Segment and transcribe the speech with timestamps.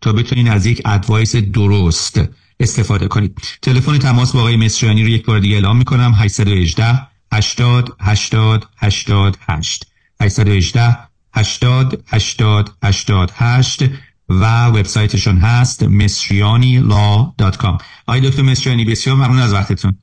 [0.00, 2.20] تا بتونین از یک ادوایس درست
[2.60, 6.12] استفاده کنید تلفن تماس با آقای مصریانی رو یک بار دیگه اعلام می‌کنم.
[6.16, 6.84] 818
[7.32, 9.86] 80 80 88
[10.20, 10.96] 818
[11.34, 13.82] 80 80 88
[14.28, 19.98] و وبسایتشون هست مصریانی.law.com آقای دکتر مصریانی بسیار ممنون از وقتتون.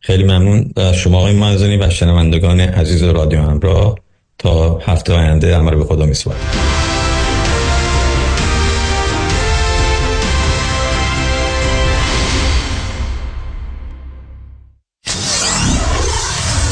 [0.00, 0.72] خیلی ممنون.
[0.94, 3.94] شما آقای منزونی و شنوندگان عزیز رادیو همراه
[4.38, 6.87] تا هفته آینده امر به خدا میسپارم.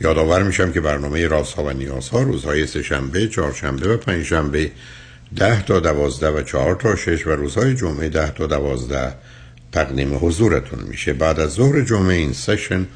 [0.00, 4.70] یادآور میشم که برنامه رازها و نیازها روزهای سهشنبه، چهارشنبه و پنجشنبه
[5.36, 9.14] ده تا دوازده و چهار تا شش و روزهای جمعه ده تا دوازده
[9.72, 11.12] تقدیم حضورتون میشه.
[11.12, 12.86] بعد از ظهر جمعه این سشن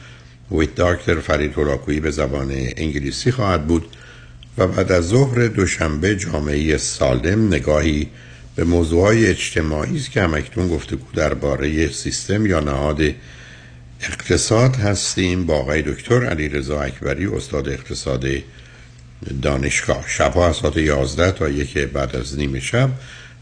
[0.52, 3.96] ویت داکتر فرید هلاکویی به زبان انگلیسی خواهد بود
[4.58, 8.08] و بعد از ظهر دوشنبه جامعه سالم نگاهی
[8.56, 13.00] به موضوعهای اجتماعی است که همکنون گفتگو درباره سیستم یا نهاد
[14.02, 18.26] اقتصاد هستیم با آقای دکتر علی رضا اکبری استاد اقتصاد
[19.42, 20.04] دانشگاه.
[20.08, 22.90] شبها از ساعت 11 تا یک بعد از نیمه شب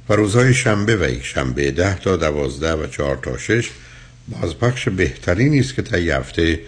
[0.08, 3.70] و روزهای شنبه و یک شنبه 10 تا 12 و 4 تا 6
[4.28, 6.60] بازپخش بهتری نیست که تا هفته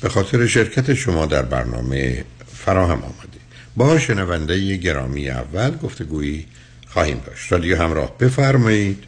[0.00, 2.24] به خاطر شرکت شما در برنامه
[2.54, 3.38] فراهم آمده
[3.76, 6.46] با شنونده گرامی اول گفتگویی
[6.88, 7.52] خواهیم داشت.
[7.52, 9.04] رادیو همراه بفرمایید.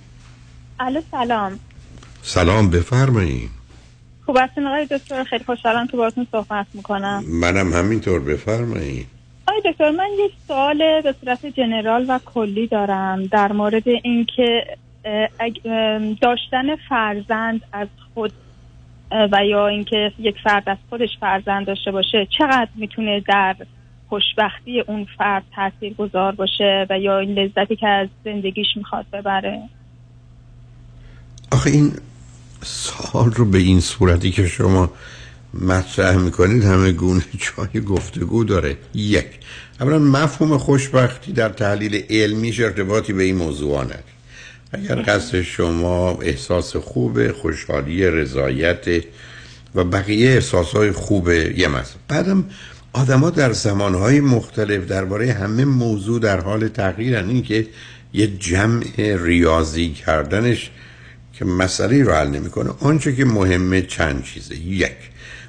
[0.80, 1.58] الو سلام.
[2.22, 3.57] سلام بفرمایید.
[4.28, 7.24] خوب هستین آقای دکتر خیلی خوشحالم که باهاتون صحبت می‌کنم.
[7.28, 9.06] منم همینطور بفرمایید.
[9.46, 14.66] آقای دکتر من یک سوال به صورت جنرال و کلی دارم در مورد اینکه
[16.22, 18.32] داشتن فرزند از خود
[19.32, 23.56] و یا اینکه یک فرد از خودش فرزند داشته باشه چقدر می‌تونه در
[24.08, 29.62] خوشبختی اون فرد تاثیر گذار باشه و یا این لذتی که از زندگیش می‌خواد ببره؟
[31.52, 31.92] آخه این
[32.64, 34.92] سال رو به این صورتی که شما
[35.54, 37.24] مطرح می‌کنید همه گونه
[37.56, 38.76] جای گفتگو داره.
[38.94, 39.26] یک.
[39.80, 44.02] اولا مفهوم خوشبختی در تحلیل علمیش ارتباطی به این موضوع نداره
[44.72, 49.04] اگر قصد شما احساس خوب خوشحالی رضایت
[49.74, 52.44] و بقیه احساسهای خوبه یه مثلا بعدم
[52.92, 57.28] آدما در زمانهای مختلف درباره همه موضوع در حال تغییرن.
[57.28, 57.66] این که
[58.12, 60.70] یه جمع ریاضی کردنش
[61.38, 62.70] که مسئله رو حل نمی‌کنه.
[62.80, 64.56] آنچه که مهمه چند چیزه.
[64.56, 64.96] یک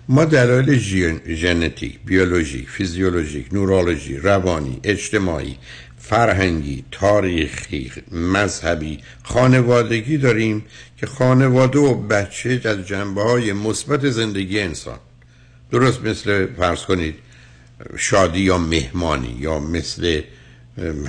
[0.10, 0.80] ما دلایل
[1.28, 5.58] ژنتیک بیولوژیک فیزیولوژیک نورولوژی روانی اجتماعی
[6.00, 10.66] فرهنگی تاریخی مذهبی خانوادگی داریم
[10.98, 15.00] که خانواده و بچه از جنبه های مثبت زندگی انسان.
[15.72, 17.16] درست مثل فرض کنید
[17.98, 20.22] شادی یا مهمانی یا مثل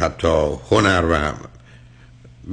[0.01, 1.33] حتی هنر و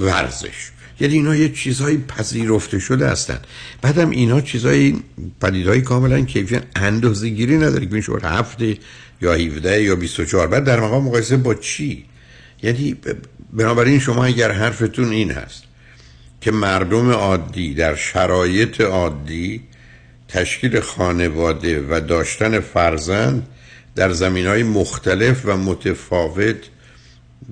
[0.04, 0.70] ورزش.
[1.00, 3.38] یعنی اینا یه چیزهای پذیرفته شده هستن.
[3.82, 4.94] بعدم اینا چیزهای
[5.40, 8.76] پدیدهای کاملا کیفی اندازه گیری نداره که میشه هفته
[9.22, 12.04] یا 17 یا 24 بعد در مقام مقایسه با چی؟
[12.62, 12.96] یعنی
[13.52, 15.62] بنابراین شما اگر حرفتون این هست
[16.40, 19.62] که مردم عادی در شرایط عادی
[20.28, 23.46] تشکیل خانواده و داشتن فرزند
[23.94, 26.56] در زمین های مختلف و متفاوت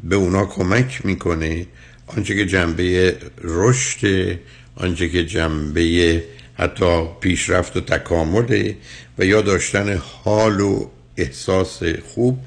[0.05, 1.67] به اونا کمک می‌کنه
[2.07, 4.37] آنچه که جنبه رشد
[4.77, 6.23] آنچه که جنبه
[6.55, 8.73] حتی پیشرفت و تکامل
[9.19, 10.87] و یا داشتن حال و
[11.17, 11.83] احساس
[12.15, 12.39] خوب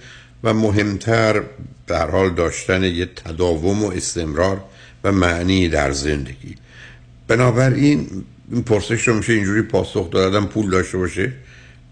[0.44, 1.44] و مهمتر
[1.88, 4.64] در حال داشتن یه تداوم و استمرار
[5.04, 6.56] و معنی در زندگی.
[7.28, 11.32] بنابراین این پرسش رو میشه اینجوری پاسخ دادم پول داشته باشه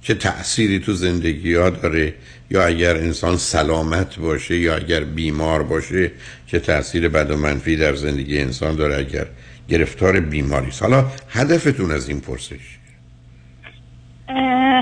[0.02, 2.14] چه تأثیری تو زندگی ها داره؟
[2.50, 6.12] یا اگر انسان سلامت باشه یا اگر بیمار باشه
[6.48, 9.26] چه تأثیر بد و منفی در زندگی انسان داره اگر
[9.70, 12.78] گرفتار بیماری حالا هدفتون از این پرسش؟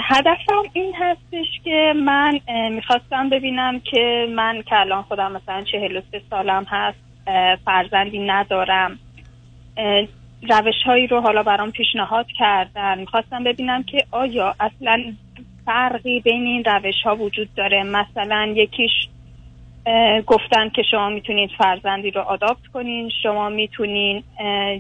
[0.02, 2.40] هدفم این هستش که من
[2.72, 6.98] می‌خواستم ببینم که من که الان خودم مثلا چهل و سه سالم هست
[7.66, 9.00] فرزندی ندارم
[10.50, 13.00] روش هایی رو حالا برام پیشنهاد کردن.
[13.00, 15.04] می‌خواستم ببینم که آیا اصلا
[15.66, 17.84] فرقی بین این روش ها وجود داره.
[17.84, 18.92] مثلا یکیش
[20.28, 23.12] گفتن که شما می‌تونید فرزندی رو آداپت کنین.
[23.24, 24.24] شما می‌تونین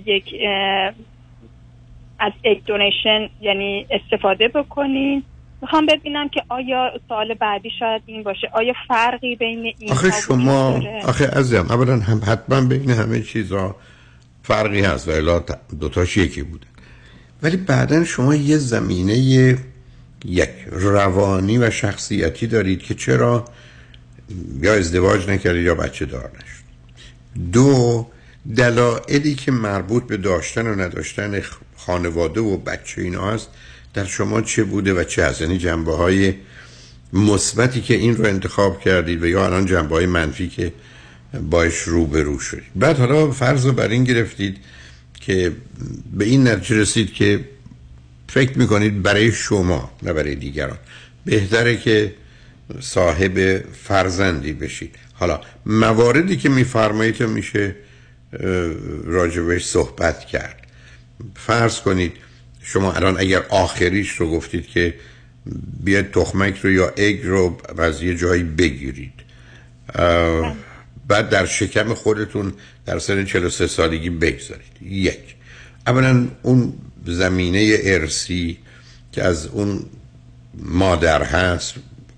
[0.05, 0.35] یک
[2.19, 5.23] از اگ دونیشن یعنی استفاده بکنین.
[5.61, 8.49] می‌خوام ببینم که آیا سال بعدی شاید این باشه.
[8.53, 13.75] آیا فرقی بین این آخه شما آخه عزیزم اولا هم حتما بین همه چیزا
[14.43, 15.43] فرقی هست و الا
[15.79, 16.67] دوتاش یکی بوده.
[17.43, 19.13] ولی بعدا شما یه زمینه
[20.25, 23.45] یک روانی و شخصیتی دارید که چرا
[24.61, 26.65] یا ازدواج نکردید یا بچه دار نشد.
[27.51, 28.07] دو
[28.55, 31.41] دلایلی که مربوط به داشتن و نداشتن
[31.77, 33.49] خانواده و بچه اینا هست
[33.93, 36.33] در شما چه بوده و چه هست؟ یعنی جنبه های
[37.13, 40.73] مثبتی که این رو انتخاب کردید و یا الان جنبه های منفی که
[41.49, 42.71] باش رو به رو شدید.
[42.75, 44.57] بعد حالا فرض رو بر این گرفتید
[45.21, 45.51] که
[46.13, 47.45] به این نتیجه رسید که
[48.27, 50.77] فکر می‌کنید برای شما نه برای دیگران.
[51.25, 52.13] بهتره که
[52.79, 54.95] صاحب فرزندی بشید.
[55.13, 57.75] حالا مواردی که میفرمایید میشه
[59.03, 60.67] راجبش صحبت کرد.
[61.35, 62.13] فرض کنید
[62.61, 64.93] شما الان اگر آخریش رو گفتید که
[65.83, 69.13] بیاید تخمک رو یا اگ رو از یه جایی بگیرید.
[71.07, 72.53] بعد در شکم خودتون
[72.85, 74.81] در سن 43 سالگی بگذارید.
[74.81, 75.35] یک.
[75.87, 76.73] اولا اون
[77.05, 78.57] زمینه ارسی
[79.11, 79.85] که از اون
[80.53, 81.73] مادر هست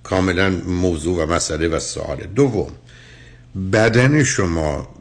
[0.09, 2.71] کاملا موضوع و مسئله و سواله دوم
[3.73, 4.95] بدن شما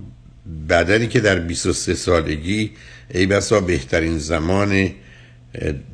[0.69, 2.71] بدنی که در 23 سالگی
[3.11, 4.91] ای بسا بهترین زمان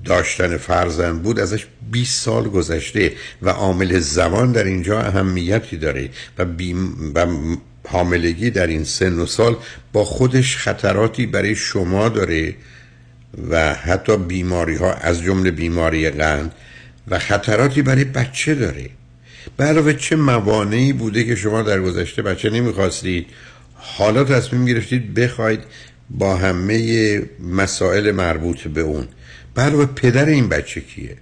[0.05, 3.13] داشتن فرزند بود ازش 20 سال گذشته
[3.43, 6.47] و عامل زمان در اینجا اهمیتی داره و,
[7.15, 7.27] و
[7.89, 9.57] حاملگی در این سن و سال
[9.93, 12.55] با خودش خطراتی برای شما داره
[13.51, 16.55] و حتی بیماری ها از جمله بیماری قند
[17.09, 18.91] و خطراتی برای بچه داره.
[19.57, 23.27] به علاوه چه موانعی بوده که شما در گذشته بچه نمی‌خواستید؟
[23.75, 25.61] حالا تصمیم گرفتید بخواید
[26.11, 29.09] با همه مسائل مربوط به اون.
[29.57, 31.17] علاوه پدر این بچه کیه؟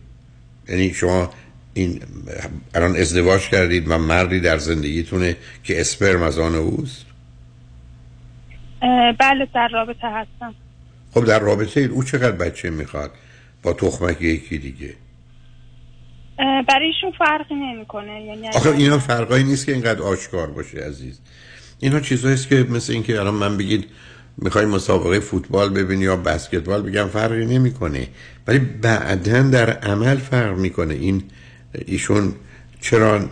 [0.69, 1.31] یعنی شما
[1.75, 2.01] این
[2.75, 7.05] الان ازدواج کردید و مردی در زندگیتونه که اسپرم از آن اوست؟
[9.19, 10.55] بله در رابطه هستم.
[11.15, 13.11] خب در رابطه او چقدر بچه می‌خواد
[13.63, 14.95] با تخمک یکی دیگه؟
[16.69, 18.23] برایشون فرقی نمی‌کنه.
[18.23, 21.21] یعنی آخه اینا فرقایی نیست که اینقدر آشکار باشه عزیز.
[21.81, 23.87] اینا چیزهاییست که مثل اینکه الان من بگید
[24.37, 28.09] می‌خوای مسابقه فوتبال ببینی یا بسکتبال بگم فرقی نمی‌کنه.
[28.47, 30.95] ولی بعدا در عمل فرق می‌کنه.
[30.95, 31.23] این
[31.87, 32.35] ایشون
[32.81, 33.29] چرا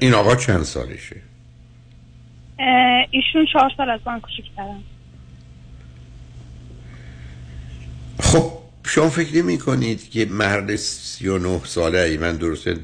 [0.00, 1.16] این آقا چند سالشه؟
[3.10, 4.80] ایشون چهار سال از من کوچیک‌ترن.
[8.20, 12.76] خب شما فکر نمی کنید که مرد 39 ساله ای من درسته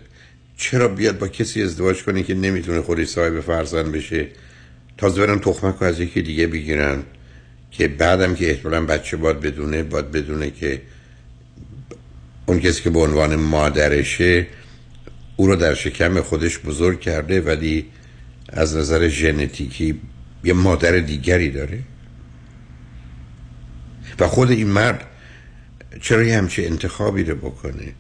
[0.57, 4.29] چرا بیاد با کسی ازدواج کنه که نمی‌تونه خودش صاحب فرزند بشه؟
[4.99, 7.03] تازه برن تخمک رو از یکی دیگه بگیرن
[7.71, 10.83] که بعدم که احتمالا بچه باید بدونه باید بدونه که
[12.47, 14.47] اون کسی که به عنوان مادرشه
[15.37, 17.87] او رو در شکم خودش بزرگ کرده ولی
[18.49, 20.01] از نظر ژنتیکی
[20.45, 21.79] یه مادر دیگری داره.
[24.19, 25.07] و خود این مرد
[26.01, 27.93] چرا یه همچه انتخابی رو بکنه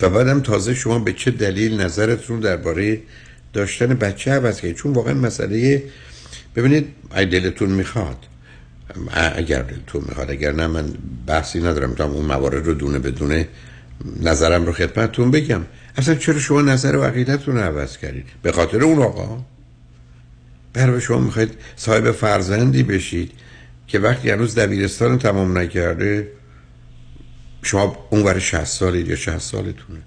[0.00, 3.00] و بعدم تازه شما به چه دلیل نظرتون درباره
[3.52, 5.82] داشتن بچه عوض کنید چون واقعا مسئله
[6.56, 6.86] ببینید
[7.16, 8.16] ای دلتون می‌خواد
[9.12, 10.88] اگر دلتون می‌خواد اگر نه من
[11.26, 11.94] بحثی ندارم.
[11.94, 13.48] تا اون موارد رو دونه بدونه
[14.22, 15.62] نظرم رو خدمتتون بگم.
[15.96, 19.44] اصلا چرا شما نظر و عقیدتون رو عوض کردید؟ به خاطر اون آقا؟
[20.72, 23.32] برای شما می‌خواید صاحب فرزندی بشید
[23.86, 26.28] که وقتی هنوز دبیرستان تمام نکرده
[27.66, 30.02] شما اون برای 60 سالید یا 60 سالتونه.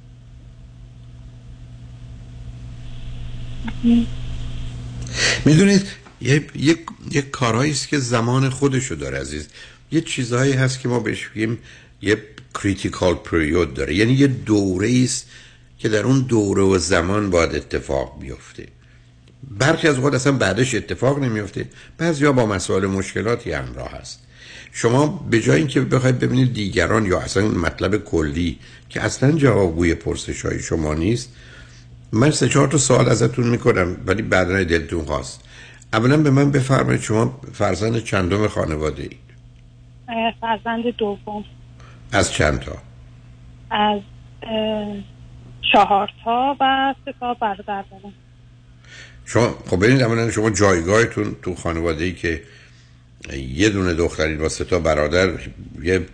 [5.45, 5.87] می‌دونید
[6.21, 6.77] یه, یه،,
[7.11, 9.47] یه کارهایی است که زمان خودشو داره عزیز.
[9.91, 11.57] یه چیزهایی هست که ما بهش بگیم
[12.01, 12.17] یه
[12.53, 13.95] کریتیکال پریود داره.
[13.95, 15.27] یعنی یه دوره است
[15.77, 18.67] که در اون دوره و زمان باید اتفاق بیفته.
[19.57, 21.65] برخی از وقت اصلا بعدش اتفاق نمیفته
[21.97, 24.19] بعضیا با مسائل مشکلاتی همراه هست.
[24.71, 28.59] شما به جای اینکه بخواید ببینید دیگران یا اصلا مطلب کلی
[28.89, 31.33] که اصلا جوابگوی پرسش های شما نیست
[32.11, 35.43] من سه چهار تا سوال ازتون می‌کنم ولی بعدا دلتون خواست.
[35.93, 39.19] اولا به من بفرمایید شما فرزند چندم خانواده اید
[40.41, 41.45] فرزند دوم.
[42.11, 42.75] از چند تا؟
[43.71, 43.99] از
[45.73, 47.61] چهار تا و سه تا برادر
[47.91, 48.13] دارم.
[49.25, 52.41] شما خب ببینید اولا شما جایگاهتون تو خانواده ای که
[53.53, 55.29] یه دونه دخترید با سه تا برادر
[55.81, 56.05] یه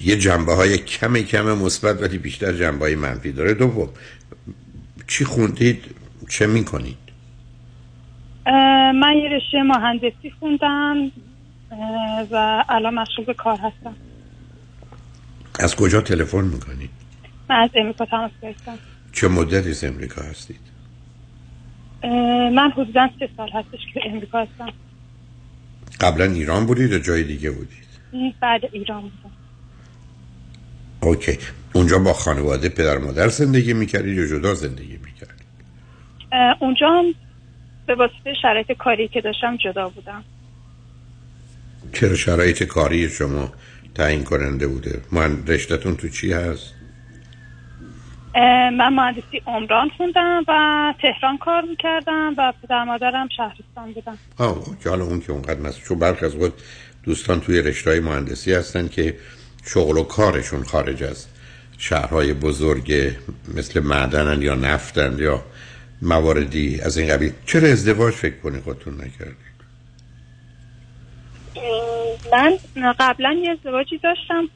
[0.00, 3.54] یه جنبه های کم کم مثبت ولی بیشتر جنبه های منفی داره.
[3.54, 3.88] دوم
[5.06, 5.84] چی خوندید؟
[6.28, 6.96] چه می‌کنید؟
[8.94, 11.10] من یه رشته مهندسی خوندم
[12.30, 13.96] و الان مشغول به کار هستم.
[15.60, 16.90] از کجا تلفن می‌کنید؟
[17.50, 18.78] من از امریکا تماس گرفتم.
[19.12, 20.60] چه مدتی از امریکا هستید؟
[22.54, 24.72] من حدودا سه سال هستش که امریکا هستم.
[26.00, 27.86] قبلا ایران بودید یا جای دیگه بودید؟
[28.40, 29.34] بعد ایران بودم
[31.00, 31.38] اوکی.
[31.72, 35.46] اونجا با خانواده پدر مادر زندگی می‌کردید یا جدا زندگی می‌کردید؟
[36.60, 37.04] اونجا هم
[37.86, 40.24] به واسطه شرایط کاری که داشتم جدا بودم.
[41.92, 43.52] چرا شرایط کاری شما
[43.94, 46.75] تعیین کننده بوده؟ من رشتتون تو چی هست؟
[48.70, 54.90] من مهندسی عمران خوندم و تهران کار می‌کردم و پدر مادرم شهرستان بودم آه که
[54.90, 56.52] حالا اون که اونقدر مثل چون برخ از خود
[57.02, 59.16] دوستان توی رشته مهندسی هستن که
[59.66, 61.26] شغل و کارشون خارج از
[61.78, 63.16] شهرهای بزرگ
[63.54, 65.42] مثل معدنن یا نفتن یا
[66.02, 67.32] مواردی از این قبیل.
[67.46, 69.46] چرا ازدواج فکر کنی خودتون نکردید
[72.32, 72.58] من
[72.98, 74.48] قبلا یه ازدواجی داشتم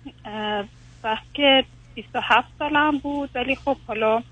[1.05, 1.65] وقتی که
[2.03, 4.23] 27 سالم بود ولی خب حالا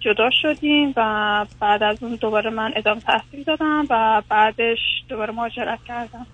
[0.00, 5.78] جدا شدیم و بعد از اون دوباره من ادامه تحصیل دادم و بعدش دوباره مهاجرت
[5.88, 6.26] کردم.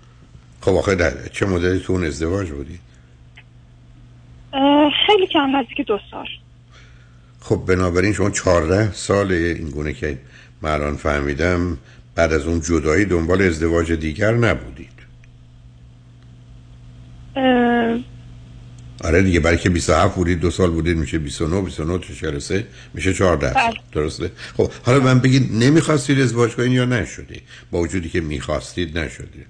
[0.60, 2.78] خب آخه چه مدلی تو اون ازدواج بودی؟
[5.06, 6.26] خیلی کم نزدیک دو سال.
[7.40, 10.18] خب بنابراین شما چهارده سال این گونه که
[10.62, 11.78] من الان فهمیدم
[12.14, 14.92] بعد از اون جدایی دنبال ازدواج دیگر نبودید.
[19.04, 23.14] آره دیگه برای که 27 بودید دو سال بودید میشه 29 29 تا 43 میشه
[23.14, 23.74] 14 بله.
[23.92, 29.46] درسته؟ خب حالا من بگید نمی‌خواستید ازدواج کنید یا نشدی؟ با وجودی که می‌خواستید نشدید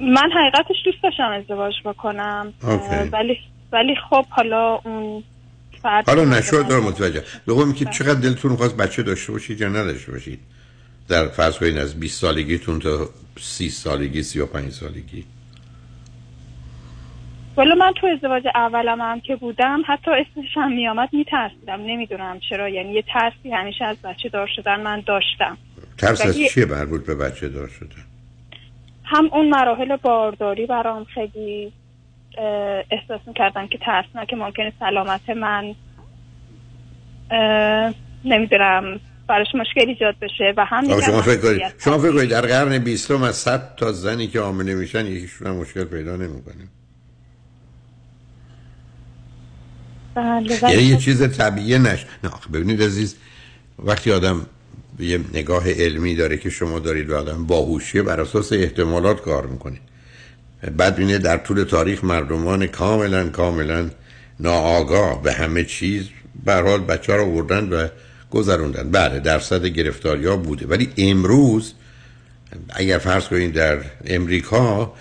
[0.00, 2.52] من حقیقتش دوست داشتم ازدواج بکنم.
[3.12, 3.38] ولی
[3.72, 5.24] ولی خب حالا اون
[6.06, 7.22] حالا نشد دارم متوجه.
[7.46, 10.38] دوم که چقدر دلتون خواست بچه داشته باشید یا نداشته باشید؟
[11.08, 13.08] در فرض کنید از 20 سالگیتون تا
[13.40, 15.24] 30 سالگی 35 سالگی.
[17.58, 21.80] ولی من تو ازدواج اولم هم که بودم حتی اسمش هم میامد میترسیدم.
[21.80, 22.68] نمی‌دونم چرا.
[22.68, 25.58] یعنی یه ترسی همیشه از بچه دار شدن من داشتم.
[25.98, 28.04] ترس از چیه مربوط به بچه دار شدن؟
[29.04, 31.72] هم اون مراحل بارداری برام خیلی
[32.90, 35.74] احساس می‌کردم که ترسناک ممکنه سلامت من
[38.24, 40.54] نمی‌دونم براش مشکل ایجاد بشه.
[40.56, 44.26] و هم شما فکر کنید شما فکر کنید در قرن 20 از 100 تا زنی
[44.26, 46.68] که حامله میشن یکیشون مشکل پیدا نمی‌کنه بله، ولی
[50.62, 53.14] یعنی یه چیز طبیعی نش نه ببینید عزیز
[53.78, 54.46] وقتی آدم
[54.98, 59.80] یه نگاه علمی داره که شما دارید و آدم باهوشیه بر اساس احتمالات کار می‌کنید
[60.76, 63.90] بعد بینه در طول تاریخ مردمان کاملا کاملا
[64.40, 66.08] ناآگاه به همه چیز
[66.44, 67.88] به حال بچه رو بردن و
[68.30, 68.90] گذروندن.
[68.90, 70.66] بله درصد گرفتاری ها بوده.
[70.66, 71.72] ولی امروز
[72.68, 74.92] اگر فرض کنید در امریکا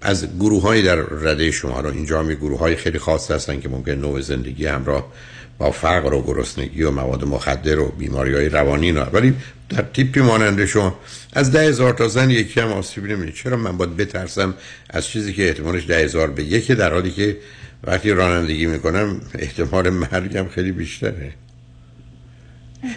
[0.00, 3.68] از گروه های در رده شما رو اینجا هم گروه های خیلی خاص هستن که
[3.68, 5.12] ممکن نوع زندگی همراه
[5.58, 9.04] با فقر و گرسنگی و مواد مخدر و بیماری های روانی اینا.
[9.12, 9.34] ولی
[9.68, 10.98] در تیپی ماننده شما
[11.32, 14.54] از ده هزار تا زن یکی هم آسیب نمیده چرا من باید بترسم
[14.90, 17.36] از چیزی که احتمالش ده هزار به یکی در حالی که
[17.84, 21.32] وقتی رانندگی می‌کنم احتمال مرگم خیلی بیشتره.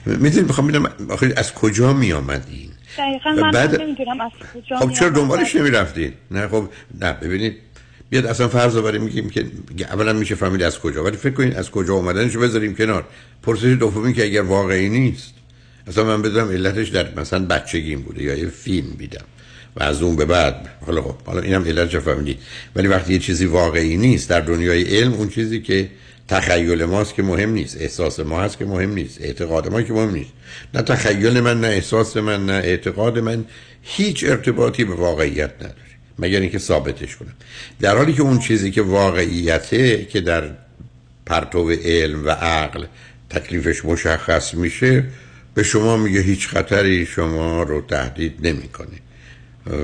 [0.06, 5.10] می‌دونی می‌خوام آخه از کجا میامد این؟ دقیقا من بعد- نمی‌دونم از کجا خب چرا.
[5.10, 6.70] دنبالش نمی رفتید نه خب
[7.02, 7.56] نه ببینید
[8.10, 9.46] بیاد اصلا فرض رو بریم میگیم که
[9.92, 13.06] اولا میشه فهمید از کجا ولی فکر کنید از کجا اومدنشو بذاریم کنار.
[13.44, 15.34] پرسش دومی که اگر واقعی نیست
[15.88, 19.26] اصلا من بدونم علتش در مثلا بچگیم بوده یا یه فیلم دیدم
[19.76, 22.40] و از اون به بعد حالا خب حالا اینم علتش فهمیدید
[22.76, 25.90] ولی وقتی یه چیزی واقعی نیست در دنیای علم اون چیزی که
[26.32, 27.78] تخیل ماست که مهم نیست.
[27.82, 29.22] احساس ما هست که مهم نیست.
[29.22, 30.32] اعتقاد ما که مهم نیست.
[30.74, 33.46] نه تخیل من نه احساس من نه اعتقاد من
[33.82, 35.92] هیچ ارتباطی به واقعیت نداره.
[36.20, 37.34] مگر اینکه ثابتش کنم.
[37.80, 40.50] در حالی که اون چیزی که واقعیته که در
[41.26, 42.86] پرتو علم و عقل
[43.30, 45.04] تکلیفش مشخص میشه
[45.54, 48.98] به شما میگه هیچ خطری شما رو تهدید نمی‌کنه.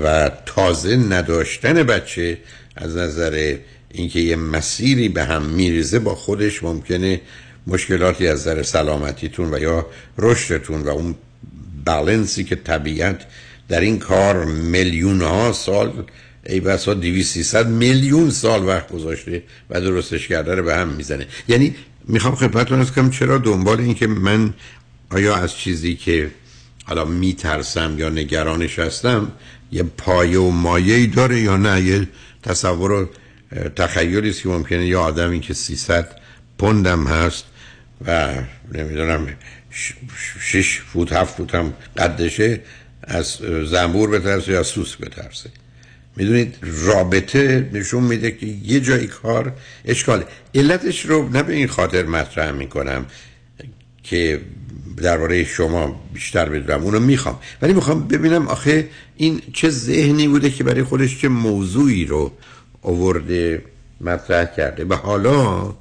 [0.04, 2.38] و تازه نداشتن بچه
[2.76, 3.56] از نظر
[3.90, 7.20] اینکه یه مسیری به هم میریزه با خودش ممکنه
[7.66, 9.86] مشکلاتی از نظر سلامتیتون و یا
[10.18, 11.14] رشدتون و اون
[11.84, 13.26] بالانسی که طبیعت
[13.68, 16.04] در این کار میلیون ها سال
[16.46, 21.26] ای بسا 200 میلیون سال وقت گذاشته و درستش کرده رو به هم می‌زنه.
[21.48, 24.54] یعنی می‌خوام خدمتتون از کنم چرا دنبال این که من
[25.10, 26.30] آیا از چیزی که
[26.84, 29.32] حالا میترسم یا نگرانش هستم
[29.72, 32.08] یه پایه و مایه داره یا نه؟ یه
[32.42, 33.08] تصور
[33.76, 36.08] تخیلی که ممکنه یه آدمی که 300
[36.58, 37.44] پوندم هست
[38.06, 38.34] و
[38.74, 39.26] نمی‌دونم
[40.40, 42.60] شش فوت هفت فوت هم قدشه
[43.02, 45.50] از زنبور بترسه یا سوس بترسه.
[46.16, 49.52] می‌دونید رابطه نشون میده که یه جای کار
[49.84, 50.24] اشکاله.
[50.54, 53.06] علتش رو نه به این خاطر مطرح می‌کنم
[54.02, 54.40] که
[54.96, 56.82] درباره شما بیشتر بدونم.
[56.82, 57.38] اونو می‌خوام.
[57.62, 62.32] ولی می‌خوام ببینم آخه این چه ذهنی بوده که برای خودش چه موضوعی رو
[62.82, 63.62] آورده
[64.00, 64.84] مطرح کرده.
[64.84, 65.74] و حالا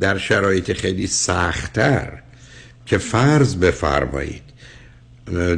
[0.00, 2.12] در شرایط خیلی سختتر
[2.86, 4.42] که فرض بفرمایید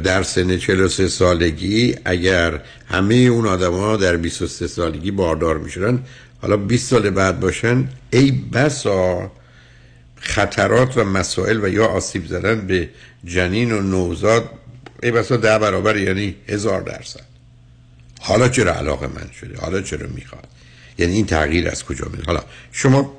[0.03, 6.03] در سن 43 سالگی اگر همه اون آدم ها در 23 سالگی باردار می‌شدن
[6.41, 9.31] حالا 20 سال بعد باشن ای بسا
[10.15, 12.89] خطرات و مسائل و یا آسیب زدن به
[13.25, 14.49] جنین و نوزاد
[15.03, 17.25] ای بسا ده برابر یعنی هزار درصد.
[18.21, 20.47] حالا چرا علاقه من شده؟ حالا چرا می‌خواد؟
[20.97, 23.13] یعنی این تغییر از کجا میاد؟ حالا شما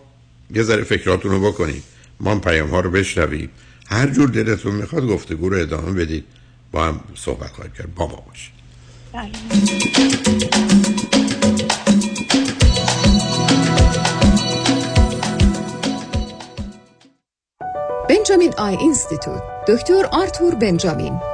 [0.54, 1.82] یه ذره فکراتون بکنید.
[2.20, 3.50] ما هم پیام ها رو بشنویم.
[3.86, 6.24] هر جور دلتون می‌خواد گفتگو رو ادامه بدید.
[6.72, 7.94] با هم صحبت خواهیم کرد.
[7.94, 8.54] با ما باشید.
[18.08, 19.42] بنجامین Eye Institute.
[19.68, 21.33] دکتر آرتور بنجامین.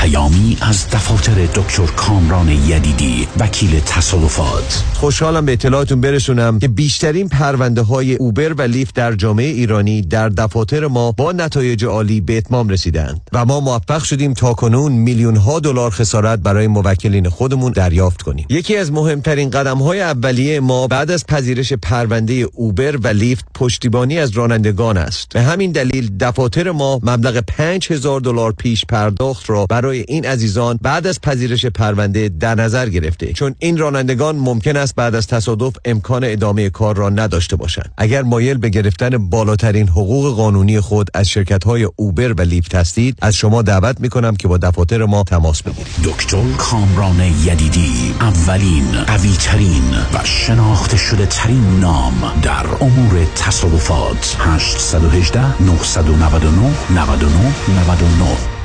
[0.00, 7.82] پیامی از دفاتر دکتر کامران یدیدی وکیل تصادفات خوشحالم به اطلاعاتون برسونم که بیشترین پرونده
[7.82, 12.68] های Uber و Lyft در جامعه ایرانی در دفاتر ما با نتایج عالی به اتمام
[12.68, 18.22] رسیدند و ما موفق شدیم تا کنون میلیون ها دلار خسارت برای موکلین خودمون دریافت
[18.22, 18.46] کنیم.
[18.50, 24.18] یکی از مهمترین قدم های اولیه ما بعد از پذیرش پرونده Uber و Lyft پشتیبانی
[24.18, 25.28] از رانندگان است.
[25.34, 31.06] به همین دلیل دفاتر ما مبلغ 5000 دلار پیش پرداخت را برای این عزیزان بعد
[31.06, 33.32] از پذیرش پرونده در نظر گرفته.
[33.32, 37.92] چون این رانندگان ممکن است بعد از تصادف امکان ادامه کار را نداشته باشند.
[37.96, 43.18] اگر مایل به گرفتن بالاترین حقوق قانونی خود از شرکت های اوبر و لیفت هستید
[43.22, 45.86] از شما دعوت می کنم که با دفاتر ما تماس بگیرید.
[46.04, 54.36] دکتر کامران یدیدی اولین قوی ترین و شناخته شده ترین نام در امور تصادفات.
[54.38, 57.54] 818 999 99
[57.86, 58.59] 99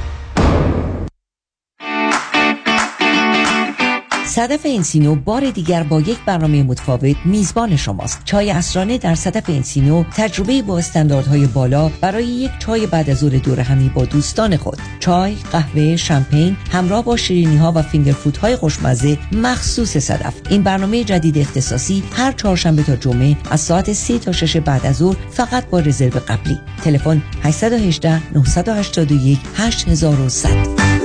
[4.35, 8.21] صدف انسینو بار دیگر با یک برنامه متفاوت میزبان شماست.
[8.25, 13.37] چای اسرانه در صدف انسینو تجربه با استانداردهای بالا برای یک چای بعد از ظهر
[13.37, 14.77] دور همی با دوستان خود.
[14.99, 20.33] چای قهوه شمپین همراه با شیرینی ها و فینگر فود های خوشمزه مخصوص صدف.
[20.49, 24.95] این برنامه جدید اختصاصی هر چهارشنبه تا جمعه از ساعت 3 تا 6 بعد از
[24.95, 26.59] ظهر فقط با رزرو قبلی.
[26.83, 31.04] تلفن 818 981 8100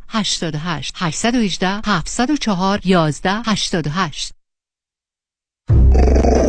[0.13, 4.31] 88 818 704 11 88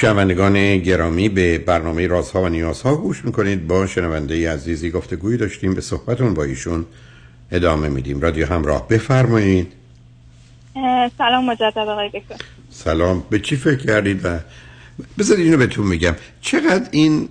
[0.00, 3.66] شنوندگان گرامی به برنامه رازها و نیازها گوش می‌کنید.
[3.66, 6.86] با شنونده عزیزی گفتگویی داشتیم به صحبتون با ایشون
[7.50, 8.20] ادامه میدیم.
[8.20, 9.72] رادیو همراه بفرمایید.
[11.18, 12.36] سلام مجدد آقای دکتر.
[12.70, 13.24] سلام.
[13.30, 14.38] به چی فکر کردید؟ و
[15.18, 16.16] بذارید اینو بهتون میگم.
[16.40, 17.28] چقدر این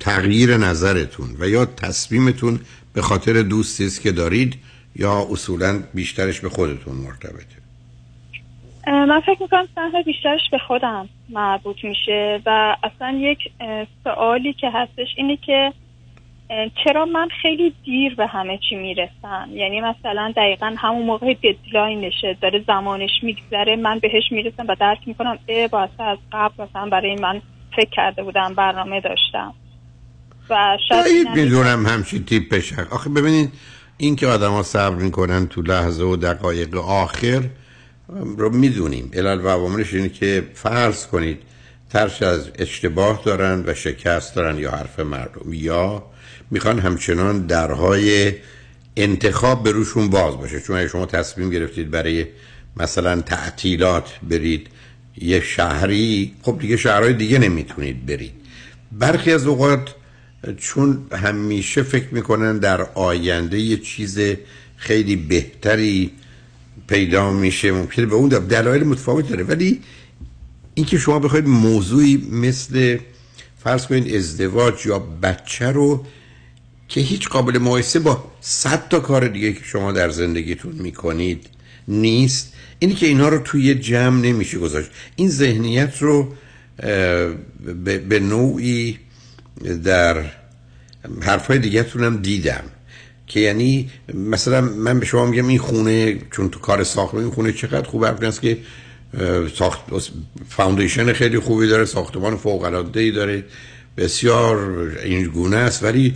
[0.00, 2.60] تغییر نظرتون و یا تصمیمتون
[2.92, 4.54] به خاطر دوستی است که دارید
[4.96, 7.55] یا اصولا بیشترش به خودتون مرتبطه؟
[8.86, 13.38] من فکر می‌کنم سهم بیشترش به خودم مربوط میشه و اصلا یک
[14.04, 15.72] سوالی که هستش اینه که
[16.84, 22.64] چرا من خیلی دیر به همه چی می‌رسم؟ یعنی مثلا دقیقا همون موقع ددلاینشه داره
[22.66, 27.42] زمانش میگذره من بهش می‌رسم و درک می‌کنم اه با از قبل مثلا برای من
[27.76, 29.54] فکر کرده بودم برنامه داشتم.
[30.50, 33.52] و شاید می‌دونم همچین تیپش آخه ببینید
[33.98, 37.42] این که آدم ها صبر می‌کنن تو لحظه و دقایق آخر
[38.08, 39.10] رو می‌دونیم.
[39.12, 41.38] علل و عواملش اینه که فرض کنید
[41.90, 45.52] ترش از اشتباه دارن و شکست دارن یا حرف مردم.
[45.52, 46.04] یا
[46.50, 48.32] می‌خوان همچنان درهای
[48.96, 50.60] انتخاب به روشون باز باشه.
[50.60, 52.26] چون اگه شما تصمیم گرفتید برای
[52.76, 54.66] مثلا تعطیلات برید
[55.18, 58.32] یه شهری خب دیگه شهرهای دیگه نمی‌تونید برید.
[58.92, 59.94] برخی از اوقات
[60.56, 64.18] چون همیشه فکر می‌کنن در آینده یه چیز
[64.76, 66.10] خیلی بهتری
[66.86, 69.44] پیدا میشه ممکنه به اون دلایل متفاوت داره.
[69.44, 69.80] ولی
[70.74, 72.98] اینکه شما بخواید موضوعی مثل
[73.64, 76.06] فرض کنید ازدواج یا بچه رو
[76.88, 81.46] که هیچ قابل مقایسه با صد تا کار دیگه که شما در زندگیتون می‌کنید
[81.88, 84.90] نیست اینی که اینا رو توی جمع نمیشه گذاشت.
[85.16, 86.34] این ذهنیت رو
[88.08, 88.98] به نوعی
[89.84, 90.24] در
[91.22, 92.64] حرفای دیگه هم دیدم.
[93.26, 97.52] که یعنی مثلا من به شما میگم این خونه چون تو کار ساختمان این خونه
[97.52, 98.58] چقدر خوب است که
[99.54, 99.80] ساخت
[100.48, 103.44] فاوندیشن خیلی خوبی داره ساختمان فوق العاده ای داره
[103.96, 105.82] بسیار این گونه است.
[105.82, 106.14] ولی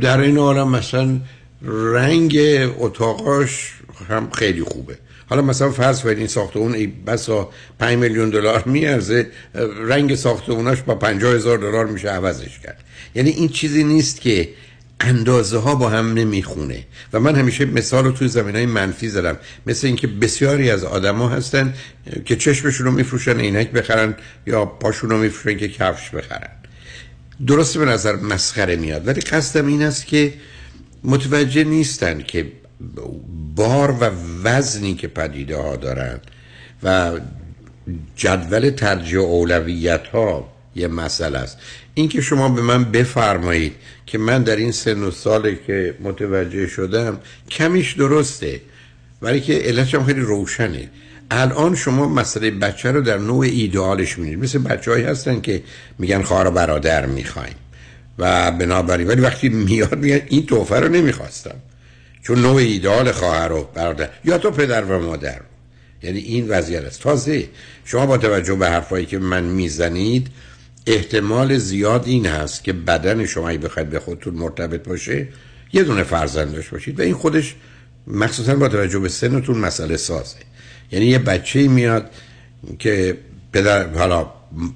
[0.00, 1.20] در این حال مثلا
[1.92, 2.38] رنگ
[2.78, 3.72] اتاقاش
[4.08, 4.98] هم خیلی خوبه.
[5.26, 9.26] حالا مثلا فرض کنید این ساختمون ای بسا 5 میلیون دلار میارزه
[9.88, 12.84] رنگ ساختموناش با 50 هزار دلار میشه عوضش کرد.
[13.14, 14.48] یعنی این چیزی نیست که
[15.00, 16.84] اندازه ها با هم نمی‌خونه.
[17.12, 19.36] و من همیشه مثال رو توی زمین های منفی زدم.
[19.66, 21.74] مثل اینکه بسیاری از آدما هستن
[22.24, 24.14] که چشمشون رو میفروشن عینک بخرن
[24.46, 26.50] یا پاشون رو میفروشن که کفش بخرن.
[27.46, 30.34] درست به نظر مسخره میاد ولی قصدم این است که
[31.04, 32.52] متوجه نیستن که
[33.54, 34.10] بار و
[34.42, 36.20] وزنی که پدیده ها دارن
[36.82, 37.20] و
[38.16, 41.58] جدول ترجیح اولویت ها یه مسئله است.
[41.94, 43.72] اینکه شما به من بفرمایید
[44.06, 48.60] که من در این سن و سالی که متوجه شدم کمیش درسته
[49.22, 50.90] ولی که علتش هم خیلی روشنه.
[51.30, 55.62] الان شما مسئله بچه رو در نوع ایدئالش می‌دید مثل بچه هایی هستن که
[55.98, 57.54] میگن خواهر و برادر می‌خوایم.
[58.18, 61.54] و بنابراین ولی وقتی میاد میگن این توفه رو نمی‌خواستم.
[62.22, 65.40] چون نوع ایدئال خواهر و برادر یا تو پدر و مادر.
[66.02, 67.00] یعنی این وضعیت است.
[67.02, 67.48] تازه
[67.84, 70.28] شما با توجه به حرفایی که من می‌زنید
[70.86, 75.28] احتمال زیاد این هست که بدن شما اگه بخواید به خودتون مرتبط باشه
[75.72, 77.00] یه دونه فرزند داشته باشید.
[77.00, 77.54] و این خودش
[78.06, 80.36] مخصوصا با توجه به سنتون مسئله سازه.
[80.92, 82.10] یعنی یه بچه میاد
[82.78, 83.18] که
[83.52, 84.30] پدر حالا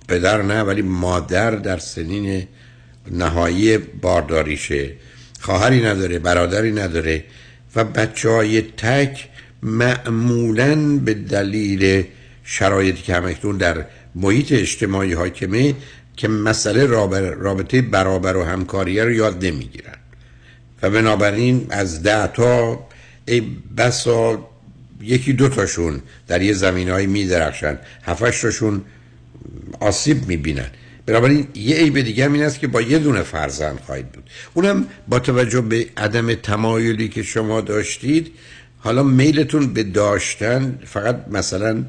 [0.08, 2.46] پدر نه ولی مادر در سنین
[3.10, 4.90] نهایی بارداریشه.
[5.40, 7.24] خواهری نداره برادری نداره.
[7.76, 9.28] و بچه های تک
[9.62, 12.04] معمولا به دلیل
[12.44, 15.74] شرایطی که همکنون در محیط اجتماعی حاکمه
[16.16, 16.86] که مسئله
[17.34, 19.94] رابطه برابر و همکاریه رو یاد نمی‌گیرن.
[20.82, 22.86] و بنابراین از ده تا
[23.28, 23.42] ای
[23.76, 24.48] بسا
[25.02, 28.82] یکی دو تاشون در یه زمین های می درخشن هفتش تاشون
[29.80, 30.70] آسیب می بینن
[31.06, 34.30] بنابراین یه عیب دیگه این است که با یه دونه فرزند خواهید بود.
[34.54, 38.32] اونم با توجه به عدم تمایلی که شما داشتید
[38.78, 41.84] حالا میلتون به داشتن فقط مثلا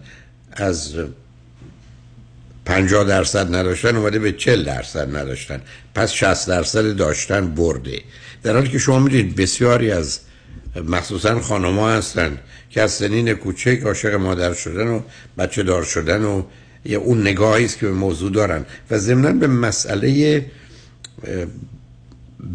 [0.53, 0.95] از
[2.65, 5.61] 50 درصد نداشتن اومده به 40 درصد نداشتن.
[5.95, 8.01] پس 60 درصد داشتن برده.
[8.43, 10.19] در حالی که شما می‌دونید بسیاری از
[10.87, 12.37] مخصوصا خانما هستن
[12.69, 15.01] که از سنین کوچک عاشق مادر شدن و
[15.37, 16.43] بچه دار شدن و
[16.85, 18.65] یا اون نگاهی است که به موضوع دارن.
[18.91, 20.45] و ضمنا به مسئله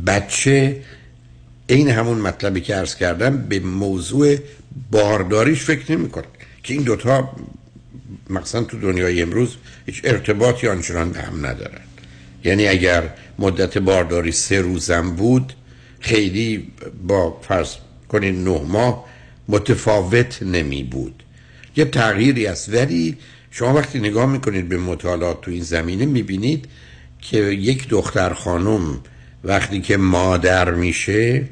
[0.07, 0.83] بچه
[1.66, 4.37] این همون مطلبی که عرض کردم به موضوع
[4.90, 6.11] بارداریش فکر نمی
[6.62, 7.31] که این دوتا
[8.31, 11.81] مثلا تو دنیای امروز هیچ ارتباطی آنچنان به هم ندارن.
[12.44, 13.03] یعنی اگر
[13.38, 15.53] مدت بارداری سه روزم بود
[16.01, 16.73] خیلی
[17.07, 17.75] با فرض
[18.09, 19.05] کنین نه ماه
[19.49, 21.23] متفاوت نمی بود.
[21.77, 22.68] یه تغییری است.
[22.68, 23.16] ولی
[23.51, 26.68] شما وقتی نگاه می‌کنید به مطالعات تو این زمینه می‌بینید
[27.20, 29.01] که یک دختر خانم
[29.44, 31.49] وقتی که مادر میشه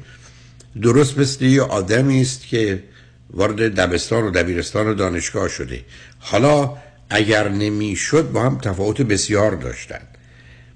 [0.81, 2.83] درست مثل یه آدمی است که
[3.33, 5.83] وارد دبستان و دبیرستان و دانشگاه شده.
[6.19, 6.73] حالا
[7.09, 10.07] اگر نمی‌شد با هم تفاوت بسیار داشتند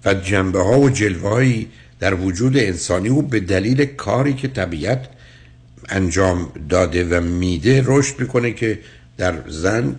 [0.06, 1.68] و جنبه ها و جلوهایی
[2.00, 5.08] در وجود انسانی و به دلیل کاری که طبیعت
[5.90, 8.80] انجام داده و میده رشد می‌کنه که
[9.18, 9.96] در زن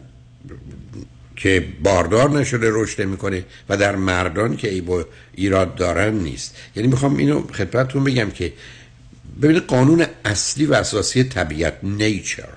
[1.36, 6.56] که باردار نشده رشد می‌کنه و در مردان که ای با ایراد دارن نیست.
[6.76, 8.52] یعنی می‌خوام اینو خدمتتون بگم که
[9.42, 12.48] ببینید قانون اصلی و اساسی طبیعت نیچر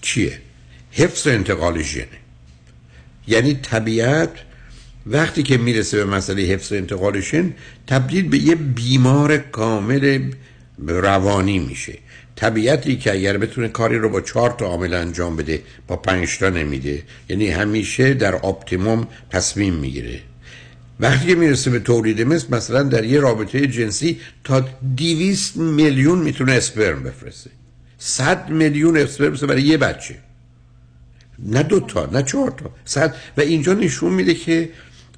[0.00, 0.38] چیه؟
[0.92, 2.06] حفظ انتقال ژنه
[3.26, 4.30] یعنی طبیعت
[5.06, 7.54] وقتی که می‌رسه به مسئله حفظ انتقال ژن
[7.86, 10.30] تبدیل به یه بیمار کامل
[10.78, 11.98] روانی میشه.
[12.36, 16.48] طبیعتی که اگر بتونه کاری رو با چهار تا عامل انجام بده با پنج تا
[16.48, 17.02] نمیده.
[17.28, 20.20] یعنی همیشه در optimum تصمیم می‌گیره.
[21.00, 26.52] وقتی که می‌رسه به تولید مثل مثلا در یه رابطه جنسی تا دیویست میلیون می‌تونه
[26.52, 27.50] اسپرم بفرسته.
[27.98, 30.14] صد میلیون اسپرم برای یه بچه.
[31.38, 32.70] نه دو تا نه چهار تا.
[32.84, 33.14] صد.
[33.36, 34.68] و اینجا نشون میده که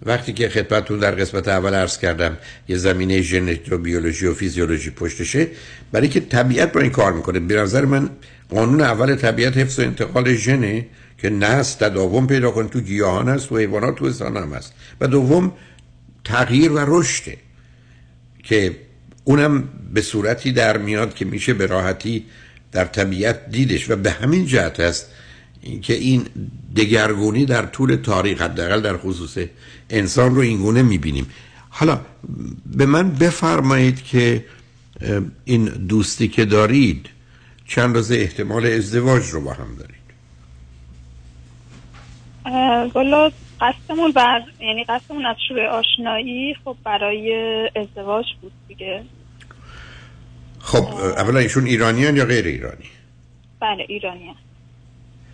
[0.07, 2.37] وقتی که خدمتتون در قسمت اول عرض کردم
[2.69, 5.47] یه زمینه ژنتیک و بیولوژی و فیزیولوژی پشتشه.
[5.93, 7.41] برای که طبیعت با این کار می‌کنه.
[7.41, 8.11] به نظر من
[8.51, 10.87] قانون اول طبیعت حفظ و انتقال ژنه.
[11.19, 14.73] که نسل تداوم پیدا کنه تو گیاهان هست و حیوانات تو انسان هم هست.
[15.01, 15.53] و دوم
[16.25, 17.37] تغییر و رشده
[18.43, 18.77] که
[19.25, 22.25] اونم به صورتی در میاد که میشه به راحتی
[22.73, 23.91] در طبیعت دیدش.
[23.91, 25.07] و به همین جهت است
[25.83, 26.27] که این
[26.77, 29.39] دگرگونی در طول تاریخ حداقل در خصوص
[29.91, 31.27] انسان رو اینگونه می‌بینیم.
[31.69, 32.01] حالا
[32.77, 34.45] به من بفرمایید که
[35.45, 37.07] این دوستی که دارید
[37.67, 39.96] چند روز احتمال ازدواج رو با هم دارید؟
[42.95, 43.31] والا
[43.61, 47.33] قصدمون بر یعنی قصدمون از شروع آشنایی خب برای
[47.77, 49.03] ازدواج بود دیگه.
[50.61, 52.85] خب اولا ایشون ایرانیان یا غیر ایرانی؟
[53.61, 54.35] بله ایرانیان.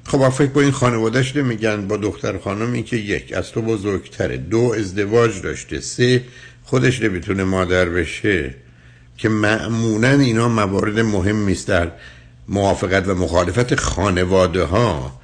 [0.06, 4.36] خب فکر با این خانوادهش میگن با دختر خانمی که یک از تو بزرگتره.
[4.36, 5.80] دو ازدواج داشته.
[5.80, 6.24] سه
[6.64, 8.54] خودش نمی‌تونه مادر بشه.
[9.18, 11.90] که معمولا اینا موارد مهم نیست در
[12.48, 15.21] موافقت و مخالفت خانواده ها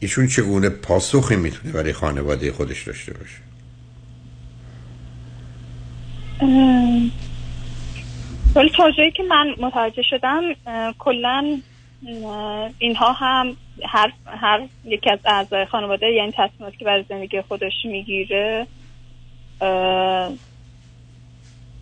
[0.00, 3.38] ایشون چگونه پاسخی می‌تونه برای خانواده خودش داشته باشه؟
[8.54, 10.42] ولی تا جایی که من متوجه شدم
[10.98, 11.60] کلا
[12.78, 18.66] اینها هم هر هر یکی از اعضای خانواده یعنی تصمیماتی که برای زندگی خودش می‌گیره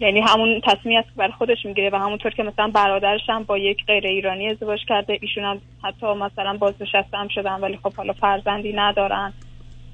[0.01, 3.59] یعنی همون تصمیمی است که برای خودش می‌گیره و همونطور که مثلا برادرش هم با
[3.59, 8.13] یک غیر ایرانی ازدواج کرده ایشون هم حتی مثلا بازنشسته هم شدن ولی خب حالا
[8.13, 9.33] فرزندی ندارن.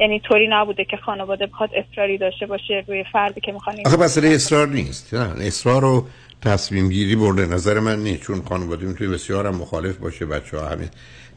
[0.01, 4.29] یعنی طوری نبوده که خانواده بخواد اصراری داشته باشه روی فردی که می‌خوان آخه مسئله
[4.29, 5.47] اصرار نیست نه.
[5.47, 6.07] اصرار و
[6.43, 10.69] تصمیم گیری برده نظر من نیست چون خانواده می‌تونه بسیار هم مخالف باشه بچه ها
[10.69, 10.89] همین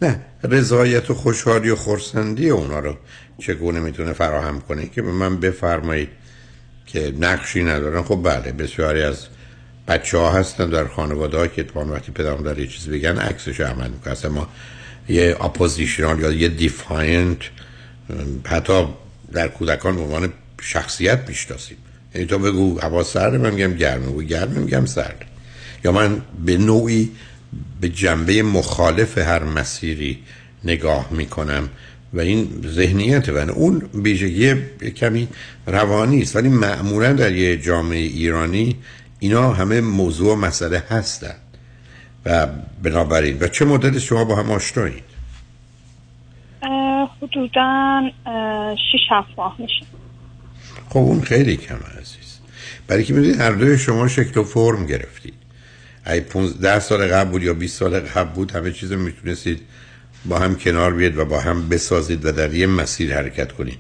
[0.02, 2.96] نه رضایت و خوشحالی و خورسندی اونا رو
[3.38, 6.10] چگونه می‌تونه فراهم کنه؟ که به من بفرمایید.
[6.86, 8.04] که نقشی ندارن.
[8.04, 9.28] خب بله بسیاری از
[9.88, 13.62] بچه ها هستن در خانواده ها که اتفاقا وقتی پدرم داره یه چیزی بگن عکسش
[13.62, 14.12] عمل می‌کنه.
[14.14, 14.48] اصلا ما
[15.10, 17.38] یه oppositional یا یه defiant
[18.46, 18.88] حتی
[19.32, 21.78] در کودکان به عنوان شخصیت می‌شناسیم.
[22.16, 25.26] یعنی تو بگو هوا سرده من میگم گرمه بگو گرمه میگم سرد.
[25.84, 27.12] یا من به نوعی
[27.82, 30.24] به جنبه مخالف هر مسیری
[30.64, 31.70] نگاه می‌کنم.
[32.16, 34.56] و این ذهنیت من اون ویژگی
[34.90, 35.28] کمی
[35.68, 36.36] روانی است.
[36.36, 38.76] ولی معمولا در یه جامعه ایرانی
[39.20, 41.40] اینا همه موضوع و مسئله هستند
[42.26, 42.48] و
[42.84, 45.04] بنابراین و چه مدت شما با هم آشنایید؟
[47.22, 48.02] حدودا
[48.92, 49.86] شیش هفت ماه میشه.
[50.90, 52.40] خب اون خیلی کم عزیز.
[52.88, 55.34] برای که می‌دونید هر دوی شما شکل و فرم گرفتید.
[56.08, 59.62] ای 15 سال قبل بود یا 20 سال قبل بود همه چیز رو می‌تونستید
[60.26, 63.78] با هم کنار بیاد و با هم بسازید و در یه مسیر حرکت کنید.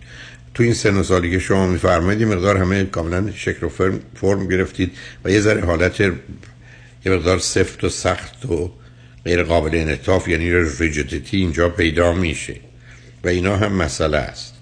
[0.53, 4.47] تو این سن و سالی که شما میفرمایید مقدار همه کاملا شکل و فرم, فرم
[4.47, 4.91] گرفتید
[5.25, 6.11] و یه ذره حالت یه
[7.05, 8.71] مقدار سفت و سخت و
[9.25, 12.55] غیر قابل انعطاف یعنی ریجیدیتی اینجا پیدا میشه.
[13.23, 14.53] و اینا هم مسئله است.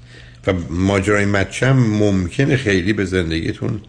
[0.48, 3.82] و ماجرای مچم ممکنه خیلی به زندگیتون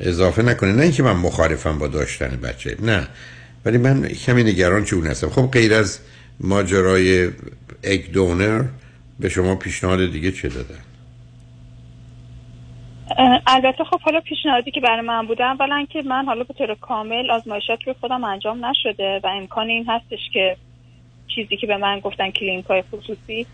[0.00, 0.72] اضافه نکنه.
[0.72, 3.08] نه اینکه من مخالفم با داشتن بچه نه.
[3.64, 5.30] ولی من کمی نگران چون هستم.
[5.30, 5.98] خب غیر از
[6.40, 7.30] ماجرای
[7.84, 8.64] اگ دونر
[9.20, 10.80] به شما پیشنهاد دیگه چه دادن؟
[13.46, 17.30] البته خب حالا پیشنهادی که برای من بوده اولا که من حالا به طور کامل
[17.30, 20.56] آزمایشات روی خودم انجام نشده و امکان این هستش که
[21.34, 23.46] چیزی که به من گفتن کلینیک های خصوصی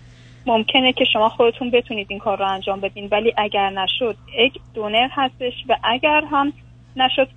[0.47, 3.09] ممکنه که شما خودتون بتونید این کار رو انجام بدین.
[3.11, 6.53] ولی اگر نشد یک دونر هستش و اگر هم
[6.97, 7.29] نشد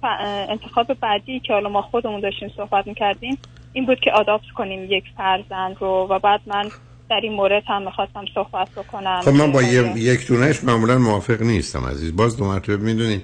[0.50, 3.38] انتخاب بعدی که حالا ما خودمون داشتیم صحبت می‌کردیم
[3.76, 6.70] این بود که آداپت کنیم یک فرزند رو و بعد من
[7.10, 9.22] در این مورد هم می‌خواستم صحبت بکنم.
[9.22, 12.16] خب من با یه یک دونش معمولا موافق نیستم عزیز.
[12.16, 13.22] باز دو مرتبه می‌دونید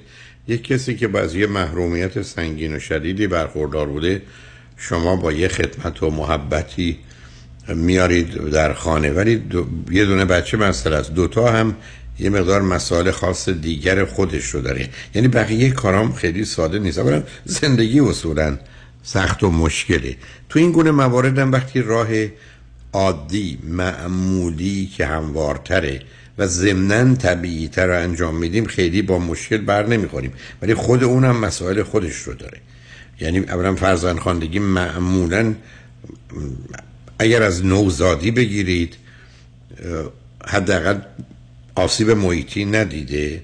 [0.48, 4.22] یک کسی که باز یه محرومیت سنگین و شدیدی برخوردار بوده
[4.78, 7.00] شما با یه خدمت و محبتی
[7.68, 9.12] میارید در خانه.
[9.12, 11.14] ولی دو، یه دونه بچه مسئله است.
[11.14, 11.76] دوتا هم
[12.20, 14.90] یه مقدار مسائل خاص دیگر خودش رو داره.
[15.16, 17.00] یعنی بقیه کارام خیلی ساده نیست.
[17.00, 18.58] اولا زندگی اصولا.
[19.04, 20.18] سخت و مشکله.
[20.50, 22.08] تو این گونه موارد هم وقتی راه
[22.94, 26.02] عادی معمولی که هموارتره
[26.38, 30.34] و ضمنا طبیعی تر رو انجام میدیم خیلی با مشکل بر نمی‌خوریم.
[30.62, 32.58] ولی خود اونم مسائل خودش رو داره.
[33.20, 35.56] یعنی اولا فرزند خواندگی معمولا
[37.20, 38.96] اگر از نوزادی بگیرید
[40.48, 41.00] حداقل
[41.76, 43.42] آسیب محیطی ندیده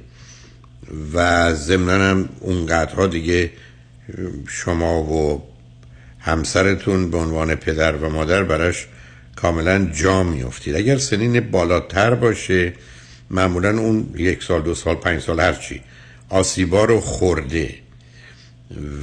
[1.13, 3.51] و ضمنا هم اونقدرها دیگه
[4.47, 5.43] شما و
[6.19, 8.87] همسرتون به عنوان پدر و مادر براش
[9.35, 12.73] کاملا جا میفتید اگر سنین بالاتر باشه
[13.29, 15.81] معمولا اون یک سال دو سال پنج سال هرچی
[16.29, 17.75] آسیبا رو خورده.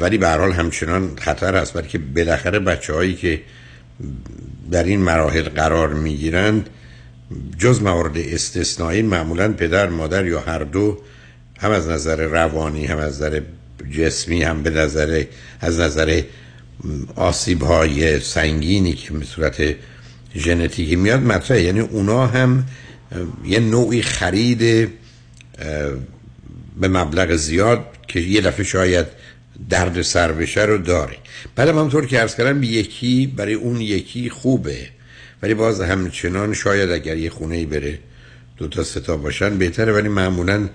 [0.01, 3.41] ولی به حال همچنان خطر هست برای که بالاخره بچه هایی که
[4.71, 6.71] در این مراحل قرار می‌گیرند
[7.59, 10.99] جز موارد استثنایی معمولا پدر مادر یا هر دو
[11.59, 13.41] هم از نظر روانی هم از نظر
[13.91, 15.25] جسمی هم به نظر
[15.61, 16.23] از نظر
[17.17, 19.75] آسیب های سنگینی که به صورت
[20.37, 21.63] ژنتیکی میاد مطرحه.
[21.63, 22.65] یعنی اونا هم
[23.45, 24.91] یه نوعی خرید
[26.81, 29.07] به مبلغ زیاد که یه دفعه شاید
[29.71, 31.17] درد سر بشه رو داره.
[31.57, 34.89] بعد هم همطور که عرض کردم یکی برای اون یکی خوبه.
[35.43, 37.99] ولی باز همچنان شاید اگر یه خونه ای بره
[38.57, 39.93] دو تا سه تا باشن بهتره.
[39.93, 40.69] ولی معمولا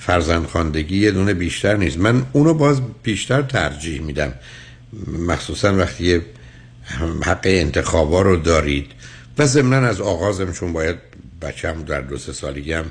[0.00, 1.98] فرزند خواندگی یه دونه بیشتر نیست.
[1.98, 4.32] من اونو باز بیشتر ترجیح میدم.
[5.06, 6.20] مخصوصا وقتی
[7.22, 8.86] حق انتخابا رو دارید
[9.38, 10.96] و ضمنا از آغازم چون باید
[11.42, 12.84] بچم در دو سه سالگی هم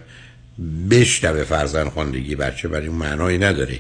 [0.90, 3.80] بشنوه فرزند خواندگی بچه برای اون معنایی نداره.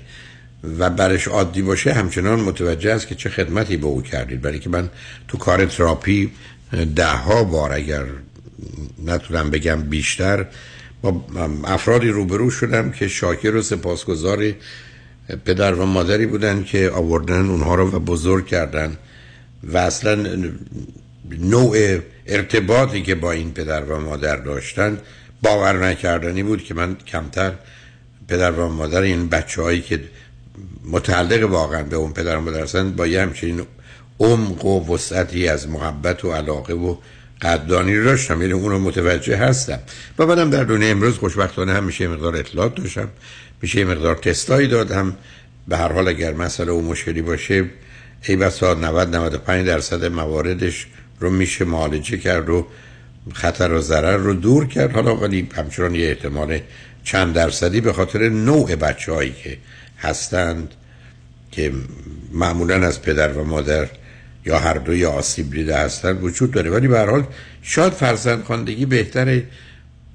[0.79, 4.41] و برش عادی باشه همچنان متوجه است که چه خدمتی به او کردید.
[4.41, 4.89] برای که من
[5.27, 6.31] تو کار تراپی
[6.95, 8.05] ده ها بار اگر
[9.05, 10.45] نتونم بگم بیشتر
[11.01, 11.21] با
[11.63, 14.53] افرادی روبرو شدم که شاکر و سپاسگزار
[15.45, 18.97] پدر و مادری بودن که آوردن اونها رو و بزرگ کردن
[19.63, 20.27] و اصلا
[21.39, 24.97] نوع ارتباطی که با این پدر و مادر داشتن
[25.41, 27.53] باور نکردنی بود که من کمتر
[28.27, 29.99] پدر و مادر این بچه هایی که
[30.85, 33.61] متعلق واقعا به اون پدر و مادر با یه همچین
[34.19, 36.95] عمق و وسعتی از محبت و علاقه و
[37.41, 39.79] قدردانی رو داشتم یعنی اون رو متوجه هستم.
[40.19, 43.09] و بعدم در دنیا امروز خوشبختانه هم میشه مقدار اطلاعات داشتم
[43.61, 45.15] میشه مقدار تستایی دادم.
[45.67, 47.65] به هر حال اگر مسئله و مشکلی باشه
[48.23, 50.87] ای بسا 90 95 درصد مواردش
[51.19, 52.67] رو میشه معالجه کرد و
[53.33, 54.91] خطر و ضرر رو دور کرد.
[54.91, 56.59] حالا ولی همچنان یه احتمال
[57.03, 59.57] چند درصدی به خاطر نوع بچه هایی که
[59.99, 60.73] هستند
[61.51, 61.71] که
[62.31, 63.87] معمولا از پدر و مادر
[64.47, 66.69] یا هر دوی آسیب دیده هستند وجود داره.
[66.69, 67.23] ولی به حال
[67.61, 69.43] شاید فرزند خواندگی بهتره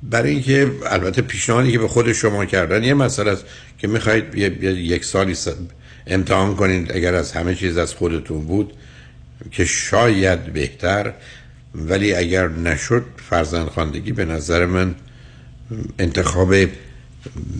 [0.02, 3.44] برای اینکه البته پیشنهادی که به خود شما کردن یه مسئله است
[3.78, 5.36] که می‌خواید یک سالی
[6.06, 8.72] امتحان کنید اگر از همه چیز از خودتون بود
[9.50, 11.12] که شاید بهتر.
[11.74, 14.94] ولی اگر نشد فرزند خواندگی به نظر من
[15.98, 16.54] انتخاب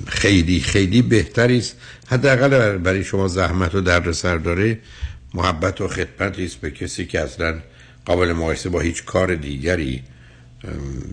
[0.06, 1.76] خیلی خیلی بهتری است.
[2.06, 4.78] حداقل برای شما زحمت و دردسر داره
[5.35, 7.61] محبت و خدمتی است به کسی که اصلا
[8.05, 10.03] قابل مقایسه با هیچ کار دیگری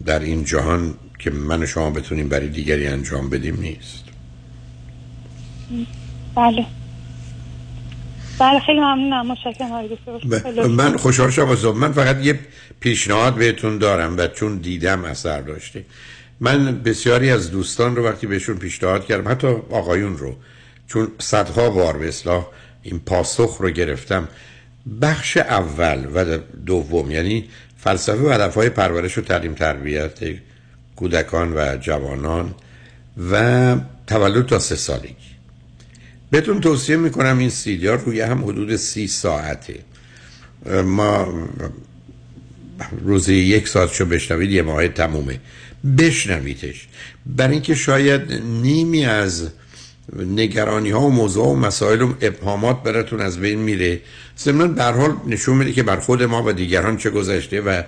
[0.05, 4.03] در این جهان که من و شما بتونیم برای دیگری انجام بدیم نیست.
[6.35, 6.65] بله.
[8.39, 9.27] بله خیلی ممنونم.
[9.27, 10.71] متشکرم.
[10.71, 11.77] من خوشحال شدم.
[11.77, 12.39] من فقط یه
[12.79, 15.85] پیشنهاد بهتون دارم و چون دیدم اثر داشته.
[16.39, 20.35] من بسیاری از دوستان رو وقتی بهشون پیشنهاد کردم حتی آقایون رو
[20.87, 22.47] چون صدها بار به اصلاح
[22.83, 24.27] این پاسخ رو گرفتم.
[25.01, 30.19] بخش اول و دوم یعنی فلسفه و هدفهای پرورش و تعلیم تربیت
[30.95, 32.55] کودکان و جوانان
[33.31, 33.75] و
[34.07, 35.15] تولد تا سه سالگی.
[36.31, 39.79] بهتون توصیه می‌کنم این سیدیار روی هم حدود سی ساعته.
[40.85, 41.47] ما
[43.01, 45.39] روزی یک ساعت شو بشنوید یه ماه تمومه.
[45.97, 46.87] بشنویدش.
[47.25, 49.49] برای اینکه شاید نیمی از
[50.17, 54.01] نگرانی ها و موضوع و مسائل و ابهامات براتون از بین میره.
[54.37, 57.81] ضمن در حال نشون میده که بر خود ما و دیگران چه گذشته و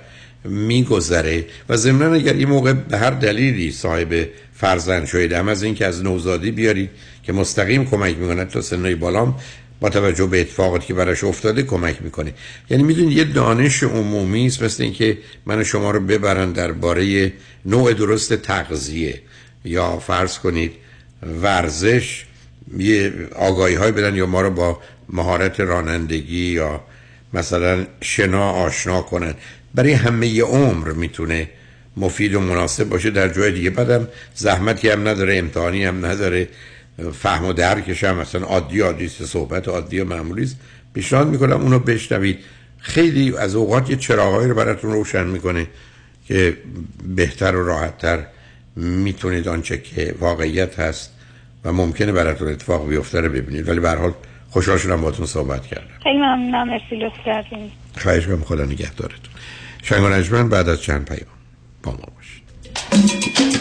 [0.43, 1.45] میگذره.
[1.69, 6.03] و ضمن اگر این موقع به هر دلیلی صاحب فرزند شدید هم از اینکه از
[6.03, 6.89] نوزادی بیارید
[7.23, 9.35] که مستقیم کمک می‌کنه تا سنهای بالام
[9.79, 12.33] با توجه به اتفاقاتی که براش افتاده کمک می‌کنه.
[12.69, 17.33] یعنی می‌دونید یه دانش عمومی است مثل اینکه من شما رو ببرن درباره
[17.65, 19.21] نوع درست تغذیه.
[19.65, 20.71] یا فرض کنید
[21.23, 22.25] ورزش
[22.77, 26.81] یه آگاهی های بدن یا ما رو با مهارت رانندگی یا
[27.33, 29.33] مثلا شنا آشنا کنن.
[29.75, 31.49] برای همه عمر می‌تونه
[31.97, 33.69] مفید و مناسب باشه در جای دیگه.
[33.69, 36.47] بعدم زحمتی هم نداره امتحانی هم نداره
[37.13, 40.55] فهم و درکش هم مثلا عادی عادی صحبت عادی و معمولی است.
[40.93, 42.39] پیشنهاد می‌کنم اونو بشنوید.
[42.79, 45.67] خیلی از اوقات یه چراغایی رو براتون روشن می‌کنه
[46.27, 46.57] که
[47.15, 48.25] بهتر و راحتتر
[48.75, 51.11] می‌تونید آنچه که واقعیت هست
[51.65, 53.69] و ممکنه براتون اتفاق بیفته رو ببینید.
[53.69, 54.13] ولی به حال
[54.49, 55.99] خوشحال شدم باهاتون صحبت کردم.
[56.03, 56.67] خیلی ممنونم.
[56.67, 57.71] مرسی لطف کردین.
[57.97, 59.33] خواهش کنم خدا نگهدارتون.
[59.83, 61.31] شنگ بعد از چند پیام
[61.83, 63.60] با ما باشید.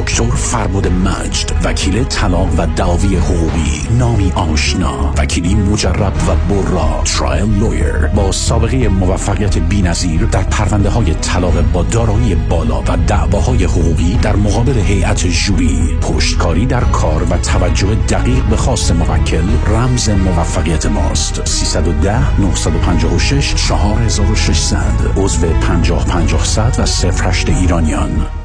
[0.00, 7.58] دکتر فربود مجد وکیل طلاق و دعاوی حقوقی نامی آشنا وکیلی مجرب و برا ترایل
[7.58, 14.18] لویر با سابقه موفقیت بینظیر در پرونده های طلاق با دارایی بالا و دعواهای حقوقی
[14.22, 20.86] در مقابل هیئت جوری پشتکاری در کار و توجه دقیق به خواست موکل رمز موفقیت
[20.86, 21.48] ماست.
[21.48, 24.78] 310 956 4600
[25.16, 28.39] عضو 50 500 و 08 ایرانیان.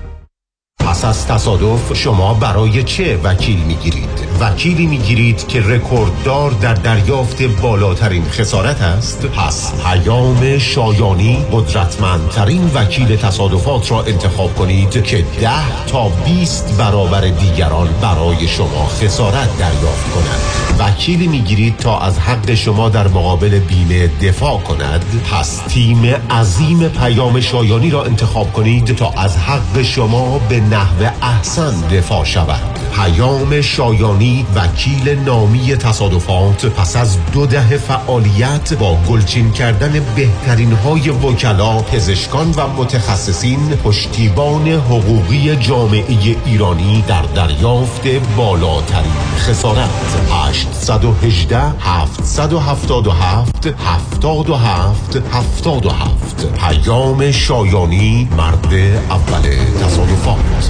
[0.85, 4.09] پس از تصادف شما برای چه وکیل می‌گیرید؟
[4.39, 13.91] وکیلی می‌گیرید که رکورددار در دریافت بالاترین خسارت است؟ پس پیام شایانی قدرتمندترین وکیل تصادفات
[13.91, 21.27] را انتخاب کنید که ده تا 20 برابر دیگران برای شما خسارت دریافت کند وکیلی
[21.27, 27.91] می‌گیرید تا از حق شما در مقابل بیمه دفاع کند پس تیم عظیم پیام شایانی
[27.91, 32.79] را انتخاب کنید تا از حق شما به نحو احسن دفاع شود.
[32.95, 41.09] پیام شایانی وکیل نامی تصادفات پس از دو دهه فعالیت با گلچین کردن بهترین های
[41.09, 48.07] وکلا پزشکان و متخصصین پشتیبان حقوقی جامعه ایرانی در دریافت
[48.37, 49.89] بالاترین خسارت.
[50.31, 58.73] 818 777 77 77 پیام شایانی مرد
[59.09, 59.41] اول
[59.83, 60.64] تصادفات.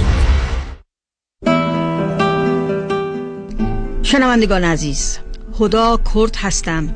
[4.02, 5.18] شنوندگان عزیز
[5.52, 6.94] خدا کرد هستم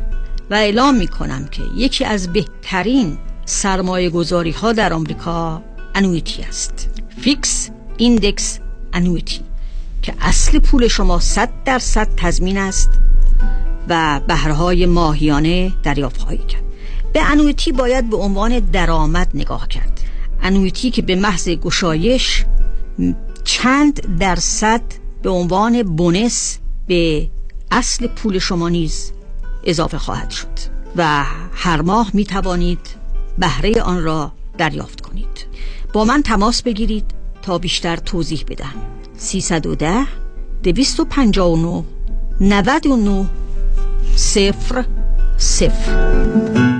[0.50, 5.62] و اعلام می کنم که یکی از بهترین سرمایه گذاری ها در آمریکا
[5.94, 6.88] annuity است.
[7.20, 8.58] fixed index
[8.92, 9.40] annuity
[10.02, 12.90] که اصل پول شما 100 درصد تضمین است
[13.88, 16.62] و بهره‌ای ماهیانه دریافت خواهید کرد.
[17.12, 20.00] به انویتی باید به عنوان درآمد نگاه کرد.
[20.42, 22.44] انویتی که به محض گشایش
[23.44, 24.82] چند درصد
[25.22, 27.30] به عنوان بونس به
[27.70, 29.12] اصل پول شما نیز
[29.64, 32.80] اضافه خواهد شد و هر ماه می توانید
[33.38, 35.46] بهره آن را دریافت کنید.
[35.92, 37.04] با من تماس بگیرید
[37.42, 38.74] تا بیشتر توضیح بدم
[39.16, 40.06] 310
[40.62, 41.84] 259
[42.40, 43.26] 99
[44.16, 44.84] صفر
[45.38, 46.79] صفر.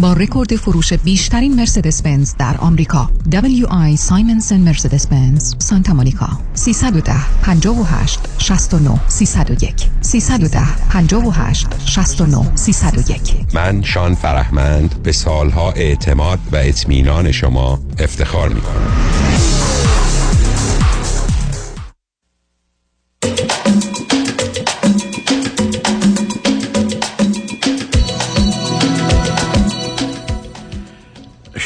[0.00, 3.10] با رکورد فروش بیشترین مرسدس بنز در آمریکا.
[3.30, 6.28] WI سایمنسن مرسدس بنز سانتا مونیکا.
[6.54, 13.20] 310 58 69 301 310 58 69 301
[13.54, 19.67] من شان فرهمند به سالها اعتماد و اطمینان شما افتخار می کنم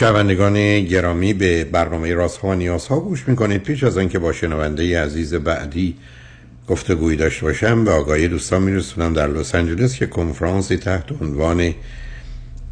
[0.03, 3.63] شنوندگان گرامی به برنامه راست ها و نیاز ها گوش می‌کنید.
[3.63, 5.95] پیش از آنکه با شنونده عزیز بعدی
[6.69, 11.75] گفتگویی داشته باشم به آگاهی دوستان میرسونم در لس آنجلس که کنفرانسی تحت عنوان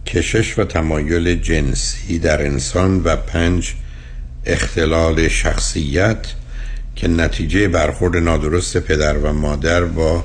[0.06, 3.74] کشش و تمایل جنسی در انسان و پنج
[4.46, 6.26] اختلال شخصیت
[6.96, 10.24] که نتیجه برخورد نادرست پدر و مادر با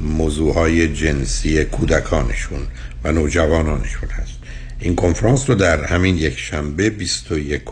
[0.00, 2.60] موضوعهای جنسی کودکانشون
[3.04, 4.33] و نوجوانانشون هست.
[4.84, 7.62] این کنفرانس رو در همین یک شنبه 21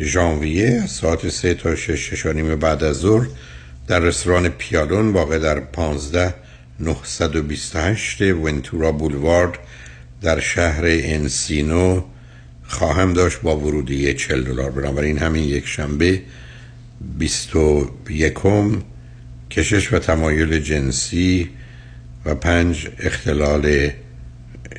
[0.00, 3.26] ژانویه ساعت 3 تا 6 نیم بعد از ظهر
[3.86, 6.34] در رستوران پیالون واقع در 15
[6.80, 9.58] 928 ونتورا بولوارد
[10.22, 12.02] در شهر انسینو
[12.68, 14.70] خواهم داشت با ورودی 40 دلار.
[14.70, 16.22] بنابراین همین یک شنبه
[17.18, 18.34] 21
[19.50, 21.50] کشش و تمایل جنسی
[22.24, 23.90] و پنج اختلال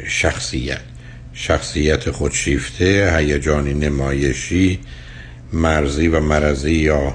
[0.07, 0.86] شخصیت.
[1.39, 4.79] شخصیت خودشیفته هیجانی نمایشی
[5.53, 7.13] مرزی و مرزی یا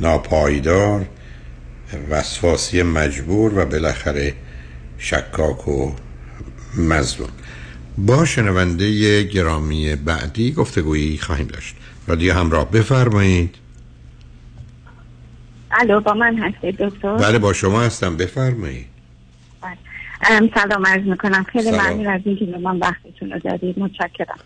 [0.00, 1.06] ناپایدار
[2.10, 4.34] وسواسی مجبور و بالاخره
[4.98, 5.92] شکاک و
[6.76, 7.28] مزدون
[7.98, 11.76] با شنونده گرامی بعدی گفتگویی خواهیم داشت.
[12.06, 13.54] رادیو همراه بفرمایید.
[15.70, 18.16] الو با من هستید دکتر؟ بله با شما هستم.
[18.16, 18.93] بفرمایید.
[20.54, 21.44] سلام عرض می‌کنم.
[21.44, 21.70] خیلی.
[21.70, 23.78] ممنون از اینکه به من وقتتون رو دادید.
[23.78, 24.38] متشکرم.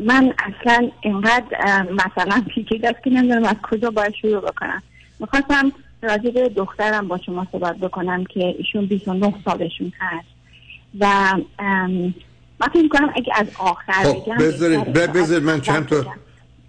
[0.00, 4.82] من اصلا اینقدر مثلا پیچید است که نمی‌دونم از کجا باید شروع بکنم.
[5.20, 5.72] می‌خواستم
[6.02, 10.28] راجع به دخترم با شما صحبت بکنم که ایشون 29 سالشون هست.
[11.00, 11.06] و
[12.60, 16.06] من فکر می‌کنم اگه از آخر خب بگم بذارید بذارید من چند تا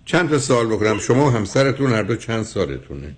[0.05, 0.99] چند تا سوال بکنم.
[0.99, 3.15] شما و همسرتون هر دو چند سالتونه؟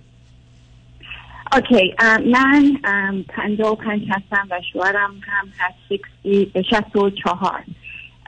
[1.54, 6.02] OK ام، من ام، پنجاه و پنج هستم و شوهرم هم هست
[6.70, 7.64] شست و چهار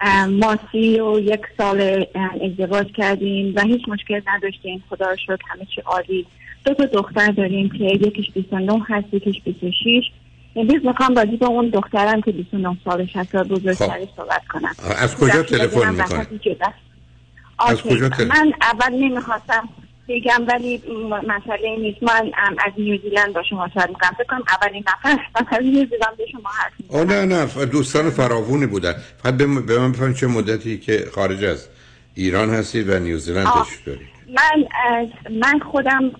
[0.02, 5.16] ام، ما سی و یک سال ام، ازدواج کردیم و هیچ مشکل نداشتیم خدا رو
[5.16, 6.26] شکر همه چی عالی
[6.64, 10.10] دو تا دختر داریم که یکیش 29 هست یکیش 26
[10.56, 15.16] امروز می‌خوام بازی با اون دخترم که 29 سالش هست و بزرگترش صحبت کنم از
[15.16, 16.56] کجا تلفن می‌کنی؟
[17.58, 17.82] از.
[17.82, 19.68] کجا تلفن؟ من اول نمی‌خواستم
[20.08, 20.82] بگم ولی
[21.26, 22.02] مسئله نیست.
[22.02, 24.10] من از نیوزیلند با شما صحبت می‌کنم.
[24.18, 28.94] فکر کنم اولین نفر از نیوزیلند به شما حرف نه نه دوستان فراوونی بودن.
[29.22, 31.68] فقط به من بفرمایید چه مدتی که خارج از
[32.14, 33.46] ایران هستید و نیوزیلند.
[33.46, 34.66] تشریف دارید من
[35.30, 36.10] من خودم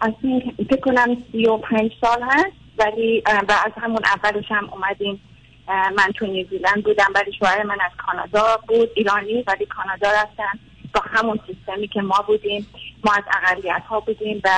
[0.71, 5.21] فکر کنم سی و پنج سال هست ولی و از همون اولش هم اومدیم.
[5.69, 10.59] من تو نیوزیلند بودم ولی شوهر من از کانادا بود ایرانی ولی کانادا رفتن.
[10.95, 12.67] با همون سیستمی که ما بودیم.
[13.05, 14.51] ما از اقلیت ها بودیم و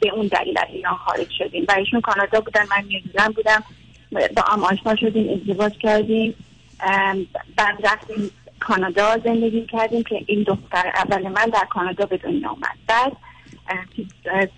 [0.00, 1.64] به اون دلیل از ایران خارج شدیم.
[1.68, 3.64] و ایشون کانادا بودن من نیوزیلند بودم.
[4.36, 6.34] با هم آشنا شدیم ازدواج کردیم.
[7.56, 8.30] بعد رفتیم
[8.60, 13.12] کانادا زندگی کردیم که این دختر اول من در کانادا به دنیا آمد بعد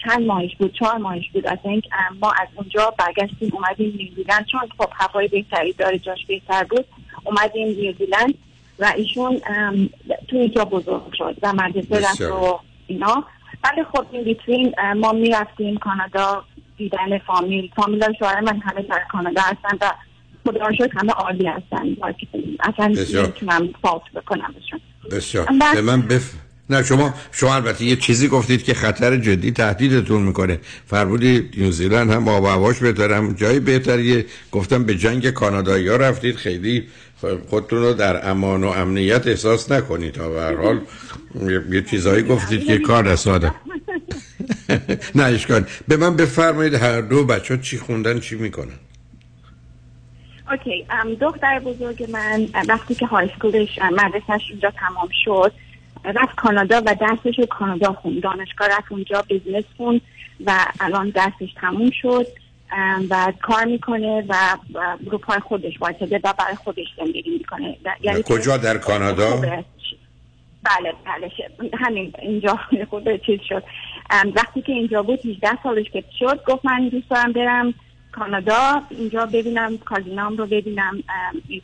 [0.04, 1.46] چند ماهش بود؟ چهار ماهش بود.
[1.46, 1.82] از این
[2.20, 4.46] ما از اونجا برگشتیم اومدیم نیوزیلند.
[4.46, 6.84] چون خب هوای بهتری داره جاش بهتر بود.
[7.24, 8.34] اومدیم نیوزیلند
[8.78, 9.90] و ایشون ام،
[10.28, 12.20] تو اینجا بزرگ شد و مدرسه رفت.
[12.20, 13.24] و اینا.
[13.64, 16.44] ولی خب این بیتوین اه، ما می‌رفتیم کانادا
[16.76, 17.70] دیدن فامیل.
[17.76, 19.90] فامیل شوهر من همه در کانادا هستن و
[20.46, 21.96] خدا شکر همه عالی هستن.
[22.60, 22.86] اصلا.
[22.86, 24.80] نمی‌تونم فالت بکنم بهشون.
[25.10, 25.48] بسیار.
[25.74, 26.32] به من بف...
[26.70, 30.58] نه شما شما البته یه چیزی گفتید که خطر جدی تهدیدتون می‌کنه.
[30.86, 34.26] فرمودی نیوزیلند هم آب و هواش بهتره هم جای بهتریه.
[34.52, 36.84] گفتم به جنگ کانادایی ها رفتید خیلی
[37.50, 40.80] خودتون رو در امان و امنیت احساس نکنید تا به حال.
[41.70, 43.52] یه- چیزایی گفتید که کار رساده
[45.14, 45.64] نه اشکال.
[45.88, 48.72] به من بفرمایید هر دو بچه چی خوندن چی می‌کنن.
[50.50, 50.86] OK
[51.20, 55.52] دختر بزرگ من وقتی که high school ش اه، مدرسهش اینجا تمام شد
[56.04, 58.22] رفت کانادا و درسش رو کانادا خوند.
[58.22, 60.00] دانشگاه رفت اونجا business خوند
[60.46, 62.26] و الان درسش تموم شد.
[63.10, 64.56] و کار می‌کنه و
[65.10, 69.64] رو پای خودش وایساده و برای خودش زندگی می‌کنه و کجا در کانادا؟ خوبه.
[70.64, 71.30] بله بله
[71.78, 72.58] همین اینجا
[72.90, 73.62] خود چیز شد
[74.36, 77.74] وقتی که اینجا بود 18 سالش که شد گفت من دوست دارم برم
[78.12, 81.02] کانادا اینجا ببینم کازینام رو ببینم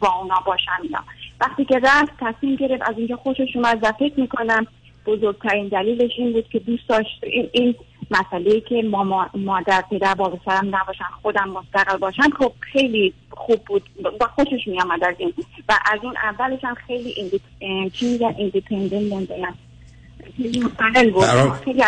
[0.00, 1.04] با اونا باشم اینا
[1.40, 4.66] وقتی که رفت تصمیم گرفت از اینجا خوشش اومد و فکر می‌کنم
[5.06, 7.74] بزرگترین دلیلش این بود که دوست داشت این, این
[8.10, 13.82] مسئله که ما مادر پدر بابا سرم نباشن خودم مستقل باشم خب خیلی خوب بود.
[14.20, 15.32] و خوشش میامد از این.
[15.68, 17.40] و از اون اولش هم خیلی ایندی...
[17.60, 19.54] اه، چی میگن؟ ایندیپندنت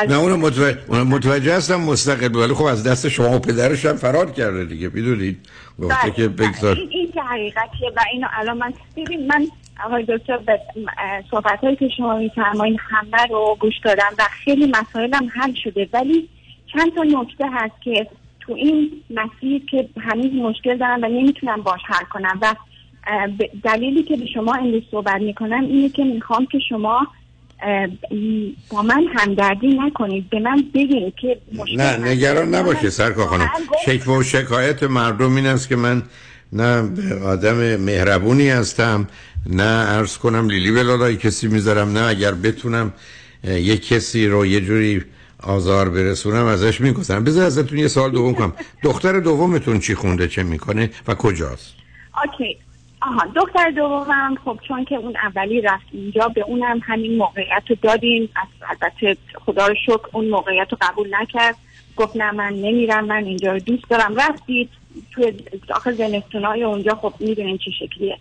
[0.09, 3.97] نه اونو متوجه, اونو متوجه هستم مستقل ولی خب از دست شما و پدرش هم
[3.97, 5.49] فرار کرده دیگه می‌دونید؟
[5.83, 6.29] گفته بله، که.
[6.29, 6.77] بگذار.
[6.77, 9.47] این, این که حقیقتیه و اینو الان من ببین من
[9.85, 10.61] آقای دکتر به
[11.31, 15.89] صحبت هایی که شما میفرمایین همه رو گوش دادم و خیلی مسائلم حل شده.
[15.93, 16.29] ولی
[16.73, 18.07] چند تا نکته هست که
[18.41, 22.39] تو این مسیر که هنوز مشکل دارم و نمی‌تونم باش حل کنم.
[22.43, 22.55] و
[23.65, 27.07] دلیلی که به شما امروز صحبت می‌کنم اینه که می‌خوام که شما
[28.71, 30.31] با من همدردی نکنید.
[30.31, 33.51] به من بگین که مشکل نه نگران نباشه سرکار خانم.
[33.87, 36.03] شکوه و شکایت مردم این است که من
[36.53, 39.07] نه به آدم مهربونی هستم.
[39.47, 42.93] نه عرض کنم لیلی به لالای کسی می‌ذارم نه اگر بتونم
[43.45, 45.03] یه کسی رو یه جوری
[45.43, 48.53] آزار برسونم ازش می‌گذارم بذار ازتون یه سال دوم کنم.
[48.83, 51.75] دختر دومتون چی خونده چه می‌کنه و کجاست؟
[52.25, 52.57] اوکی.
[53.01, 57.77] آها دختر دومم خب چون که اون اولی رفت اینجا به اونم همین موقعیت رو
[57.83, 58.29] دادیم.
[58.71, 61.57] البته خدا رو شکر اون موقعیت رو قبول نکرد.
[61.97, 64.17] گفت نه من نمیرم من اینجا رو دوست دارم.
[64.17, 64.69] رفتید
[65.11, 65.33] توی
[65.75, 68.19] آخر زمستونای اونجا خب می‌دونین چه شکلیه.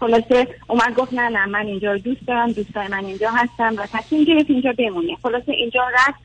[0.00, 3.86] خلاصه اومد گفت نه نه من اینجا رو دوست دارم دوستای من اینجا هستم و
[3.86, 5.16] تصمیم گرفت اینجا بمونه.
[5.22, 6.20] خلاصه اینجا رفت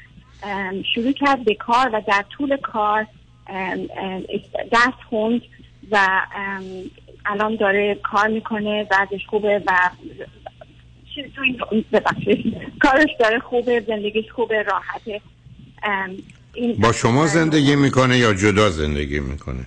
[0.95, 3.07] شروع کرد به کار و در طول کار
[4.71, 5.41] درس خوند
[5.91, 6.21] و
[7.25, 9.89] الان داره کار می‌کنه بعدش خوبه و
[12.81, 15.21] کارش داره خوبه زندگیش خوبه راحته.
[16.79, 19.65] با شما زندگی می‌کنه یا جدا زندگی می‌کنه؟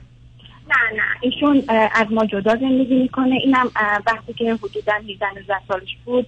[0.69, 1.03] نه نه.
[1.21, 1.65] ایشون
[1.95, 3.35] از ما جدا زندگی می‌کنه.
[3.35, 3.71] اینم
[4.07, 5.27] وقتی که حدودا 18
[5.69, 6.27] سالش بود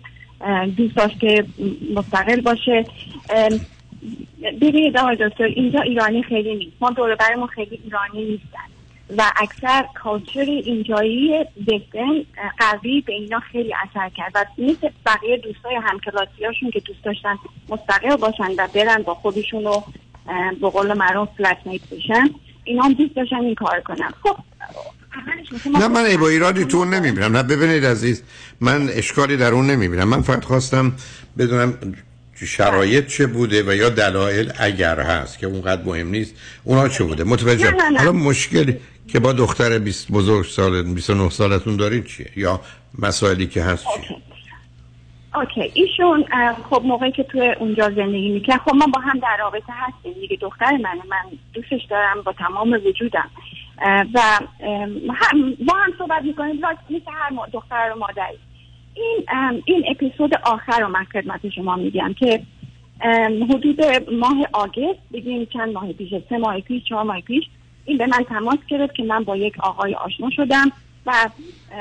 [0.77, 1.45] دوست داشت که
[1.95, 2.85] مستقل باشه.
[4.43, 6.77] ببینید آقای دکتر اینجا ایرانی خیلی نیست.
[6.81, 8.71] ما دور برمون خیلی ایرانی نیستن.
[9.17, 12.23] و اکثر کالچر اینجایی دهتن
[12.59, 14.33] قوی به اینا خیلی اثر کرد.
[14.35, 17.37] و مثل بقیه دوستای همکلاسیاشون که دوست داشتن
[17.69, 19.85] مستقل باشن و برن با خودشون رو
[20.61, 21.59] به قول معروف فلت
[21.93, 22.31] بشن.
[22.71, 24.37] اینا هم دوست داشتن این کار کنن خب
[25.73, 27.37] نه من با ایرادی تو نمی‌بینم.
[27.37, 28.23] نه ببینید عزیز
[28.61, 30.09] من اشکالی در اون نمی‌بینم.
[30.09, 30.93] من فقط خواستم
[31.39, 31.75] بدونم
[32.35, 37.25] شرایط چه بوده و یا دلایل اگر هست که اونقدر مهم نیست اونا چه بوده؟
[37.25, 38.77] متوجه حالا مشکلی
[39.09, 42.61] که با دختر 20 بزرگ سال 29 سالتون دارید چیه؟ یا
[42.99, 44.30] مسائلی که هست چیه؟
[45.35, 46.25] اوکی ایشون
[46.71, 50.13] خب موقعی که توی اونجا زندگی می‌کنه خب ما با هم در رابطه هستیم.
[50.13, 53.31] دیگه دختر منه من دوستش دارم با تمام وجودم.
[54.15, 54.21] و
[55.15, 56.57] هم با هم صحبت می‌کنیم
[56.91, 58.39] مثل هر دختر و مادری.
[58.95, 59.27] این
[59.65, 62.43] این اپیزود آخر رو من خدمت شما میگم که
[63.51, 63.81] حدود
[64.13, 67.45] ماه آگست بگیم چند ماه پیش سه ماه پیش چهار ماه پیش
[67.85, 70.73] این به من تماس گرفت که من با یک آقای آشنا شدم
[71.07, 71.13] و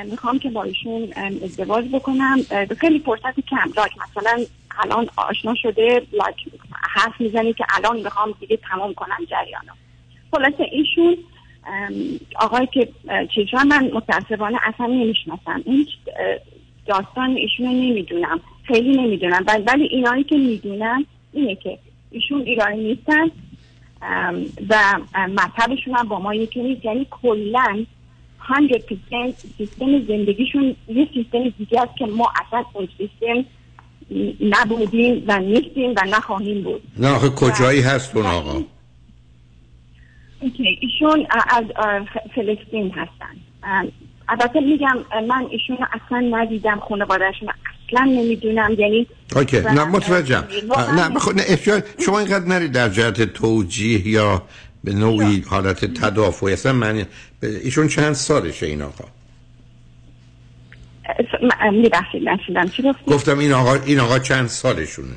[0.05, 1.13] می‌خوام که با ایشون
[1.43, 2.37] ازدواج بکنم.
[2.79, 3.71] خیلی فرصت کم.
[3.77, 4.45] لایک مثلا
[4.83, 6.35] الان آشنا شده لایک
[6.71, 9.73] حرف می‌زنی که الان می‌خوام دیگه تمام کنم جریانو.
[10.31, 11.17] خلاصه ایشون
[12.35, 12.89] آقای که
[13.35, 15.61] چیزها من متاسفانه اصلا نمی‌شناسم.
[15.65, 15.87] این
[16.85, 18.39] داستان ایشون نمی‌دونم.
[18.63, 19.45] خیلی نمی‌دونم.
[19.67, 21.79] ولی اینایی که می‌دونم اینه که
[22.11, 23.31] ایشون ایرانی نیستن
[24.69, 26.85] و مطبشون هم با ما یکی نیست.
[26.85, 27.85] یعنی کلا
[28.49, 28.53] 100%
[29.57, 33.45] سیستم زندگیشون یه سیستم دیگه است که ما اصلا اون سیستم
[34.41, 36.81] نبودیم و نیستیم و نخواهیم بود.
[36.97, 38.63] نه آخه کجایی هست اون آقا؟
[40.81, 41.63] ایشون از
[42.35, 43.35] فلسطین هستن.
[44.29, 44.97] البته میگم
[45.27, 48.75] من ایشون اصلا ندیدم خانوادهشون اصلا نمی‌دونم.
[48.77, 50.47] یعنی اوکی نه متوجهم.
[50.95, 51.27] نه, بخ...
[51.27, 54.43] نه شما اینقدر نرید در جهت توجیه یا
[54.83, 57.05] به نوعی حالت تدافعی؟ اصلا من
[57.41, 59.05] ایشون چند سالشه این آقا؟
[61.71, 65.15] میبخشید نشیدم چی گفتم این آقا این آقا چند سالشونه؟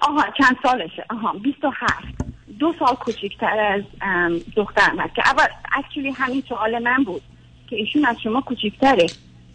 [0.00, 1.04] آها چند سالشه.
[1.10, 1.92] آها 27
[2.58, 3.82] دو سال کوچکتر از
[4.56, 7.22] دخترم هست که اول اکچولی همین سوال من بود
[7.70, 9.06] که ایشون از شما کوچکتره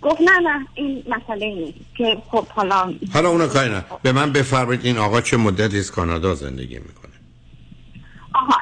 [0.02, 3.84] گفت نه نه این مسئله نیست که خب حالا حالا اونا کاری نه.
[4.02, 7.14] به من بفرمایید این آقا چه مدتی از کانادا زندگی می‌کنه؟
[8.34, 8.62] آها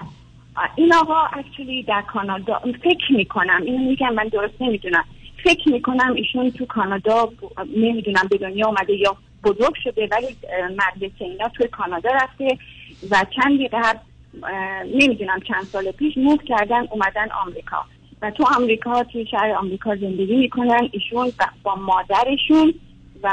[0.76, 5.04] این آقا اکچولی در کانادا فکر می‌کنم اینو میگم من درست نمی‌دونم.
[5.44, 7.30] فکر می‌کنم ایشون تو کانادا
[7.76, 10.28] نمی‌دونم به دنیا اومده یا بزرگ شده ولی
[10.72, 12.58] مدرسه اینا توی کانادا رفته
[13.12, 14.00] و چندی قبل
[14.86, 17.86] نمی‌دونم چند سال پیش موو کردن اومدن آمریکا.
[18.22, 21.32] و تو آمریکا توی شهر آمریکا زندگی می‌کنن ایشون
[21.64, 22.74] با مادرشون
[23.24, 23.30] و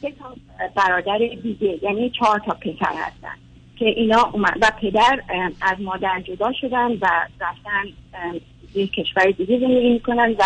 [0.00, 0.34] سه تا
[0.76, 3.41] برادر دیگه یعنی چهار تا پسر هستن.
[3.82, 5.20] که اینا اومد و پدر
[5.60, 7.08] از مادر جدا شدن و
[7.40, 7.84] رفتن
[8.74, 10.42] یک کشور دیگه زندگی می‌کنن و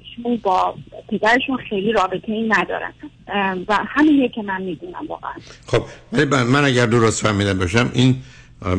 [0.00, 0.74] ایشون با
[1.10, 2.92] پدرشون خیلی رابطه ای ندارن
[3.68, 5.32] و همینه که من می‌دونم واقعا.
[5.66, 8.16] خب ولی من اگر درست فهمیده باشم این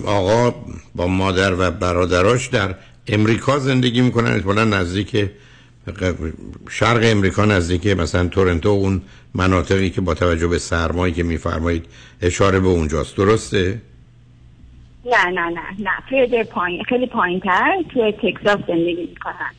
[0.06, 0.56] آقا
[0.96, 2.76] با مادر و برادراش در
[3.08, 5.30] امریکا زندگی می‌کنن احتمالا نزدیک
[6.70, 9.02] شرق امریکا نزدیک مثلا تورنتو اون
[9.34, 11.86] مناطقی که با توجه به سرمایی که میفرمایید
[12.22, 13.18] اشاره به اونجاست.
[13.18, 13.82] درسته؟
[15.06, 15.92] نه نه نه نه.
[16.10, 19.52] خیلی پایین خیلی پایین تر توی تکساس زندگی می‌کنن.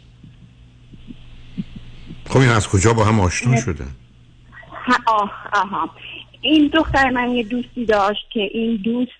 [2.29, 3.91] خب این از کجا با هم آشنا شدن؟
[5.07, 5.91] آه آها.
[6.41, 9.13] این دختر من یه دوستی داشت که این دوست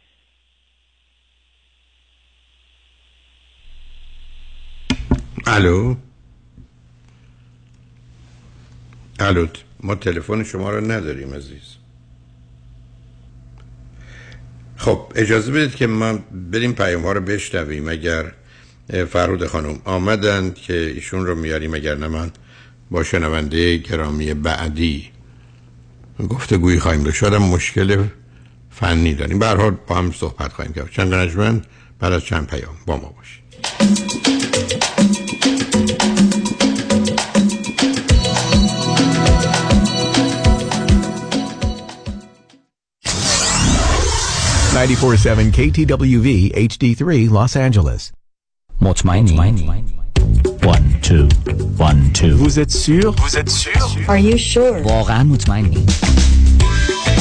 [5.47, 5.95] الو؟
[9.19, 9.47] الو
[9.81, 11.77] ما تلفن شما رو نداریم عزیز.
[14.77, 16.19] خب اجازه بدید که ما
[16.51, 17.89] بریم پیام ها رو بشنویم.
[17.89, 18.33] اگر
[19.11, 22.31] فرود خانم آمدند که ایشون رو میاریم اگر نه من
[22.91, 25.11] با شنونده گرامی بعدی
[26.29, 27.17] گفتگویی خواهیم داشت.
[27.17, 28.05] شاید مشکل
[28.71, 29.39] فنی داریم.
[29.39, 30.91] به با هم صحبت خواهیم کرد.
[30.91, 31.63] چند نجمن
[31.99, 34.14] بعد از چند پیام با ما باشید.
[44.74, 48.12] 947 KTWV HD3 Los Angeles.
[48.82, 49.38] مطمئنی؟
[50.64, 51.28] one two
[51.78, 54.86] one two Vous êtes sûr Vous êtes sûr Are you sure?
[54.86, 55.86] واقعا مطمئنی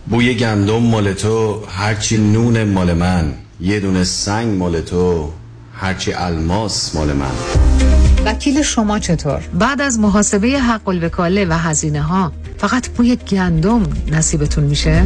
[0.09, 5.29] بوی گندم مال تو هرچی نون مال من یه دونه سنگ مال تو
[5.73, 7.31] هرچی الماس مال من
[8.25, 14.63] وکیل شما چطور؟ بعد از محاسبه حق الوکاله و هزینه ها فقط بوی گندم نصیبتون
[14.63, 15.03] میشه؟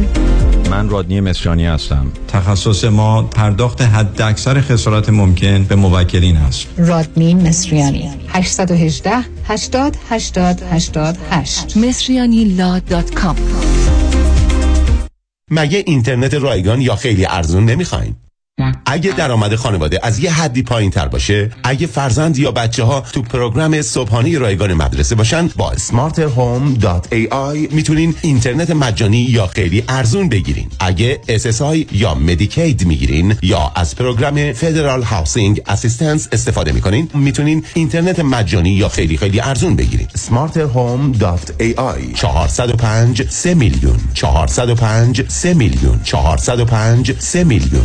[0.70, 2.06] من رادنی مصریانی هستم.
[2.28, 6.66] تخصص ما پرداخت حد اکثر خسارات ممکن به موکلین است.
[6.76, 8.10] رادنی مصریانی.
[8.28, 9.10] 818
[9.44, 13.36] 80 80 88 مصریانی law dot com.
[15.50, 18.14] مگه اینترنت رایگان یا خیلی ارزون نمی‌خواین؟
[18.86, 23.22] اگه درآمد خانواده از یه حدی پایین تر باشه اگه فرزند یا بچه ها تو
[23.22, 30.68] program صبحانه رایگان مدرسه باشن با smarterhome.ai می‌تونین اینترنت مجانی یا خیلی ارزون بگیرین.
[30.80, 38.20] اگه SSI یا Medicaid می‌گیرین یا از program federal housing assistance استفاده می‌کنین می‌تونین اینترنت
[38.20, 40.08] مجانی یا خیلی خیلی ارزون بگیرین.
[40.08, 43.96] smarterhome.ai 405 3 میلیون.
[44.14, 46.00] 405 3 میلیون.
[46.04, 47.84] 405 3 میلیون.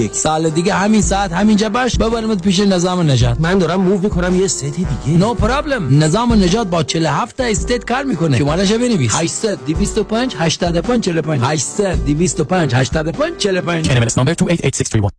[0.13, 3.41] سال دیگه همین ساعت همینجا باش ببرمت پیش نظام نجات.
[3.41, 4.87] من دارم move می‌کنم یه state دیگه.
[5.07, 8.37] no no problem نظام نجات با 47 تا state کار می‌کنه.
[8.37, 15.11] شمارهش بنویس؟ 800 225 85 45 800 225 85 45 NMLS number 288631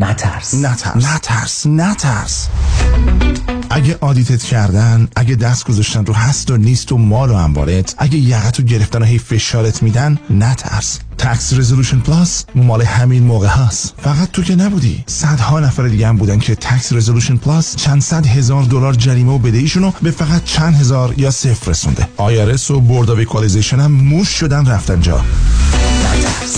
[0.00, 0.54] نترس.
[0.54, 0.94] نترس.
[0.94, 1.66] نترس.
[1.66, 2.48] نترس.
[3.70, 7.94] اگه audit ت کردن اگه دست گذاشتن رو هست و نیست و مال و انبارت
[7.98, 11.00] اگه یقتو گرفتن و هی فشارت میدن نترس.
[11.18, 13.94] Tax Resolution Plus مال همین موقع هست.
[14.02, 15.04] فقط تو که نبودی.
[15.06, 19.38] صدها نفر دیگه هم بودن که Tax Resolution Plus چند صد هزار دلار جریمه و
[19.38, 22.08] بدهیشونو به فقط چند هزار یا صفر رسونده.
[22.16, 25.24] IRS و Board of هم موش شدن رفتن جا.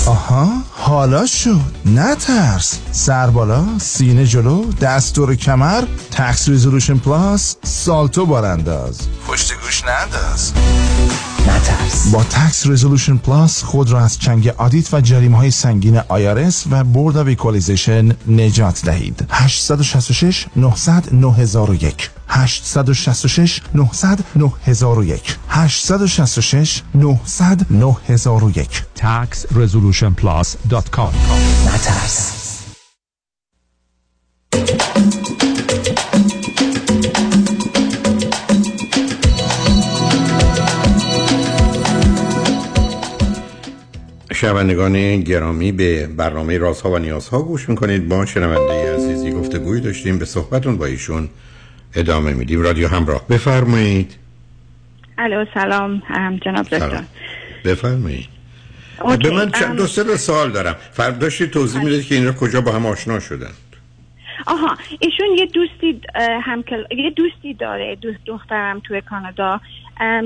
[0.07, 1.61] آها حالا شد.
[1.86, 8.98] نترس سر بالا سینه جلو دست رو کمر Tax Resolution Plus سالتو بارانداز.
[9.28, 10.52] پشت گوش ننداز.
[11.49, 12.12] نترس.
[12.12, 16.84] با Tax Resolution Plus خود را از چنگ audit و جریمه های سنگین IRS و
[16.84, 19.26] Board of Equalization نجات دهید.
[19.30, 31.12] 866 900 9001 866 900 9001 866 900 9001 taxresolutionplus.com
[31.74, 32.47] نترس.
[44.37, 48.09] شنوندگان گرامی به برنامه رازها و نیازها گوش می‌کنید.
[48.09, 50.18] با شنونده عزیزی گفتگوی داشتیم.
[50.18, 51.28] به صحبتون با ایشون
[51.95, 52.62] ادامه میدیم.
[52.62, 53.28] رادیو همراه.
[53.28, 54.14] بفرمایید.
[55.18, 56.03] الو سلام.
[56.45, 57.03] جناب دکتر.
[57.64, 58.26] بفرمایید.
[59.22, 60.76] به من چند دو سه سوال دارم.
[60.93, 63.51] فرد داشتی توضیح می‌دید که اینا کجا با هم آشنا شدن.
[64.47, 66.01] آها ایشون یه دوستی
[66.43, 66.84] همکل...
[66.91, 69.61] یه دوستی داره دوست دخترم توی کانادا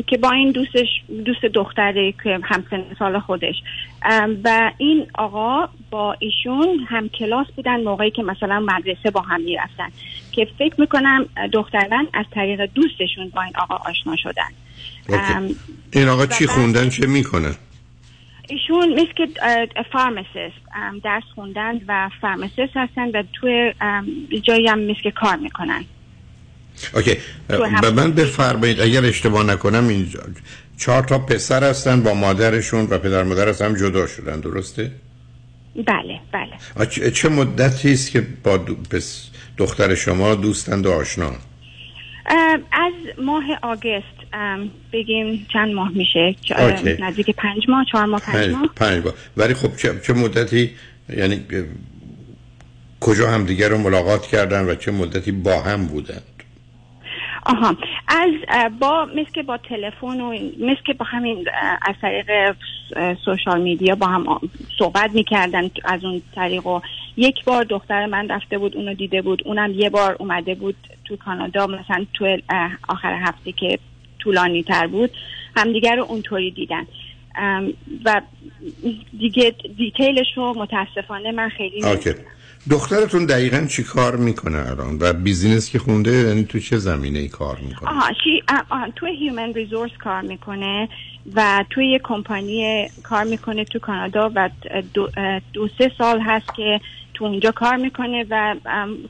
[0.07, 0.87] که با این دوستش
[1.25, 3.55] دوست دختری که همسن سال خودش.
[4.45, 9.89] و این آقا با ایشون هم کلاس بودن موقعی که مثلا مدرسه با هم می‌رفتن
[10.33, 14.51] که فکر می‌کنم دختر من از طریق دوستشون با این آقا آشنا شدن.
[15.93, 17.55] این آقا چی خوندن؟ چه می‌کنن؟
[18.51, 19.29] ایشون مثل که
[19.93, 20.57] فارماسیست
[21.05, 23.75] درس خوندن و فارماسیست هستن و توی
[24.43, 25.85] جایی هم مثل که کار می‌کنن.
[26.95, 27.17] اوکی.
[27.83, 30.21] به من بفرمایید اگر اشتباه نکنم اینجا
[30.77, 34.91] چهار تا پسر هستن با مادرشون و پدر مادر از هم جدا شدن درسته؟
[35.87, 37.11] بله بله.
[37.11, 38.61] چه مدتی است که با
[39.57, 41.33] دختر شما دوستند و آشنا؟
[42.73, 44.20] از ماه آگست
[44.93, 46.35] بگیم چند ماه میشه؟
[47.01, 49.15] نزدیک پنج ماه چهار ماه پنج ماه؟ پنج ماه.
[49.37, 50.71] ولی خب چه, چه مدتی
[51.17, 51.45] یعنی
[53.01, 56.21] کجا هم دیگر رو ملاقات کردن و چه مدتی با هم بودن؟
[57.47, 57.77] آها.
[58.09, 58.31] از
[58.81, 61.47] با مثل که با تلفن و مثل که با همین
[61.83, 62.57] از طریق
[63.25, 64.25] سوشال میدیا با هم
[64.79, 66.81] صحبت می‌کردن از اون طریق و
[67.17, 71.17] یک بار دختر من رفته بود اونو دیده بود اونم یه بار اومده بود تو
[71.17, 72.39] کانادا مثلا تو
[72.89, 73.79] آخر هفته که
[74.23, 75.11] طولانی تر بود
[75.57, 76.87] همدیگر رو اونطوری دیدن.
[78.05, 78.21] و
[79.19, 81.81] دیگه detail ش رو متاسفانه من خیلی
[82.71, 87.29] دخترتون دقیقا چی کار می‌کنه الان؟ و business که خونده یعنی تو چه زمینه ای
[87.29, 88.43] کار می‌کنه؟ آها she
[88.97, 90.89] تو human resource کار می‌کنه
[91.35, 94.51] و توی یه کمپانی کار می‌کنه تو کانادا و
[94.95, 95.09] دو,
[95.53, 96.81] دو سه سال هست که
[97.15, 98.55] تو اونجا کار می‌کنه و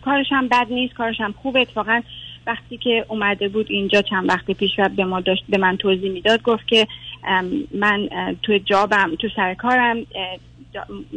[0.04, 2.00] کارش هم بد نیست کارش هم خوبه اتفاقا
[2.46, 6.10] وقتی که اومده بود اینجا چند وقتی پیش و به ما داشت به من توضیح
[6.10, 6.86] می‌داد گفت که
[7.74, 8.08] من
[8.42, 9.96] تو جابم تو سر کارم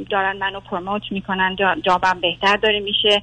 [0.09, 1.55] دارن منو پروموت می‌کنن
[1.85, 3.21] جابم بهتر داره میشه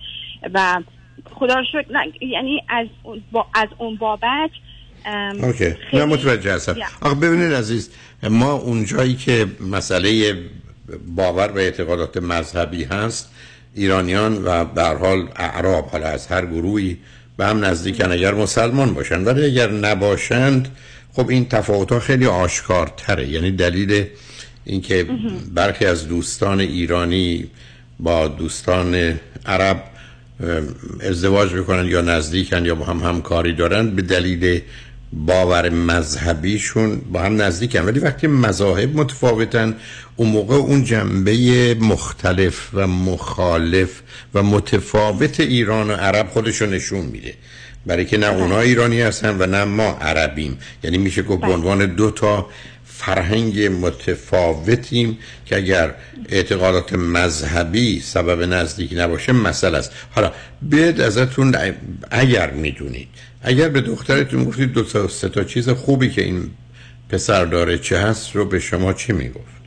[0.54, 0.82] و
[1.30, 2.86] خدا رو شکر یعنی از
[3.54, 4.50] از اون بابت
[5.42, 6.76] اوکی نه متوجه هستم.
[7.02, 7.90] آخه ببینید عزیز
[8.30, 10.34] ما اونجایی که مسئله
[11.16, 13.34] باور و اعتقادات مذهبی هست
[13.74, 16.98] ایرانیان و به حال اعراب حالا از هر گروهی
[17.40, 19.26] به هم نزدیکن اگر مسلمان باشند.
[19.26, 20.68] ولی اگر نباشند
[21.12, 23.28] خب این تفاوت ها خیلی آشکارتره.
[23.28, 24.04] یعنی دلیل
[24.64, 25.06] اینکه
[25.54, 27.46] برخی از دوستان ایرانی
[28.00, 29.14] با دوستان
[29.46, 29.84] عرب
[31.00, 34.60] ازدواج می‌کنن یا نزدیکن یا با هم همکاری دارن به دلیل
[35.12, 37.80] باور مذهبیشون با هم نزدیکن.
[37.80, 39.76] ولی وقتی مذاهب متفاوتن
[40.16, 44.00] اون موقع اون جنبه مختلف و مخالف
[44.34, 47.34] و متفاوت ایران و عرب خودشو نشون میده.
[47.86, 50.58] برای که نه اونا ایرانی هستن و نه ما عربیم.
[50.84, 52.46] یعنی میشه گفت به عنوان دو تا
[52.84, 55.94] فرهنگ متفاوتیم که اگر
[56.28, 59.92] اعتقادات مذهبی سبب نزدیکی نباشه مسئله است.
[60.10, 60.32] حالا
[60.62, 61.56] بیاید ازتون
[62.10, 63.08] اگر می‌دونید
[63.42, 66.50] اگر به دخترتون گفتید دو تا سه تا چیز خوبی که این
[67.08, 69.60] پسر داره چه هست رو به شما چی می‌گفت؟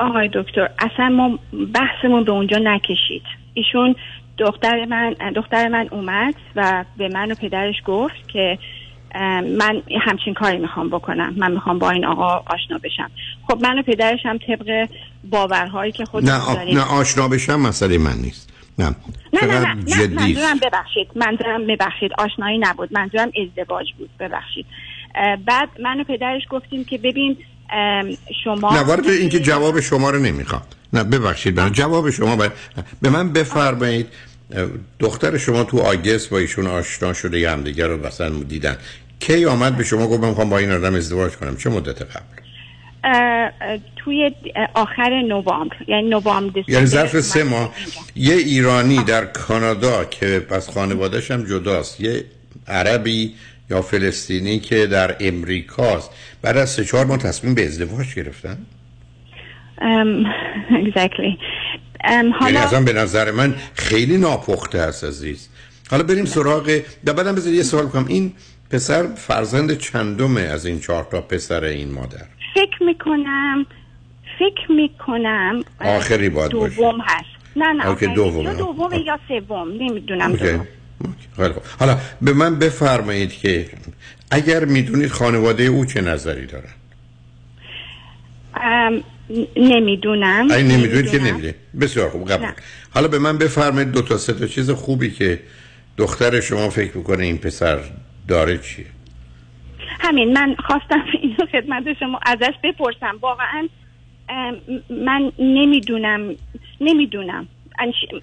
[0.00, 1.38] آقای دکتر اصلا ما
[1.74, 3.22] بحثمون به اونجا نکشید.
[3.54, 3.94] ایشون
[4.38, 8.58] دختر من دختر من اومد و به من و پدرش گفت که
[9.58, 11.34] من همچین کاری می‌خوام بکنم.
[11.36, 13.10] من می‌خوام با این آقا آشنا بشم.
[13.48, 14.88] خب من و پدرش هم طبق
[15.30, 18.47] باورهایی که خود نه, نه آشنا بشم مسئله من نیست.
[18.78, 18.94] نه.
[19.32, 21.08] نه نه نه, نه منظورم ببخشید.
[21.14, 22.10] منظورم ببخشید.
[22.18, 22.88] آشنایی نبود.
[22.92, 24.10] منظورم ازدواج بود.
[24.20, 24.66] ببخشید.
[25.46, 27.36] بعد من و پدرش گفتیم که ببین
[28.44, 30.62] شما نه وارد اینکه جواب شما رو نمی‌خوام.
[30.92, 31.60] نه ببخشید.
[31.60, 32.52] من جواب شما باید...
[33.02, 34.06] به من بفرمایید.
[34.98, 38.76] دختر شما تو آگست با ایشون آشنا شده یه همدیگه رو مثلا دیدن.
[39.20, 42.37] کی آمد به شما گفت من می‌خوام با این آدم ازدواج کنم؟ چه مدت قبل؟
[43.96, 44.30] توی
[44.74, 47.74] آخر نوامبر یعنی نوامبر یعنی ظرف سه ماه.
[48.16, 52.24] یه ایرانی در کانادا که پس خانوادهش هم جداست یه
[52.68, 53.34] عربی
[53.70, 56.10] یا فلسطینی که در امریکاست.
[56.42, 58.58] بعد از سه چهار ماه تصمیم به ازدواج گرفتن؟
[59.78, 60.26] um,
[60.84, 61.38] exactly.
[62.42, 65.48] یعنی اصلا به نظر من خیلی ناپخته است عزیز.
[65.90, 68.06] حالا بریم سراغ بعدم بذار یه سوال کنم.
[68.08, 68.32] این
[68.70, 73.66] پسر فرزند چندمه از این چهار تا پسر این مادر؟ فکر می‌کنم
[74.38, 77.24] فکر می‌کنم آخری باید دوم هست.
[77.56, 80.38] نه نه اوکی دوم یا دوم یا سوم نمی‌دونم
[81.78, 83.66] حالا به من بفرمایید که
[84.30, 86.72] اگر می‌دونید خانواده او چه نظری دارن؟
[89.56, 90.50] نمی‌دونم.
[90.50, 92.48] ای نمی‌دونید که نمیده بسیار خوب قبول.
[92.90, 95.40] حالا به من بفرمایید دو تا سه تا چیز خوبی که
[95.96, 97.78] دختر شما فکر می‌کنه این پسر
[98.28, 98.86] داره چیه؟
[100.08, 103.18] همین من خواستم اینو خدمت شما ازش بپرسم.
[103.20, 103.68] واقعا
[104.90, 106.34] من نمی‌دونم
[106.80, 107.48] نمی‌دونم.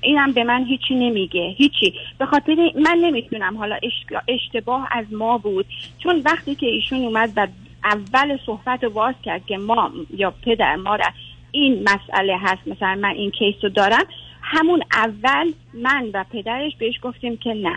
[0.02, 1.94] اینم به من هیچی نمیگه هیچی.
[2.20, 3.58] به خاطر من نمی‌تونم.
[3.58, 5.66] حالا اش- اشتباه از ما بود.
[6.00, 7.48] چون وقتی که ایشون اومد و
[7.84, 11.12] اول صحبت رو باز کرد که ما یا پدر مادر
[11.52, 14.06] این مسئله هست مثلا من این کیس رو دارم
[14.42, 17.76] همون اول من و پدرش بهش گفتیم که نه.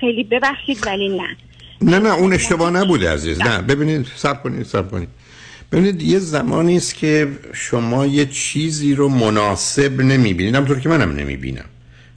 [0.00, 1.36] خیلی ببخشید ولی نه.
[1.82, 3.40] نه نه اون اشتباه نبوده عزیز.
[3.40, 3.62] نه.
[3.62, 5.08] ببینید سب کنید سب کنید.
[5.72, 10.54] ببینید یه زمانی است که شما یه چیزی رو مناسب نمی‌بینید.
[10.54, 11.64] همطور که منم نمی‌بینم.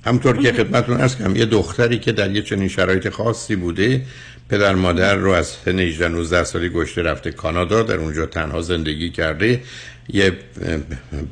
[0.06, 4.02] همطور که خدمتتون ارز کردم یه دختری که در یه چنین شرایط خاصی بوده
[4.50, 9.10] پدر مادر رو از سن 18 19 سالی گشته رفته کانادا در اونجا تنها زندگی
[9.10, 9.62] کرده.
[10.14, 10.34] یه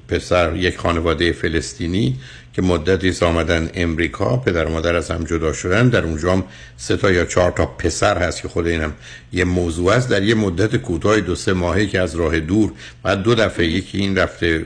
[0.08, 2.16] پسر یک خانواده فلسطینی
[2.54, 5.90] که مدتی آمدن امریکا پدر و مادر از هم جدا شدن.
[5.90, 6.44] در اونجا هم
[6.78, 8.94] سه تا یا چهار تا پسر هست که خود اینم
[9.34, 10.10] یه موضوع است.
[10.10, 12.72] در یه مدت کوتاه دو سه ماهه که از راه دور
[13.04, 14.66] بعد دو دفعه یکی این رفته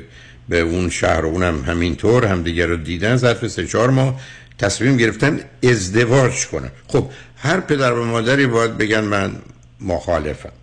[0.50, 3.16] به اون شهر و اونم همینطور همدیگه رو دیدن.
[3.16, 4.22] ظرف سه چهار ماه
[4.58, 6.72] تصمیم گرفتن ازدواج کنن.
[6.88, 9.32] خب هر پدر و مادری باید بگن من
[9.82, 10.63] مخالفم.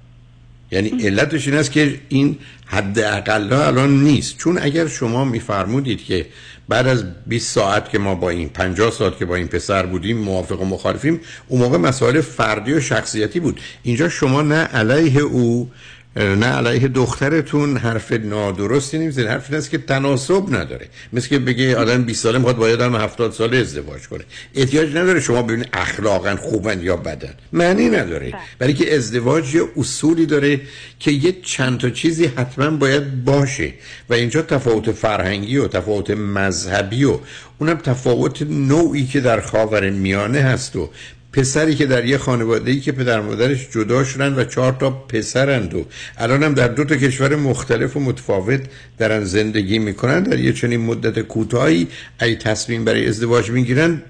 [0.71, 4.39] یعنی علتش این است که این حد اقلا الان نیست.
[4.39, 6.27] چون اگر شما میفرمودید که
[6.68, 10.18] بعد از 20 ساعت که ما با این 50 ساعت که با این پسر بودیم
[10.18, 13.61] موافق و مخالفیم اون موقع مسائل فردی و شخصیتی بود.
[13.83, 15.71] اینجا شما نه علیه او
[16.17, 20.89] نه علیه دخترتون حرف نادرستی نمی‌زنید حرف این است که تناسب نداره.
[21.13, 24.25] مثل که بگه آدم 20 ساله می‌خواد با یه آدم 70 ساله ازدواج کنه.
[24.55, 27.35] احتیاج نداره شما ببینید اخلاقا خوبن یا بدن.
[27.53, 28.35] معنی نداره.
[28.59, 30.61] برای که ازدواج یه اصولی داره
[30.99, 33.75] که یه چند تا چیزی حتما باید باشه.
[34.09, 37.19] و اینجا تفاوت فرهنگی و تفاوت مذهبی و
[37.59, 40.91] اونم تفاوت نوعی که در خاور میانه هست و
[41.33, 45.74] پسری که در یه خانواده ای که پدر مادرش جدا شدن و چهار تا پسرند
[45.74, 45.87] و
[46.18, 48.61] الان هم در دو تا کشور مختلف و متفاوت
[48.99, 51.87] درن زندگی می‌کنن در یه چنین مدت کوتاهی
[52.22, 54.03] ای تصمیم برای ازدواج می‌گیرن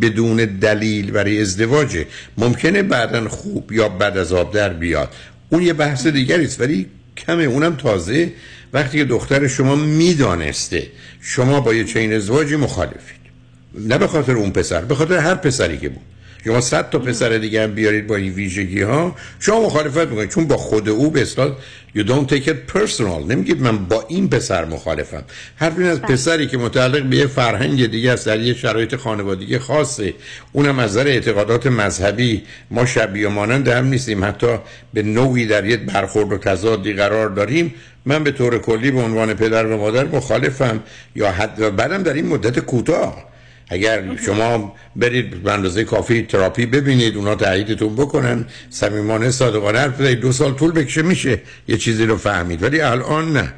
[0.00, 2.06] بدون دلیل برای ازدواجه
[2.38, 5.14] ممکنه بعدا خوب یا بد از آب در بیاد.
[5.48, 6.86] اون یه بحث دیگری است ولی
[7.16, 8.32] کمه اونم تازه.
[8.72, 10.86] وقتی که دختر شما می‌دانسته
[11.20, 13.16] شما با یه چنین ازدواجی مخالفید.
[13.74, 16.15] نه به خاطر اون پسر به خاطر هر پسری که بود.
[16.46, 19.16] شما صد تا پسر دیگه هم بیارید با این ویژگی ها.
[19.40, 21.52] شما مخالفت می‌کنید چون با خود او به اصطلاح
[21.96, 23.00] you don't take it personal.
[23.28, 25.24] نمیگید من با این پسر مخالفم.
[25.56, 29.58] حرف این از پسری که متعلق به یه فرهنگ دیگه است در یه شرایط خانوادگی
[29.58, 30.14] خاصه.
[30.52, 32.42] اونم از نظر اعتقادات مذهبی.
[32.70, 34.24] ما شبیه و مانند هم نیستیم.
[34.24, 34.58] حتی
[34.94, 37.74] به نوعی در یک برخورد و تضادی قرار داریم.
[38.04, 40.82] من به طور کلی به عنوان پدر و مادر مخالفم.
[41.14, 43.35] یا حد و بعدم در این مدت کوتاه.
[43.68, 48.46] اگر شما برید به اندازه کافی تراپی ببینید اونا تاییدتون بکنن.
[48.70, 52.62] صمیمانه صادقانه حرف دو سال طول بکشه میشه یه چیزی رو فهمید.
[52.62, 53.52] ولی الان نه.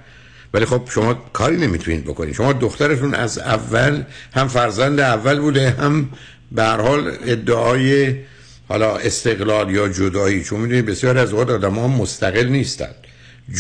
[0.55, 2.35] ولی خب شما کاری نمی‌تونید بکنید.
[2.35, 4.03] شما دخترتون از اول
[4.35, 6.09] هم فرزند اول بوده هم
[6.53, 8.17] به هر حال ادعای
[8.69, 10.45] حالا استقلال یا جدایی.
[10.45, 12.95] چون می‌دونید بسیار از اوقات آدم ها مستقل نیستند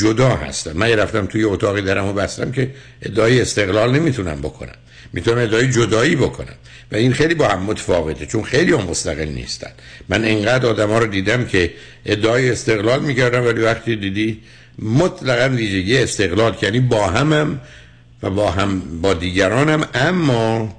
[0.03, 0.73] جدا هستن.
[0.73, 2.71] من رفتم توی اتاقی درم و بستم که
[3.03, 4.77] ادعای استقلال نمی‌تونم بکنم
[5.13, 6.55] می‌تونم ادعای جدایی بکنم.
[6.93, 9.71] و این خیلی با هم متفاوته چون خیلی هم مستقل نیستن.
[10.09, 11.73] من انقدر آدم ها رو دیدم که
[12.07, 14.41] ادعای استقلال می‌کردم ولی وقتی دیدی
[14.79, 17.61] مطلقا ویژگی استقلال یعنی با همم
[18.23, 20.77] و با هم با دیگرانم اما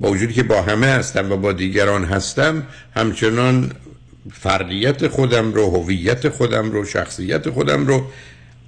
[0.00, 3.72] با وجودی که با همه هستم و با دیگران هستم همچنان
[4.32, 8.06] فردیت خودم رو هویت خودم رو شخصیت خودم رو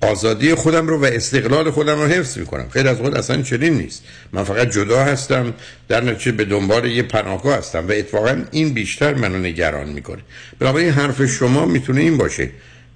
[0.01, 2.69] آزادی خودم رو و استقلال خودم رو حفظ می‌کنم.
[2.69, 4.03] خیلی از خود اصلا چنین نیست.
[4.33, 5.55] من فقط جدا هستم
[5.89, 10.23] در نتیجه به دنبال یه پناهگاه هستم و اتفاقا این بیشتر منو نگران می‌کنه.
[10.59, 12.51] بنابراین حرف شما می‌تونه این باشه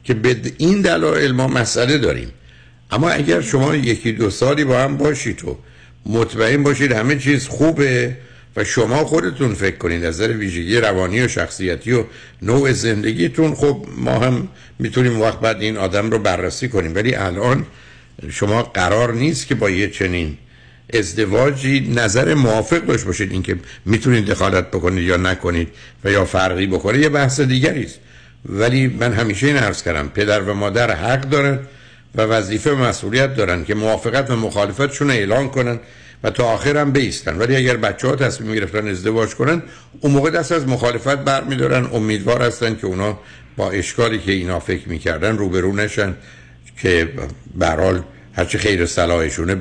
[0.05, 2.33] که به این دلایل ما مسئله داریم.
[2.91, 5.59] اما اگر شما یکی دو سالی با هم باشید تو
[6.07, 8.17] مطمئن باشید همه چیز خوبه
[8.57, 12.05] و شما خودتون فکر کنید از نظر ویژگی روانی و شخصیتی و
[12.43, 14.49] نوع زندگیتون خب ما هم
[14.79, 16.95] می‌تونیم وقت بعد این آدم رو بررسی کنیم.
[16.95, 17.67] ولی الان
[18.31, 20.37] شما قرار نیست که با یه چنین
[20.95, 25.69] ازدواجی نظر موافق داشت باشید اینکه می‌تونید دخالت بکنید یا نکنید
[26.05, 27.99] و یا فرقی بکنید یه بحث دیگری است.
[28.49, 31.59] ولی من همیشه این عرض کردم پدر و مادر حق دارن
[32.15, 35.81] و وظیفه و مسئولیت دارن که موافقت و مخالفتشون رو اعلان کنن.
[36.25, 37.39] و تا آخر هم بیستن.
[37.39, 39.63] ولی اگر بچه ها تصمیم گرفتن ازدواج کنن
[40.01, 41.89] اون موقع دست از مخالفت برمیدارن.
[41.93, 43.19] امیدوار هستن که اونا
[43.57, 46.15] با اشکالی که اینا فکر می‌کردن روبرو نشن
[46.83, 47.09] که
[47.55, 49.57] برحال هرچی خیر صلاحشونه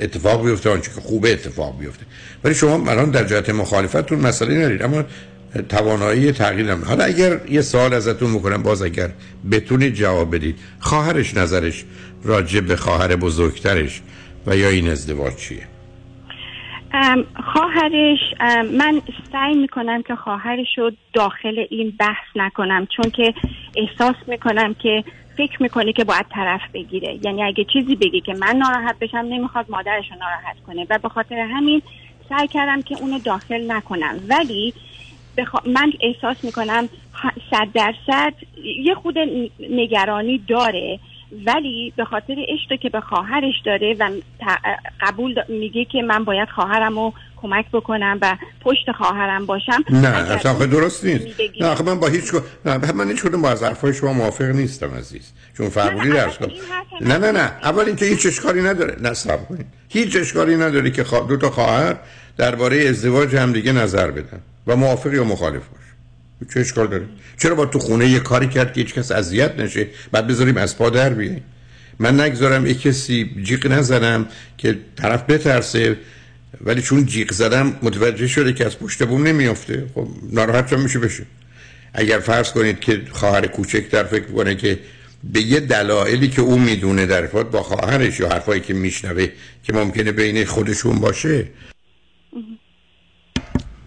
[0.00, 2.06] اتفاق بیفته آنچه که خوبه اتفاق بیفته.
[2.44, 5.04] ولی شما الان در جهت مخالفتتون مسئله ندارید اما
[5.68, 6.84] توانایی تغییر هم.
[6.84, 9.10] حالا اگر یه سوال ازتون می‌کنم باز اگر
[9.50, 11.84] بتونید جواب بدید خواهرش نظرش
[12.24, 14.02] راجع به خواهر بزرگترش
[14.46, 15.73] و یا این ازدواج چیه؟
[17.52, 18.18] خواهرش
[18.72, 19.02] من
[19.32, 23.34] سعی می‌کنم که خواهرش رو داخل این بحث نکنم چون که
[23.74, 25.04] احساس می‌کنم که
[25.36, 27.18] فکر می‌کنه که باید طرف بگیره.
[27.22, 30.86] یعنی اگه چیزی بگی که من ناراحت بشم نمی‌خواد مادرش رو ناراحت کنه.
[30.90, 31.82] و به خاطر همین
[32.28, 34.20] سعی کردم که اونو داخل نکنم.
[34.28, 34.74] ولی
[35.36, 35.60] بخوا...
[35.66, 36.88] من احساس می‌کنم
[37.50, 38.34] صد درصد
[38.84, 39.14] یه خود
[39.70, 41.00] نگرانی داره.
[41.46, 44.10] ولی به خاطر عشقی که به خواهرش داره و
[45.00, 49.84] قبول میگه که من باید خواهرم رو کمک بکنم و پشت خواهرم باشم.
[49.90, 51.26] نه اصلا درست نیست.
[51.60, 54.44] نه آخه من با هیچ کو- نه من هیچ کدوم با از حرفای شما موافق
[54.44, 55.32] نیستم عزیز.
[55.56, 56.50] چون فرمودی درس کن
[57.00, 57.38] نه نه نه.
[57.62, 58.96] اول اینکه هیچ اشکالی نداره.
[59.00, 59.66] نه صبر کنید.
[59.88, 61.04] هیچ اشکالی نداره که.
[61.28, 61.96] دو تا خواهر
[62.36, 65.83] درباره ازدواج هم دیگه نظر بدن و موافق یا مخالف باش
[66.54, 67.04] چه اشکال داره؟
[67.38, 70.78] چرا با تو خونه یه کاری کرد که هیچ کس اذیت نشه؟ بعد بذاریم از
[70.78, 71.42] پا در بیایم.
[71.98, 74.26] من نگذارم یه کسی جیغ نزنم
[74.58, 75.96] که طرف بترسه
[76.60, 79.86] ولی چون جیغ زدم متوجه شده که از پشت بوم نمیافته.
[79.94, 81.26] خب ناراحت هم میشه بشه.
[81.94, 84.78] اگر فرض کنید که خواهر کوچکتر فکر کنه که
[85.32, 89.28] به یه دلایلی که او می‌دونه در ارتباط با خواهرش یا حرفایی که میشنوه
[89.62, 91.46] که ممکنه بین خودشون باشه.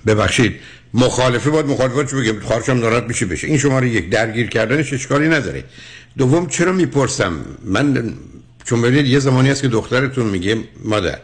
[0.08, 0.60] ببخشید.
[0.94, 3.48] مخالفه باید مخالفت بگم؟ خواهرش هم ناراحت میشه بشه.
[3.48, 5.64] این شماره یک درگیر کردنش اشکالی نداره.
[6.18, 7.34] دوم چرا می‌پرسم؟
[7.66, 8.14] من
[8.66, 11.20] چون ببینید یه زمانی هست که دخترتون میگه مادر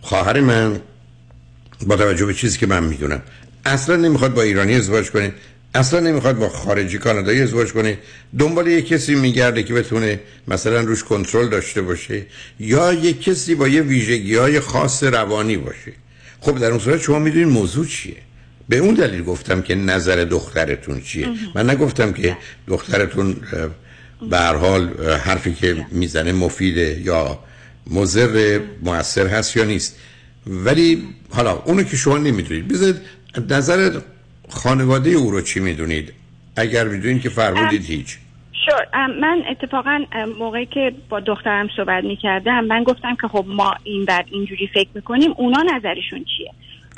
[0.00, 0.80] خواهر من
[1.86, 3.22] با توجه به چیزی که من می‌دونم
[3.64, 5.32] اصلا نمی‌خواد با ایرانی ازدواج کنه
[5.74, 7.98] اصلا نمی‌خواد با خارجی کانادایی ازدواج کنه.
[8.38, 12.26] دنبال یه کسی میگرده که بتونه مثلا روش کنترل داشته باشه
[12.60, 15.92] یا یه کسی با یه ویژگی های خاص روانی باشه.
[16.40, 18.16] خب در اون صورت شما می‌دونید موضوع چیه.
[18.68, 22.36] به اون دلیل گفتم که نظر دخترتون چیه؟ من نگفتم که
[22.68, 23.36] دخترتون
[24.30, 24.88] به حال
[25.24, 27.38] حرفی که می‌زنه مفیده یا
[27.90, 30.00] مضر موثر هست یا نیست.
[30.46, 32.96] ولی حالا اونو که شما نمی‌دونید بذارید
[33.50, 34.00] نظر
[34.48, 36.12] خانواده او رو چی می‌دونید؟
[36.56, 38.18] اگر می‌دونید که فرمودید هیچ.
[38.66, 40.04] شور من اتفاقا
[40.38, 44.88] موقعی که با دخترم صحبت می‌کردم من گفتم که خب ما این بر اینجوری فکر
[44.94, 46.50] می‌کنیم اونا نظرشون چیه.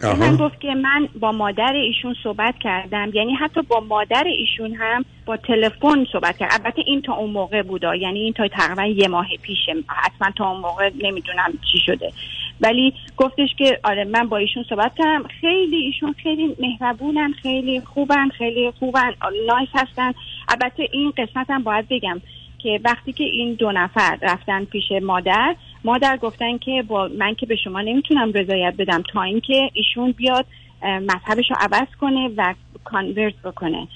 [0.03, 3.11] من گفت که من با مادر ایشون صحبت کردم.
[3.15, 6.51] یعنی حتی با مادر ایشون هم با تلفن صحبت کرد.
[6.53, 7.97] البته این تا اون موقع بودا.
[7.97, 12.13] یعنی این تا تقریبا یه ماه پیشه حتما تا اون موقع نمی‌دونم چی شده.
[12.61, 15.23] ولی گفتش که آره من با ایشون صحبت کردم.
[15.41, 19.15] خیلی ایشون خیلی مهربونن خیلی خوبن خیلی خوبن.
[19.47, 20.13] نایس هستن.
[20.49, 22.21] البته این قسمت هم باید بگم
[22.59, 25.57] که وقتی که این دو نفر رفتن پیش مادر
[25.87, 30.47] مادر گفتن که با من که به شما نمی‌تونم رضایت بدم تا اینکه ایشون بیاد
[30.83, 32.55] مذهبش رو عوض کنه و
[32.85, 33.89] کانورت بکنه.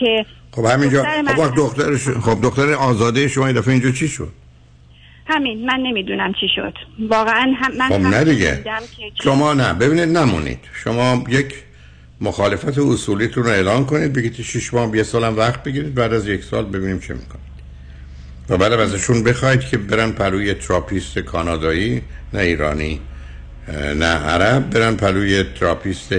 [0.00, 4.08] که خب همینجا دختر خب وقت دخترش خب دختر آزاده شما این دفعه اینجا چی
[4.08, 4.28] شد؟
[5.26, 6.74] همین من نمی‌دونم چی شد.
[7.08, 8.62] واقعا هم من خب هم نه دیگه.
[8.96, 9.72] که شما نه.
[9.72, 10.58] ببینید نمونید.
[10.84, 11.54] شما یک
[12.20, 16.28] مخالفت اصولیتون رو اعلان کنید بگید شش ماه یه سال هم وقت بگیرید بعد از
[16.28, 17.49] یک سال ببینیم چه می‌کنید
[18.50, 22.02] و بعد ازشون بخواید که برن پهلوی therapist کانادایی
[22.32, 23.00] نه ایرانی
[23.96, 26.14] نه عرب برن پهلوی therapist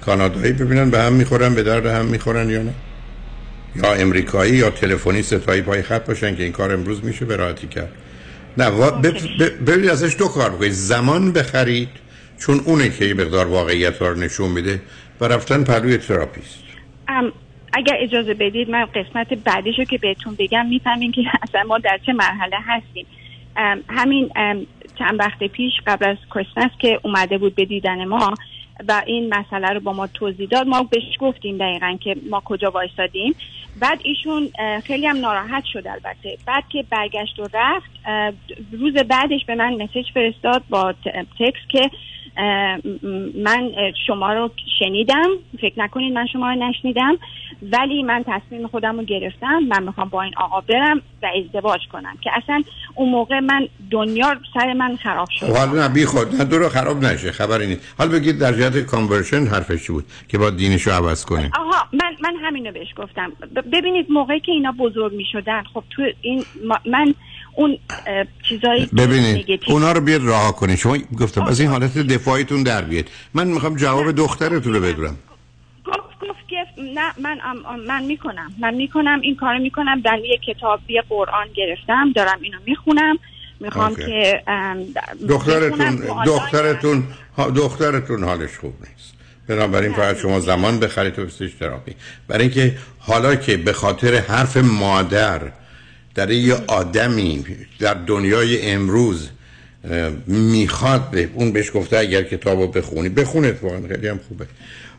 [0.00, 2.74] کانادایی ببینن به هم می‌خورن به درد هم می‌خورن یا نه.
[3.76, 7.66] یا امریکایی یا تلفنی سه‌تایی پای خط باشن که این کار امروز میشه به راحتی
[7.66, 7.92] کرد.
[8.58, 8.70] نه
[9.66, 11.88] ببینید ازش دو کار بکنید زمان بخرید
[12.38, 14.80] چون اونه که یه مقدار واقعیت رو نشون میده
[15.20, 16.58] و رفتن پهلوی therapist.
[17.72, 22.12] اگر اجازه بدید من قسمت بعدیشو که بهتون بگم می‌فهمین که اصلا ما در چه
[22.12, 23.06] مرحله هستیم.
[23.88, 24.30] همین
[24.98, 28.34] چند وقت پیش قبل از کریسمس که اومده بود به دیدن ما
[28.88, 32.70] و این مسئله رو با ما توضیح داد ما بهش گفتیم دقیقا که ما کجا
[32.70, 33.34] وایسادیم.
[33.80, 34.48] بعد ایشون
[34.84, 36.38] خیلی هم ناراحت شد البته.
[36.46, 37.90] بعد که برگشت و رفت
[38.72, 41.90] روز بعدش به من مسیج فرستاد با ت- تکست که
[43.44, 43.70] من
[44.06, 45.28] شما رو شنیدم.
[45.60, 47.18] فکر نکنید من شما رو نشنیدم.
[47.62, 49.58] ولی من تصمیم خودم رو گرفتم.
[49.58, 52.16] من می‌خوام با این آقا برم و ازدواج کنم.
[52.20, 52.62] که اصلا
[52.94, 55.46] اون موقع من دنیا سر من خراب شد.
[55.46, 56.34] خب حالا نه بی خود.
[56.34, 57.32] نه دور خراب نشه.
[57.32, 57.94] خبری نیست.
[57.98, 61.88] حالا بگید در جهت کانورشن حرفش چی بود؟ که با دینش رو عوض کنه آها
[61.92, 63.32] من من همینو بهش گفتم.
[63.72, 66.44] ببینید موقعی که اینا بزرگ می شدن خب تو این
[66.86, 67.14] من
[67.54, 67.78] اون
[68.48, 70.78] چیزایی ببینید اونا رو بیاد رها کنید.
[70.78, 73.04] شما گفتم از این حالت دفاعیتون در بیاد
[73.34, 75.16] من می‌خوام جواب دخترتون رو بدونم.
[76.22, 76.56] گفت که
[76.94, 77.38] نه من
[77.86, 78.52] من می‌کنم.
[78.60, 80.00] من می‌کنم این کارو می‌کنم.
[80.00, 82.12] در یه کتابی قرآن گرفتم.
[82.12, 83.18] دارم اینو می‌خونم.
[83.60, 83.94] می‌خوام.
[83.94, 84.42] که
[85.28, 85.96] دخترتون
[86.26, 87.04] دخترتون
[87.56, 89.14] دخترتون حالش خوب نیست.
[89.48, 91.94] بنابراین فقط شما زمان بخرید تو بسیج تراپی.
[92.28, 95.40] برای اینکه حالا که به خاطر حرف مادر
[96.14, 97.44] در یه آدمی
[97.78, 99.28] در دنیای امروز
[100.26, 104.46] می‌خواد به اون بهش گفته اگر کتابو بخونی بخونه اتفاقا خیلی هم خوبه.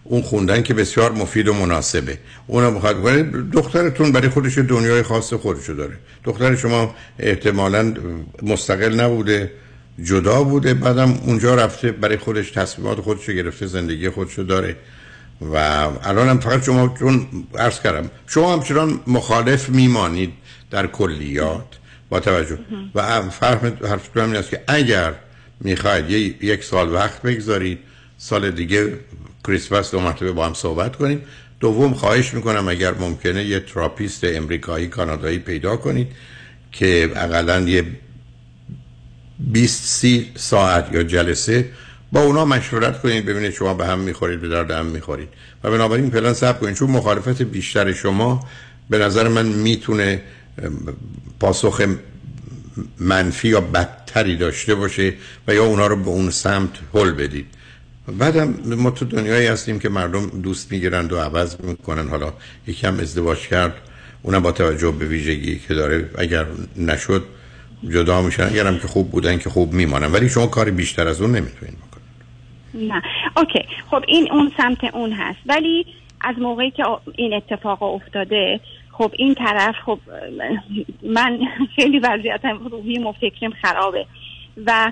[0.03, 2.17] اون خوندن که بسیار مفید و مناسبه.
[2.47, 3.23] اونم می‌خواد کنه
[3.53, 5.93] دخترتون برای خودش دنیای خاص خودشو داره.
[6.23, 7.93] دختر شما احتمالا
[8.41, 9.51] مستقل نبوده
[10.03, 14.75] جدا بوده بعدم اونجا رفته برای خودش تصمیمات خودشو گرفته زندگی خودشو داره.
[15.41, 15.55] و
[16.03, 17.27] الان هم فقط شما چون
[17.59, 20.33] عرض کردم شما همچنان مخالف میمانید.
[20.72, 21.65] در کلیات
[22.10, 22.57] با توجه.
[22.95, 25.14] و هم- فهم حرفتون همین است که اگر
[25.60, 26.10] می‌خواید
[26.43, 27.80] یک سال وقت بگذارید
[28.18, 28.93] سال دیگه
[29.48, 31.22] کریسمس دو مرتبه با هم صحبت کنیم
[31.60, 36.07] دوم خواهش می‌کنم اگر ممکنه یه تراپیست امریکایی کانادایی پیدا کنید
[36.72, 37.85] که اقلا یه
[39.39, 41.69] 20 30 ساعت یا جلسه
[42.11, 45.30] با اونا مشورت کنید ببینید شما به هم می‌خورید به درد هم می‌خورید.
[45.64, 48.48] و بنابراین فعلا صبر کنید چون مخالفت بیشتر شما
[48.89, 50.22] به نظر من می‌تونه
[51.39, 51.81] پاسخ
[52.99, 55.13] منفی یا بدتری داشته باشه
[55.47, 57.45] و یا اونا رو به اون سمت هل بدید.
[58.19, 62.07] بعدم ما تو دنیایی هستیم که مردم دوست می‌گیرند و عوض می‌کنن.
[62.07, 62.33] حالا
[62.67, 63.73] یکم ازدواج کرد
[64.21, 66.45] اونم با توجه به ویژگی که داره اگر
[66.77, 67.23] نشد
[67.89, 68.43] جدا میشن.
[68.43, 70.11] اگرم که خوب بودن که خوب میمانن.
[70.11, 71.77] ولی شما کاری بیشتر از اون نمی‌تونید
[72.73, 73.01] نه.
[73.37, 73.65] اوکی.
[73.91, 75.39] خب این اون سمت اون هست.
[75.45, 75.85] ولی
[76.21, 76.83] از موقعی که
[77.15, 78.59] این اتفاق افتاده
[79.01, 79.99] خب این طرف خب
[81.03, 81.39] من
[81.75, 84.05] خیلی وضعیتم روحیم و فکرم خرابه
[84.65, 84.91] و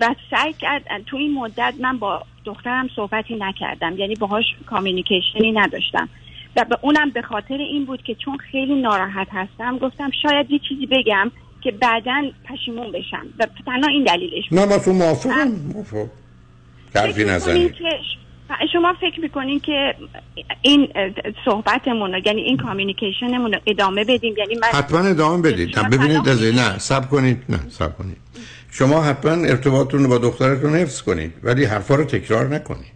[0.00, 6.08] و سعی کرد تو این مدت من با دخترم صحبتی نکردم یعنی باهاش کامیونیکیشنی نداشتم
[6.56, 10.60] و به اونم به خاطر این بود که چون خیلی ناراحت هستم گفتم شاید یه
[10.68, 11.30] چیزی بگم
[11.60, 14.58] که بعدا پشیمون بشم و تنها این دلیلش بود.
[14.58, 16.06] نه ما تو موافقم موافق
[16.94, 17.98] حرفی نزنید می‌کنین که
[18.72, 19.94] شما فکر می‌کنین که
[20.62, 20.88] این
[21.44, 25.78] صحبتمون یعنی این کامیونیکیشنمون ادامه بدیم؟ یعنی من حتما ادامه بدید.
[25.78, 27.42] نه ببینید از نه سب کنید.
[27.48, 28.16] نه سب کنید.
[28.70, 32.92] شما حتما ارتباطتون رو با دخترتون حفظ کنید ولی حرفا رو تکرار نکنید.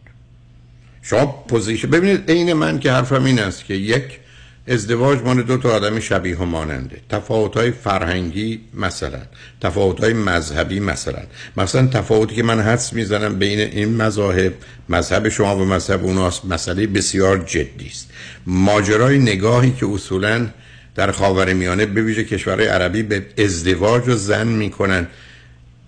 [1.03, 4.21] شما پوزیشن ببینید عین من که حرفم این است که یک
[4.69, 7.01] ازدواج مال دو تا آدم شبیه و ماننده.
[7.09, 9.19] تفاوت‌های فرهنگی مثلا
[9.61, 11.23] تفاوت‌های مذهبی مثلا
[11.57, 14.53] مثلا تفاوتی که من حدس می‌زنم بین این مذاهب
[14.89, 18.11] مذهب شما و مذهب اوناست مسئله بسیار جدی است.
[18.47, 20.47] ماجرای نگاهی که اصولا
[20.95, 25.07] در خاورمیانه به ویژه کشورهای عربی به ازدواج و زن می‌کنن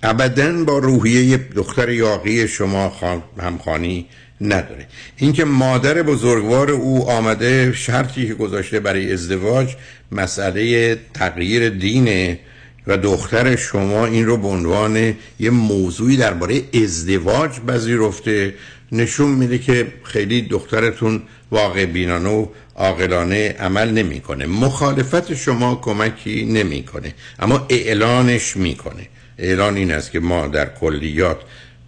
[0.02, 4.06] ابدا با روحیه دختر یاقی شما خان- همخانی
[4.40, 4.86] نداره.
[5.16, 9.76] اینکه مادر بزرگوار او آمده شرطی که گذاشته برای ازدواج
[10.12, 12.38] مسئله تغییر دینه
[12.86, 18.54] و دختر شما این رو به عنوان یه موضوعی درباره ازدواج پذیرفته
[18.92, 22.46] نشون میده که خیلی دخترتون واقع بینانه و
[22.76, 24.46] عاقلانه عمل نمی‌کنه.
[24.46, 29.08] مخالفت شما کمکی نمی‌کنه اما اعلانش می‌کنه.
[29.38, 31.38] اعلان این است که ما در کلیات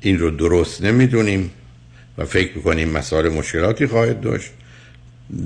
[0.01, 1.51] این رو درست نمی‌دونیم.
[2.19, 4.51] و فکر می‌کنیم مسائل مشکلاتی خواهد داشت.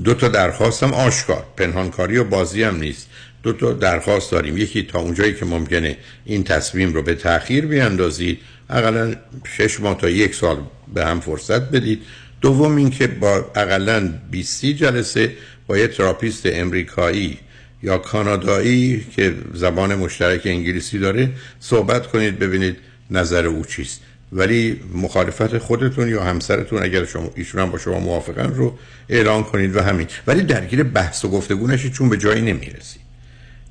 [0.05, 1.47] دو تا درخواستم آشکار.
[1.57, 3.09] پنهانکاری و بازی هم نیست.
[3.43, 4.59] دو تا درخواست داریم.
[4.59, 8.39] یکی تا اونجایی که ممکنه این تصمیم رو به تأخیر بیاندازید.
[8.70, 9.15] اقلا
[9.57, 10.57] شش ماه تا یک سال
[10.95, 12.03] به هم فرصت بدید.
[12.41, 15.32] دوم اینکه با اقلا 20 جلسه
[15.66, 17.39] با یه تراپیست امریکایی
[17.82, 21.31] یا کانادایی که زبان مشترک انگلیسی داره
[21.61, 22.77] صحبت کنید ببینید
[23.11, 24.01] نظر او چیست.
[24.35, 28.78] ولی مخالفت خودتون یا همسرتون اگر شما ایشون هم با شما موافقن رو
[29.09, 30.06] اعلان کنید و همین.
[30.27, 33.02] ولی درگیر بحث و گفتگو نشید چون به جایی نمی‌رسید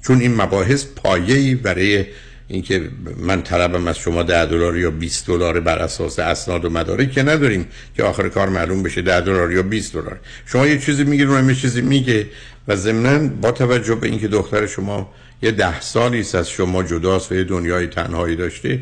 [0.02, 2.06] چون این مباحث پایه‌ای برای
[2.48, 2.82] اینکه
[3.18, 7.24] من طلبم از شما 10 دلار یا 20 دلار بر اساس اسناد و مدارک که
[7.24, 7.66] نداریم
[7.96, 10.20] که آخر کار معلوم بشه 10 دلار یا 20 دلار.
[10.46, 12.28] شما یه چیزی میگید اونم یه چیزی میگه
[12.68, 17.32] و ضمناً با توجه به اینکه دختر شما یه ده سالی است از شما جداست
[17.32, 18.80] و یه دنیای تنهایی داشته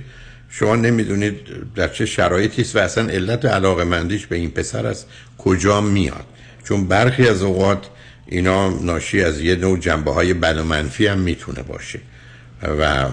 [0.53, 1.35] شما نمی‌دونید
[1.75, 5.07] در چه شرایطی است و اصلا علت علاقه مندیش به این پسر است
[5.37, 6.25] کجا میاد.
[6.63, 7.87] چون برخی از اوقات
[8.27, 11.99] اینا ناشی از یه نوع جنبه های بد و منفی هم می‌تونه باشه.
[12.79, 13.05] و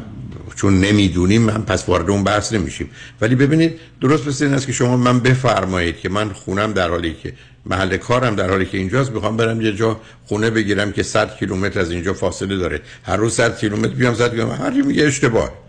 [0.57, 2.91] چون نمی‌دونیم من پس وارد اون بحث نمیشیم.
[3.21, 7.15] ولی ببینید درست مثل این است که شما من بفرمایید که من خونم در حالی
[7.23, 7.33] که
[7.67, 11.81] محل کارم در حالی که اینجاست می‌خوام برم یه جا خونه بگیرم که 100 کیلومتر
[11.81, 12.81] از اینجا فاصله داره.
[13.03, 14.63] هر روز 100 کیلومتر بیام 100 کیلومتر.
[14.63, 15.68] هر میگه اشتباه.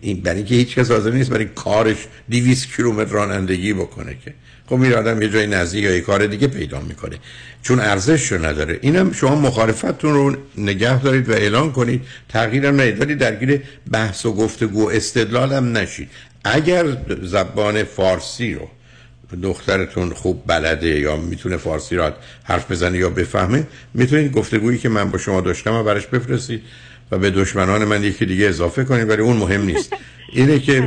[0.00, 1.96] این برای اینکه هیچ کس حاضر نیست برای کارش
[2.30, 4.34] 200 کیلومتر رانندگی بکنه که.
[4.66, 7.16] خب میره آدم یه جای نزدیک یا یه کار دیگه پیدا می‌کنه.
[7.62, 8.78] چون ارزش رو نداره.
[8.82, 12.02] اینم شما مخالفتتون رو نگه دارید و اعلان کنید.
[12.28, 16.10] تغییرم ندید درگیر بحث و گفتگو استدلال هم نشید.
[16.44, 18.68] اگر زبان فارسی رو
[19.42, 22.14] دخترتون خوب بلده یا می‌تونه فارسی را
[22.44, 26.62] حرف بزنه یا بفهمه می‌تونید گفتگویی که من با شما داشتم و برش بفرستید.
[27.10, 29.96] و به دشمنان من یکی دیگه اضافه کنید ولی اون مهم نیست.
[30.32, 30.80] اینه که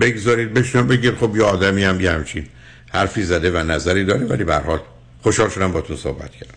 [0.00, 2.46] بگذارید بشنم بگید خب یه آدمی هم یه همچین
[2.92, 4.80] حرفی زده و نظری داره ولی به حال
[5.22, 6.54] خوشحال شدم با تو صحبت کردم.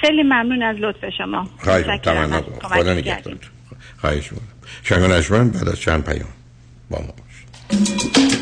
[0.00, 1.50] خیلی ممنون از لطف شما.
[1.58, 2.26] خواهش متشکرم.
[2.26, 2.42] تمنا.
[2.62, 2.94] خدا.
[2.94, 3.38] نگهدارتون.
[4.00, 4.48] خواهش می‌کنم.
[4.82, 6.28] شنگان بعد از چند پیام
[6.90, 8.41] با ما باش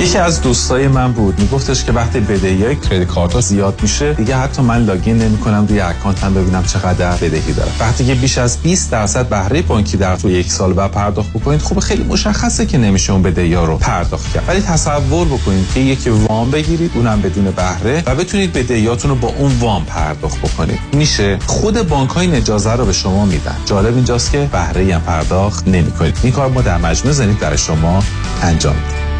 [0.00, 1.40] یکی از دوستای من بود.
[1.40, 5.80] میگفتش که وقتی بدهی های کریدیت کارت زیاد میشه دیگه حتی من لاگین نمی‌کنم روی
[5.80, 10.30] اکانتم ببینم چقدر بدهی دارم وقتی که بیش از 20 درصد بهره بانکی در تو
[10.30, 14.32] یک سال بعد پرداخت بکنید خب خیلی مشخصه که نمیشه اون بدهی ها رو پرداخت
[14.32, 14.44] کرد.
[14.48, 19.28] ولی تصور بکنید که یکی وام بگیرید اونم بدون بهره و بتونید بدهیاتون رو با
[19.28, 20.78] اون وام پرداخت بکنید.
[20.92, 23.56] میشه خود بانک های اجازه رو به شما میدن.
[23.66, 26.18] جالب اینجاست که بهره هم پرداخت نمی‌کنید.
[26.22, 28.02] این کار ما در مجموع زنید برای شما
[28.42, 29.07] انجام میدیم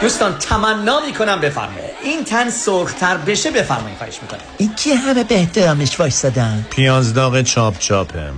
[0.00, 1.90] دوستان تمنا می‌کنم بفرمایید.
[2.04, 4.40] این تن سرختر بشه بفرمایید خواهش می‌کنم.
[4.58, 7.78] این که همه به احترامش وایستادن پیاز داغ چاپ.
[7.78, 8.32] چاپه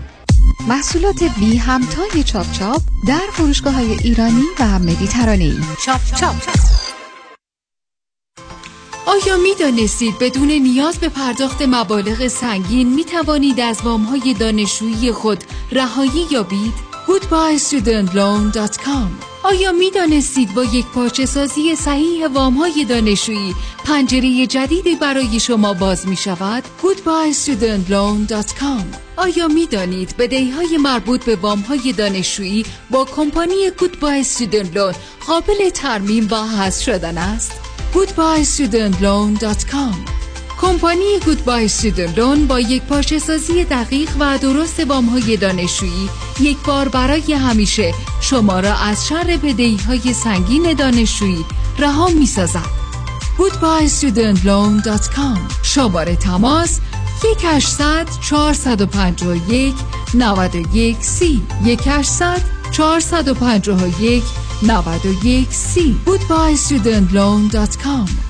[0.69, 5.59] محصولات بی همتای چاپ چاپ در فروشگاه های ایرانی و مدیترانه‌ای.
[5.87, 6.35] چاپ چاپ.
[9.07, 15.13] آیا می دانستید بدون نیاز به پرداخت مبالغ سنگین می توانید از وام های دانشجویی
[15.13, 19.11] خود رهایی یابید؟ goodbyestudentloan.com
[19.43, 23.55] آیا می دانستید با یک پارچه سازی صحیح وام های دانشجویی
[23.85, 28.85] پنجره جدیدی برای شما باز می شود؟ goodbyestudentloan.com
[29.17, 34.95] آیا می دانید بدهی های مربوط به وام های دانشجویی با کمپانی Loan
[35.27, 37.53] قابل ترمیم و حذف شدن است؟
[37.95, 40.30] goodbyestudentloan.com
[40.61, 46.11] کمپانی گودبای Loan با یک پارچه سازی دقیق و درست وام های دانشجویی
[46.41, 51.45] یک بار برای همیشه شما را از شر بدهی های سنگین دانشجویی
[51.79, 52.71] رها می سازد.
[53.39, 56.81] goodbyestudentloan.com شماره تماس
[57.25, 59.75] 1800 451
[60.15, 61.43] 91 سی.
[61.67, 64.23] 1800 451
[64.63, 65.97] 91 سی.
[66.07, 68.30] goodbyestudentloan.com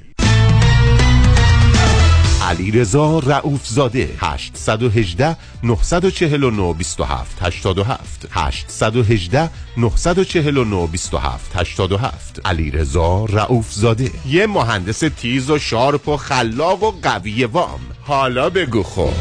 [2.57, 14.11] رضا رئوف زاده 818 949 27 87 818 949 27 87 علی رضا رئوف زاده
[14.25, 17.79] یه مهندس تیز و sharp و خلاق و قوی وام.
[18.01, 19.13] حالا بگو خب.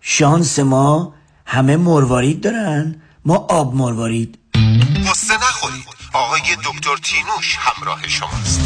[0.00, 1.14] شانس ما
[1.46, 3.02] همه مروارید دارن.
[3.24, 4.38] ما آب مروارید.
[5.10, 5.86] قصه نخورید.
[6.12, 8.60] آقای دکتر تینوش همراه شماست.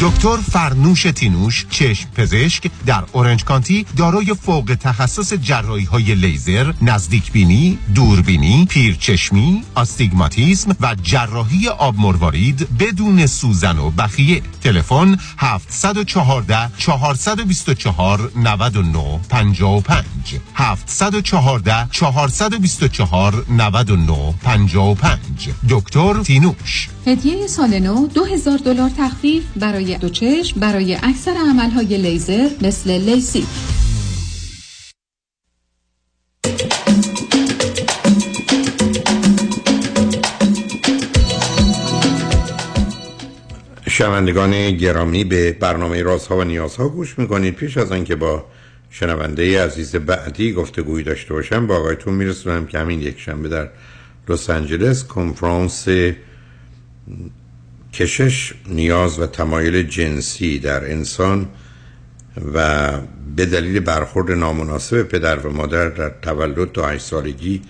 [0.00, 7.32] دکتر فرنوش تینوش چشم پزشک در اورنج کانتی دارای فوق تخصص جراحی های لیزر نزدیک
[7.32, 14.42] بینی دوربینی پیرچشمی آستیگماتیسم و جراحی آب مروارید بدون سوزن و بخیه.
[14.60, 28.58] تلفن 714 424 99 55 714 424 99 55 دکتر تینوش هدیه سال نو 2000
[28.58, 33.46] دلار تخفیف برای دو چشم برای اکثر عملهای لیزر مثل لیسی.
[43.88, 47.54] شنوندگان گرامی به برنامه رازها و نیازها گوش می‌کنید.
[47.54, 48.44] پیش از آنکه با
[48.90, 53.68] شنونده عزیز بعدی گفتگویی داشته باشم با آقایتون میرسونم که همین یک شنبه در
[54.28, 55.88] لس آنجلس کنفرانس
[57.92, 61.48] کشش نیاز و تمایل جنسی در انسان
[62.54, 62.90] و
[63.36, 67.62] به دلیل برخورد نامناسب پدر و مادر در تولد تا 8 سالگی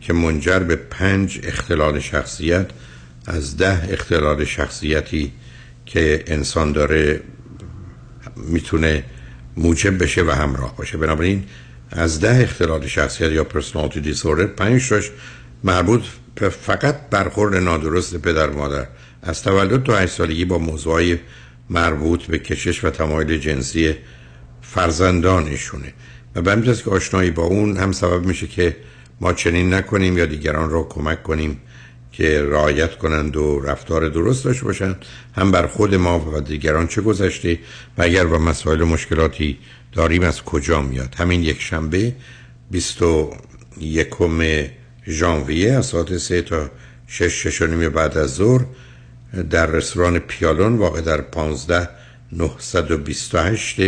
[0.00, 2.66] که منجر به پنج اختلال شخصیت
[3.26, 5.32] از ده اختلال شخصیتی
[5.86, 7.20] که انسان داره
[8.36, 9.04] می‌تونه
[9.56, 10.98] موجب بشه و همراه باشه.
[10.98, 11.44] بنابراین
[11.90, 15.10] از ده اختلال شخصیت یا پرسونالتی دیسوردر پنج شش
[15.64, 16.02] مربوط
[16.48, 18.86] فقط برخورد نادرست پدر مادر.
[19.22, 21.18] از تولد تا 8 سالگی با موضوعی
[21.70, 23.94] مربوط به کشش و تمایل جنسی
[24.62, 25.92] فرزندانشونه.
[26.34, 28.76] و به که آشنایی با اون هم سبب میشه که
[29.20, 31.60] ما چنین نکنیم یا دیگران را کمک کنیم
[32.12, 35.04] که رعایت کنند و رفتار درست داشته باشند.
[35.36, 37.58] هم بر خود ما و دیگران چه گذشته
[37.98, 39.58] و اگر با مسائل و مشکلاتی
[39.92, 41.14] داریم از کجا میاد.
[41.14, 42.14] همین یک شنبه
[42.70, 44.08] 21
[45.08, 46.70] ژانویه از ساعت 3 تا
[47.06, 48.60] 6 6 بعد از ظهر
[49.50, 51.88] در رستوران پیالون واقع در 15
[52.32, 53.80] 928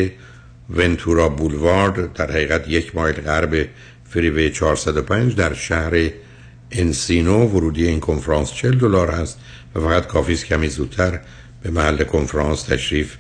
[0.71, 3.69] ونتورا بولوارد در حقیقت یک مایل غرب
[4.05, 6.11] فریوی 405 در شهر
[6.71, 7.47] انسینو.
[7.47, 9.39] ورودی این کنفرانس 40 دلار است
[9.75, 11.21] و فقط کافی است کمی زودتر
[11.63, 13.17] به محل کنفرانس تشریف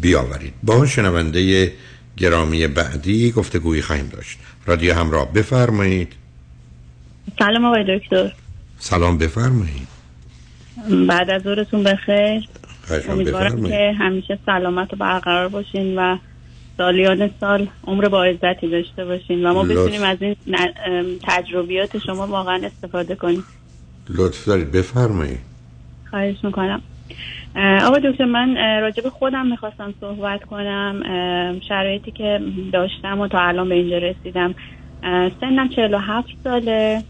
[0.00, 0.54] بیاورید.
[0.62, 1.72] با شنونده
[2.16, 4.38] گرامی بعدی گفتگویی خواهیم داشت.
[4.66, 6.12] رادیو همراه بفرمایید.
[7.38, 8.32] سلام آقای دکتر.
[8.78, 9.88] سلام بفرمایید.
[11.08, 12.48] بعد از ظهرتون بخیر.
[13.08, 16.16] امیدوارم که همیشه سلامت و برقرار باشین و
[16.76, 19.62] سالیان سال عمر با عزتی داشته باشین و ما.
[19.62, 20.36] بتونیم از این
[21.22, 23.44] تجربیات شما واقعا استفاده کنیم.
[24.08, 25.38] لطف دارید بفرمایید.
[26.10, 26.82] خواهش می‌کنم.
[27.82, 31.02] آقا دکتر من راجع به خودم می‌خواستم صحبت کنم.
[31.68, 32.40] شرایطی که
[32.72, 34.54] داشتم و تا الان به اینجا رسیدم.
[35.40, 37.02] سنم 47 ساله.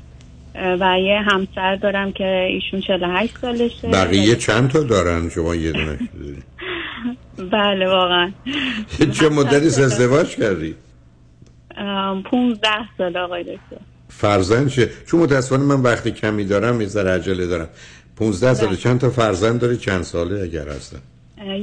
[0.55, 3.89] و یه همسر دارم که ایشون 48 سالشه.
[3.89, 5.99] بقیه چند تا دارن شما یه دونه؟
[7.53, 8.33] بله واقعا.
[9.19, 10.75] چه مدتی ازدواج کردی؟
[11.77, 12.69] ام، 15
[12.99, 13.77] سال آقای دکتر.
[14.09, 17.69] فرزند چه؟ چون متاسفانه من وقتی کمی دارم یه ذره عجله دارم.
[18.17, 18.69] 15 ساله.
[18.69, 18.77] بله.
[18.77, 20.99] چند تا فرزند داری؟ چند ساله اگر هستن؟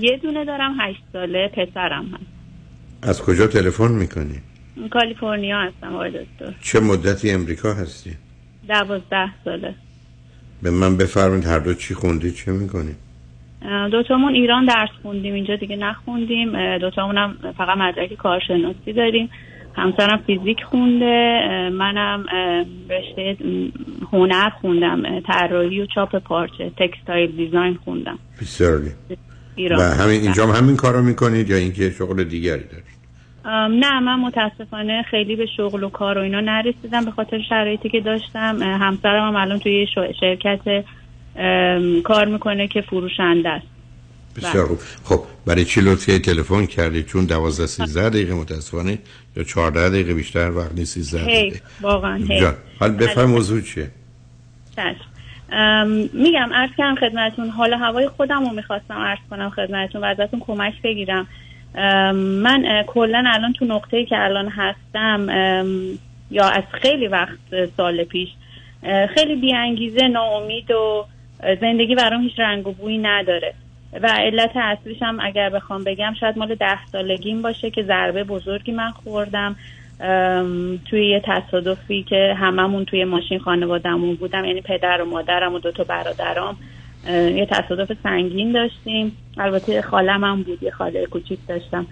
[0.02, 2.24] یه دونه دارم 8 ساله پسرم هست.
[3.02, 4.42] از کجا تلفن می‌کنی؟
[4.92, 6.54] کالیفرنیا هستم آقای دکتر.
[6.62, 8.18] چه مدتی امریکا هستی؟
[8.68, 9.76] 12 ساله.
[10.64, 12.96] به من بفرمایید هر دو چی خوندی چه می‌کنی؟
[13.92, 16.78] دوتامون ایران درس خوندیم اینجا دیگه نخوندیم.
[16.78, 19.30] دوتامون هم فقط مدرک کارشناسی داریم.
[19.76, 21.40] همسرم فیزیک خونده
[21.74, 22.26] منم
[22.90, 23.38] رشته
[24.12, 28.20] هنر خوندم طراحی و چاپ پارچه تکستایل دیزاین خوندم.
[28.42, 28.92] بسیار عالی.
[29.56, 32.97] ایران و همین اینجا هم همین کارو می‌کنید یا اینکه شغل دیگری دارید؟
[33.52, 38.02] نه من متاسفانه خیلی به شغل و کار و اینا نرسیدم به خاطر شرایطی که
[38.02, 38.64] داشتم.
[38.64, 39.88] همسرم هم الان توی
[40.20, 40.86] شرکت
[42.04, 43.68] کار می‌کنه که فروشنده است.
[44.36, 44.80] بسیار خوب.
[45.04, 49.00] خب برای چی لطفی تلفن کردی؟ چون 12 13 دقیقه متاسفانه
[49.36, 51.62] یا 14 دقیقه بیشتر وقت نیست 13 هی دقیقه.
[51.82, 52.20] واقعا
[52.80, 53.92] حال بفهم موضوع چیه؟
[56.14, 60.74] میگم عرض کردم خدمتون حال هوای خودم رو می‌خواستم عرض کنم خدمتون و ازتون کمک
[60.84, 61.28] بگیرم.
[61.78, 65.28] من کلا الان تو نقطه‌ای که الان هستم
[66.32, 68.30] یا از خیلی وقت سال پیش
[69.16, 71.06] خیلی بیانگیزه ناامید و
[71.62, 73.54] زندگی برام هیچ رنگ و بویی نداره.
[74.02, 78.72] و علت اصلیش هم اگر بخوام بگم شاید مال ده سالگیم باشه که ضربه بزرگی
[78.72, 79.56] من خوردم.
[80.90, 85.72] توی یه تصادفی که هممون توی ماشین خانوادهمون بودم یعنی پدر و مادرم و دو
[85.72, 86.58] تا برادرام.
[87.06, 89.18] یه تصادف سنگین داشتیم.
[89.38, 91.88] البته خالم هم بود یه خاله کوچیک داشتم.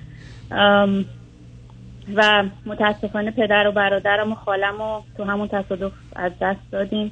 [2.15, 7.11] و متاسفانه پدر و برادرم و خالم رو تو همون تصادف از دست دادیم.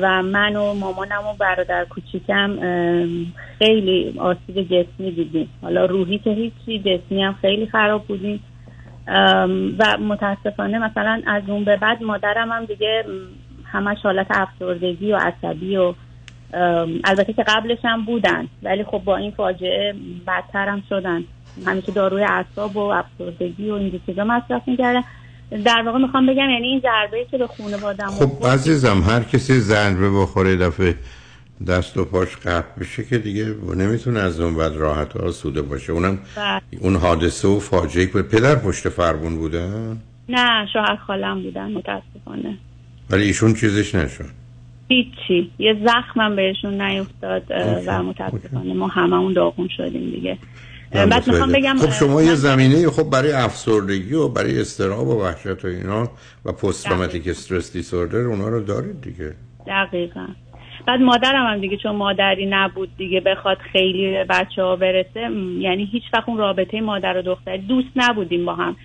[0.00, 2.58] و من و مامانم و برادر کوچیکم
[3.58, 5.48] خیلی آسیب جسمی دیدیم.
[5.62, 8.40] حالا روحی که هیچی جسمی هم خیلی خراب بودیم.
[9.78, 13.04] و متاسفانه مثلا از اون به بعد مادرم هم دیگه
[13.64, 15.94] همش حالت افسردگی و عصبی و
[17.04, 19.94] البته که قبلش هم بودن ولی خب با این فاجعه
[20.26, 21.24] بدتر هم شدن
[21.66, 25.02] همیشه داروی اعصاب و افسردگی و این چیزا مصرف می‌کردن.
[25.64, 30.10] در واقع می‌خوام بگم یعنی این ضربه که به خانوادم خب عزیزم هر کسی ضربه
[30.10, 30.94] بخوره دفعه
[31.66, 35.92] دست و پاش قطع بشه که دیگه نمی‌تونه از اون بعد راحت و آسوده باشه.
[35.92, 36.60] اونم بله.
[36.80, 39.98] اون حادثه و فاجعه که پدر پشت فرمون بودن؟
[40.28, 42.58] نه شوهر خالم بودن متاسفانه.
[43.10, 44.37] ولی ایشون چیزش نشد.
[44.88, 45.50] هیچی.
[45.58, 47.42] یه زخمم بهشون نیفتاد
[47.86, 50.38] و متاسفانه ما هممون داغون شدیم دیگه.
[50.92, 55.64] بعد می‌خوام بگم خب شما یه زمینه خب برای افسردگی و برای استراب و وحشت
[55.64, 56.08] و اینا
[56.44, 59.34] و پست تروماتیک استرس دیسوردر اونا رو دارید دیگه؟
[59.66, 60.26] دقیقا.
[60.86, 65.20] بعد مادرم هم دیگه چون مادری نبود دیگه بخواد خیلی بچه ها برسه
[65.58, 68.76] یعنی هیچ وقت اون رابطه مادر و دختری دوست نبودیم با هم.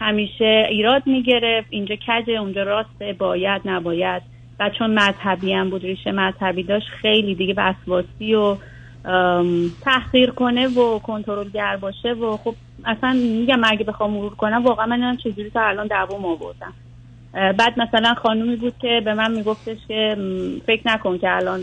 [0.00, 4.22] همیشه ایراد می‌گرفت اینجا کجه اونجا راسته باید نباید.
[4.60, 8.56] و چون مذهبی هم بود ریشه مذهبی داشت خیلی دیگه وسواسی و
[9.84, 12.54] تحقیر کنه و کنترلگر باشه و خب
[12.84, 16.72] اصلا میگم اگه بخوام مرور کنم واقعا من نمی‌دونم چجوری تا الان دوام آوردم.
[17.32, 20.16] بعد مثلا خانومی بود که به من میگفتش که
[20.66, 21.60] فکر نکن که الان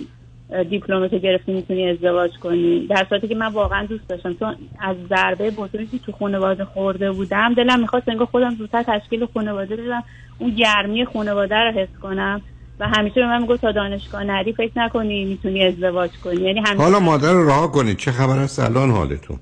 [0.51, 2.87] اه، دیپلمتو گرفتی می‌تونی ازدواج کنی.
[2.87, 4.33] در صورتی که من واقعا دوست داشتم.
[4.33, 9.75] چون از ضربه بزرگی تو خانواده خورده بودم دلم می‌خواست انگار خودم زودتر تشکیل خانواده
[9.75, 10.03] بدم
[10.39, 12.41] اون گرمی خانواده رو حس کنم.
[12.79, 16.41] و همیشه به من می‌گفت تا دانشگاه نری فکر نکنی می‌تونی ازدواج کنی.
[16.41, 19.39] یعنی همیشه حالا مادر رو رها کنید چه خبر است الان حالتون؟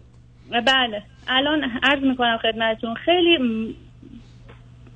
[0.51, 1.03] بله.
[1.27, 2.95] الان عرض می‌کنم خدمتتون.
[3.05, 3.37] خیلی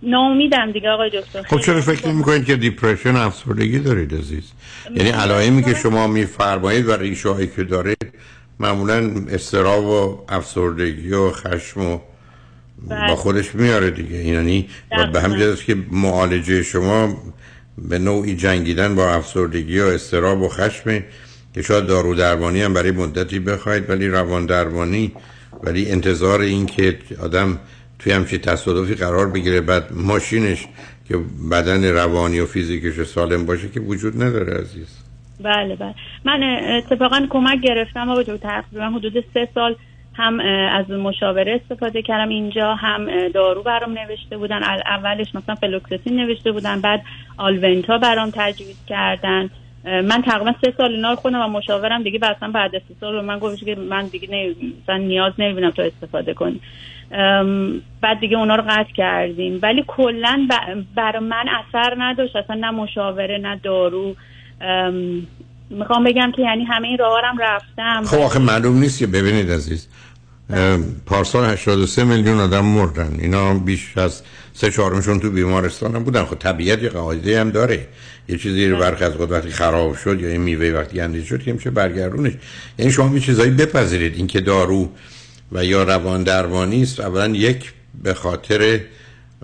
[0.04, 1.42] ناامیدم دیگه آقای دکتر.
[1.42, 4.52] خب چرا فکر نمی کنید که دیپرشن افسردگی دارید عزیز؟
[4.96, 7.96] یعنی علائمی که شما میفرمایید و ریشه هایی که داره
[8.60, 12.00] معمولا استراب و افسردگی و خشم و
[12.88, 14.16] با خودش میاره دیگه.
[14.16, 17.18] یعنی و به همین که معالجه شما
[17.90, 21.04] به نوعی جنگیدن با افسردگی و استراب و خشم
[21.54, 25.12] که شاید دارو درمانی هم برای مدتی بخواید ولی روان درمانی
[25.64, 27.60] ولی انتظار این که آدم
[28.00, 30.68] توی همچین تصادفی قرار بگیره بعد ماشینش
[31.08, 31.18] که
[31.52, 34.98] بدن روانی و فیزیکش سالم باشه که وجود نداره عزیز.
[35.44, 35.96] بله بله.
[36.26, 36.44] من
[36.78, 39.76] اتفاقا کمک گرفتم آقای دکتر تقریبا حدود سه سال
[40.20, 40.40] هم
[40.72, 42.30] از مشاوره استفاده کردم.
[42.30, 44.64] اینجا هم دارو برام نوشته بودن.
[44.64, 46.82] اولش مثلا فلوکسیتین نوشته بودن.
[46.82, 47.02] بعد
[47.38, 49.50] آلونتا برام تجویز کردن.
[49.86, 52.20] من تقریبا سه سال اینا رو خوندم و مشاورم دیگه.
[52.26, 56.34] اصلا بعد سه سال به من گفتش که من دیگه مثلا نیاز نمی‌بینم تو استفاده
[56.34, 56.62] کنی.
[58.02, 59.60] بعد دیگه اونا رو قطع کردیم.
[59.62, 60.48] ولی کلا
[60.96, 62.36] برای من اثر نداشت.
[62.36, 64.16] اصلا نه مشاوره نه دارو.
[64.62, 65.28] ام،
[65.70, 68.04] می‌خوام بگم که یعنی همه این راه رفتم.
[68.04, 69.90] خب آخه معلوم نیست که ببینید عزیز.
[71.06, 73.18] پارسال 83 میلیون آدم مردن.
[73.20, 74.22] اینا بیش از
[74.54, 76.26] سه چهارمشون تو بیمارستان هم بودن.
[76.26, 77.88] خب طبیعت یه قاعده هم داره.
[78.30, 81.54] یه چیزی رو برخی از وقتی خراب شد یا یه میوه وقتی گندید شد که
[81.54, 82.34] میشه برگردونش.
[82.80, 84.16] یعنی شما یه چیزایی بپذیرید.
[84.16, 84.90] اینکه دارو
[85.52, 87.74] و یا روان درمانی است اولا یک
[88.04, 88.80] به خاطر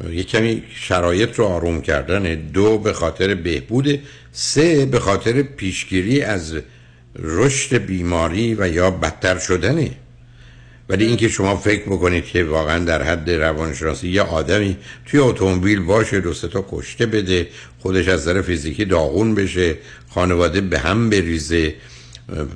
[0.09, 3.99] یک کمی شرایط رو آروم کردن دو به خاطر بهبود
[4.31, 6.55] سه به خاطر پیشگیری از
[7.19, 9.91] رشد بیماری و یا بدتر شدنه.
[10.89, 16.19] ولی اینکه شما فکر بکنید که واقعا در حد روانشناسی یه آدمی توی اتومبیل باشه
[16.19, 17.47] دو تا کشته بده
[17.79, 19.75] خودش از نظر فیزیکی داغون بشه
[20.09, 21.73] خانواده به هم بریزه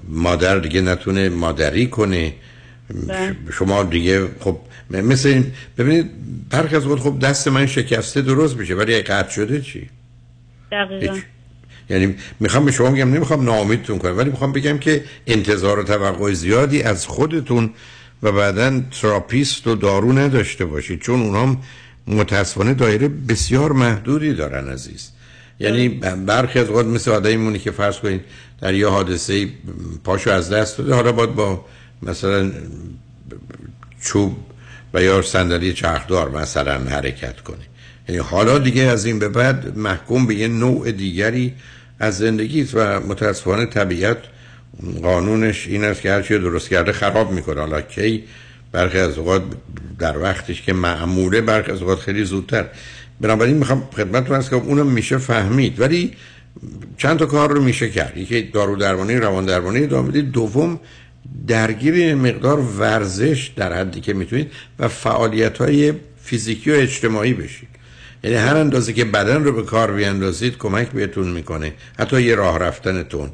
[0.10, 2.34] مادر دیگه نتونه مادری کنه.
[3.53, 6.10] شما دیگه خب مثل این ببینید
[6.49, 9.89] برخی از خب دست من شکسته درست میشه ولی اگه قطع شده چی؟
[10.72, 11.19] دقیقا.
[11.89, 16.34] یعنی می‌خوام به شما بگم نمی‌خوام ناامیدتون کنم ولی می‌خوام بگم که انتظار و توقع
[16.34, 17.73] زیادی از خودتون
[18.24, 21.62] و بعدا تراپیست و دارو نداشته باشید چون اونام
[22.08, 25.10] متاسفانه دایره بسیار محدودی دارن عزیز.
[25.60, 25.90] یعنی
[26.26, 28.22] برخی از اوقات مثل آدمی که فرض کنید
[28.62, 29.48] در یه حادثه
[30.04, 31.66] پاشو از دست داده حالا باید با
[32.02, 32.52] مثلا
[34.02, 34.38] چوب
[34.94, 37.58] و یا صندلی چرخدار مثلا حرکت کنه.
[38.08, 41.54] یعنی حالا دیگه از این به بعد محکوم به یه نوع دیگری
[42.00, 44.18] از زندگی و متاسفانه طبیعت
[45.03, 47.60] قانونش این است که هرچی درست کرده خراب می‌کنه.
[47.60, 48.23] حالا کی
[48.72, 49.43] برخی از اوقات
[49.99, 52.65] در وقتش که معموله برخی از اوقات خیلی زودتر.
[53.22, 55.80] بنابراین می‌خوام خدمتتون هست که اونم میشه فهمید.
[55.80, 56.11] ولی
[56.97, 58.18] چند تا کار رو میشه کرد.
[58.18, 60.80] یکی دارو درمانی روان درمانی ادامه دوم
[61.47, 67.69] درگیر مقدار ورزش در حدی که می‌تونید و فعالیت های فیزیکی و اجتماعی بشید.
[68.23, 71.73] یعنی هر اندازه که بدن رو به کار بیاندازید کمک بهتون می‌کنه.
[71.99, 73.30] حتی یه راه رفتنتون.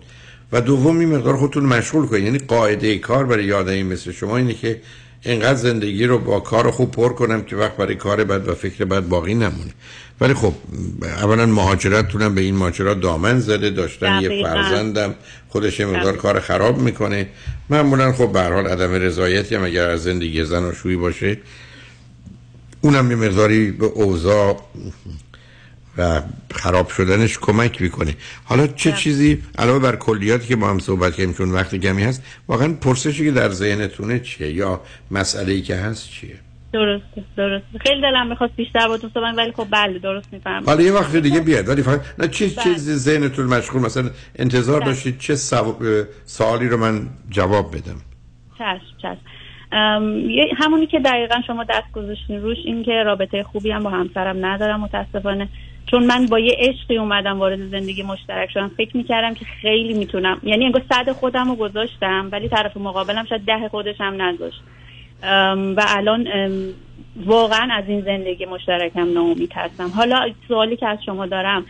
[0.55, 2.23] و دوم این مقدار خودتون مشغول کنید.
[2.23, 4.81] یعنی قاعده کار برای یادایی مثل شما اینه که
[5.21, 8.85] اینقدر زندگی رو با کار خوب پر کنم که وقت برای کار بد و فکر
[8.85, 9.73] بد باقی نمونه.
[10.21, 10.53] ولی خب
[11.01, 14.43] اولا مهاجرتتونم به این ماجرا دامن زده داشتن یه.
[14.43, 15.15] فرزندم
[15.49, 17.27] خودش یه مقدار کار خراب می‌کنه.
[17.69, 21.37] معمولا خب به هر حال عدم رضایتی هم اگر از زندگی زناشویی باشه
[22.81, 24.61] اونم یه مقداری به اوضاع
[25.97, 26.21] و
[26.53, 28.15] خراب شدنش کمک می‌کنه.
[28.45, 32.23] حالا چه چیزی؟ علاوه بر کلیاتی که با هم صحبت کردیم چون وقت کمی هست
[32.47, 34.81] واقعا پرسشی که در ذهنتونه چیه؟ یا
[35.11, 36.35] مسئله ای که هست چیه؟
[36.73, 37.79] درسته درسته.
[37.79, 40.65] خیلی دلم می‌خواست بیشتر با تو صحبت ولی خب بله درست می‌فهمم.
[40.65, 45.19] حالا یه وقت دیگه بیاد ولی فقط نه چه چیزی ذهنتون مشغول؟ مثلا انتظار داشتید
[45.19, 45.75] چه سو...
[46.25, 48.01] سوالی رو من جواب بدم؟
[48.57, 49.17] چشم چشم.
[50.57, 54.81] همونی که دقیقا شما دست گذاشتین روش این که رابطه خوبی هم با همسرم ندارم
[54.81, 55.49] متاسفانه.
[55.91, 58.71] چون من با یه عشقی اومدم وارد زندگی مشترک شدم.
[58.77, 60.39] فکر می‌کردم که خیلی می‌تونم.
[60.43, 64.61] یعنی انگار صد خودم رو گذاشتم ولی طرف مقابلم شاید ده خودش هم نذاشت.
[65.77, 66.27] و الان
[67.25, 69.87] واقعا از این زندگی مشترکم ناامید هستم.
[69.87, 71.65] حالا سوالی که از شما دارم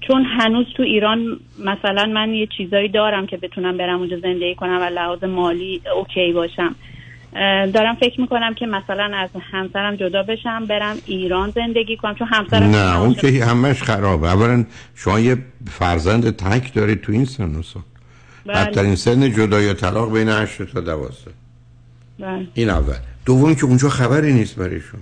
[0.00, 4.78] چون هنوز تو ایران مثلا من یه چیزایی دارم که بتونم برم اونجا زندگی کنم
[4.80, 6.74] و لحاظ مالی اوکی باشم.
[7.72, 12.14] دارم فکر می‌کنم که مثلا از همسرم جدا بشم برم ایران زندگی کنم.
[12.14, 14.28] چون همسرم نه اون که همش خرابه.
[14.28, 15.36] اولا شما یه
[15.70, 17.82] فرزند تک دارید تو این سن و سال.
[18.46, 18.54] بله.
[18.54, 21.14] بدترین سن جدا یا طلاق بین 8 تا 12
[22.18, 22.46] بله.
[22.54, 22.94] این اول.
[23.26, 25.00] دوم که اونجا خبری نیست برای شما.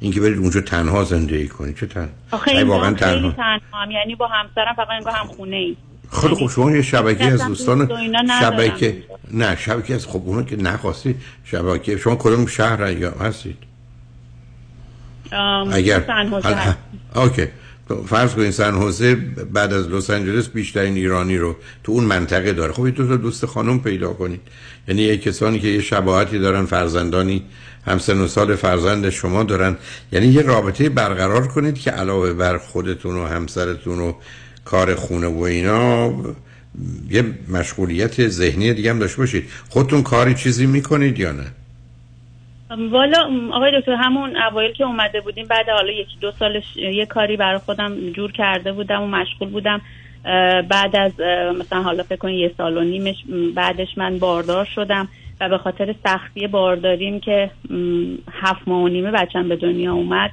[0.00, 3.30] اینکه برید اونجا تنها زندگی کنید چه تن آخه واقعا تنها.
[3.30, 5.76] تنها یعنی با همسرم فقط انگار هم خونه ای
[6.20, 7.90] خیلی خب شما یه شبکه از دوستان
[8.40, 11.14] شبکه نه شبکه از خب اونو که نخواستی
[11.44, 13.56] شبکه شما کدوم شهر یا هستید؟
[15.72, 16.26] اگر.
[17.14, 17.46] اوکی.
[17.88, 19.14] تو فرض کنید سن حوزه
[19.52, 22.72] بعد از لس آنجلس بیشترین ایرانی رو تو اون منطقه داره.
[22.72, 24.40] خب تا دوست خانم پیدا کنید.
[24.88, 27.42] یعنی یه کسانی که یه شباهتی دارن فرزندانی
[27.86, 29.76] هم سن و سال فرزند شما دارن.
[30.12, 34.12] یعنی یه رابطه برقرار کنید که علاوه بر خودتون و همسرتون و
[34.64, 36.12] کار خونه و اینا
[37.10, 39.44] یه مشغولیت ذهنی دیگه هم داشته باشید.
[39.68, 41.46] خودتون کاری چیزی می‌کنید یا نه؟
[42.90, 43.18] والا
[43.52, 47.58] آقای دکتر همون اوایل که اومده بودیم بعد حالا یکی دو سالش یه کاری برای
[47.58, 49.80] خودم جور کرده بودم و مشغول بودم.
[50.68, 51.12] بعد از
[51.60, 53.16] مثلا حالا فکر کنید یه سال و نیمش
[53.54, 55.08] بعدش من باردار شدم
[55.40, 57.50] و به خاطر سختی بارداریم که
[58.32, 60.30] هفت ماه و نیمه بچم به دنیا اومد.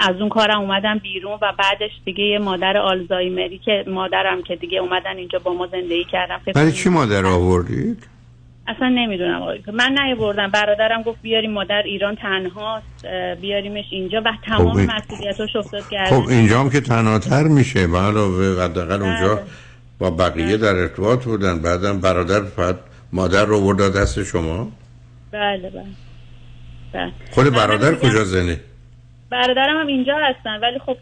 [0.00, 4.78] از اون کارم اومدم بیرون و بعدش دیگه یه مادر آلزایمری که مادرم که دیگه
[4.78, 8.06] اومدن اینجا با ما زندگی کردم برای چی مادر آوردید؟
[8.66, 9.62] اصلا نمی‌دونم آقای.
[9.72, 10.50] من نیاوردم.
[10.50, 13.06] برادرم گفت بیاریم مادر ایران تنهاست
[13.40, 14.22] بیاریمش اینجا.
[14.24, 17.86] و تمام خب مسئولیتاش افتاد خب گردن اینجا هم که تنهاتر میشه.
[17.86, 19.40] به علاوه حداقل اونجا
[19.98, 21.62] با بقیه در ارتباط بودن.
[21.62, 22.76] بعدم برادر فقط
[23.12, 24.72] مادر رو برد دست شما؟
[25.30, 25.84] بله بله.
[26.92, 27.12] بله.
[27.30, 28.60] خود برادر کجا زنه؟
[29.30, 30.96] برادرم هم اینجا هستن ولی خب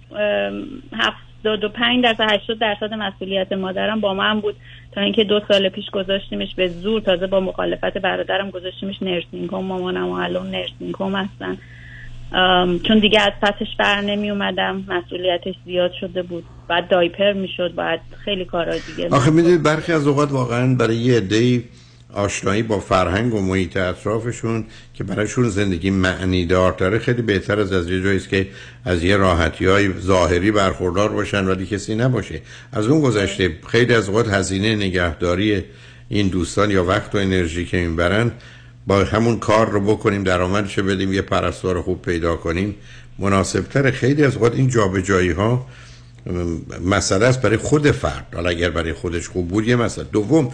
[0.92, 4.56] هفتاد و پنج درصد هشتاد درصد مسئولیت مادرم با من بود
[4.92, 7.00] تا اینکه دو سال پیش گذاشتیمش به زور.
[7.00, 11.58] تازه با مخالفت برادرم گذاشتیمش نرسینگ هوم مامانم و الان نرسینگ هوم هستن
[12.78, 16.44] چون دیگه از پسش بر نمی اومدم مسئولیتش زیاد شده بود.
[16.68, 21.16] بعد دایپر می‌شد بعد خیلی کارا دیگه آخه می‌دونید برخی از اوقات واقعا برای یه
[21.16, 21.62] عده‌ای
[22.12, 24.64] آشنایی با فرهنگ و محیط اطرافشون
[24.94, 28.48] که برایشون زندگی معنی دارتره خیلی بهتر از از یه که
[28.84, 32.40] از یه راحتی های ظاهری برخوردار باشن ولی کسی نباشه.
[32.72, 35.64] از اون گذشته خیلی از اوقات هزینه نگهداری
[36.08, 38.30] این دوستان یا وقت و انرژی که می‌برن
[38.86, 42.74] با همون کار رو بکنیم درآمدش بدیم یه پرستار خوب پیدا کنیم.
[43.18, 45.66] مناسبتر خیلی از اوقات این جابجایی ها
[46.84, 48.26] مسئله است برای خود فرد.
[48.34, 50.06] حالا اگر برای خودش خوب بود یه مسئله.
[50.12, 50.50] دوم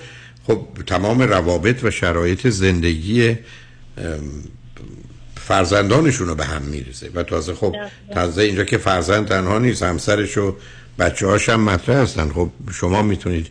[0.48, 3.36] خب تمام روابط و شرایط زندگی
[5.36, 7.76] فرزندانشون رو به هم می‌رسه و تازه خب
[8.14, 10.56] تازه اینجا که فرزند تنها نیست همسرش و
[10.98, 12.28] بچه هاش هم مطرح هستن.
[12.28, 13.46] خب شما می‌تونید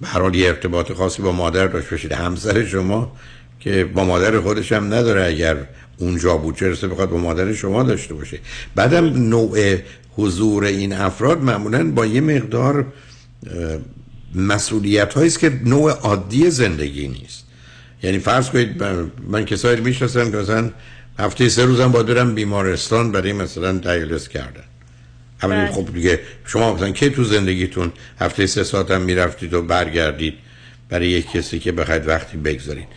[0.00, 2.12] به هر حال یه ارتباط خاصی با مادر داشته باشید.
[2.12, 3.16] همسر شما
[3.60, 5.56] که با مادر خودش هم نداره اگر
[5.98, 8.38] اونجا بود چه رسه بخواد با مادر شما داشته باشه.
[8.74, 9.76] بعدم نوع
[10.16, 12.86] حضور این افراد معمولا با یه مقدار
[14.34, 17.44] مسئولیت هایی است که نوع عادی زندگی نیست.
[18.02, 20.70] یعنی فرض کنید من- من کسایی رو می‌شناسم که مثلا
[21.18, 24.64] هفته سه روزم با دارم بیمارستان برای مثلا دیالز کردن.
[25.42, 25.70] اولی بله.
[25.72, 30.34] خب دیگه شما مثلا کی تو زندگیتون هفته سه ساعت هم می‌رفتید و برگردید
[30.88, 32.88] برای یک کسی که بخواید وقتی بگذارید؟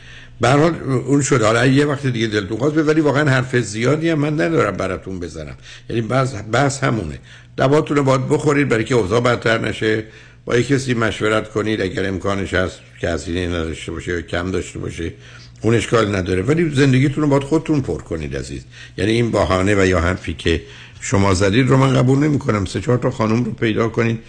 [0.41, 0.75] به حال
[1.07, 1.41] اون شد.
[1.41, 5.55] حالا یه وقت دیگه دلتون خواست ولی واقعا حرف زیادی هم من ندارم براتون بزنم.
[5.89, 7.19] یعنی بس بس همونه.
[7.57, 10.03] دواتون رو باید بخورید برای که اوضاع بدتر نشه.
[10.47, 14.79] با یک کسی مشورت کنید اگر امکانش هست که هزینه نداشته باشه یا کم داشته
[14.79, 15.13] باشه
[15.61, 16.41] اون اشکال نداره.
[16.41, 18.61] ولی زندگیتون رو باید خودتون پر کنید عزیز.
[18.97, 20.61] یعنی این بهانه و یا حرفی که
[21.01, 24.19] شما زدید رو من قبول نمی کنم سه چهار تا خانم رو پیدا کنید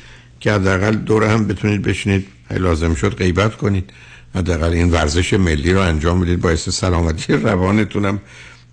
[0.41, 2.27] که حداقل دور هم بتونید بشینید.
[2.51, 3.91] لازم شد غیبت کنید.
[4.35, 6.41] حداقل این ورزش ملی رو انجام بدید.
[6.41, 8.21] باعث سلامتی روانتونم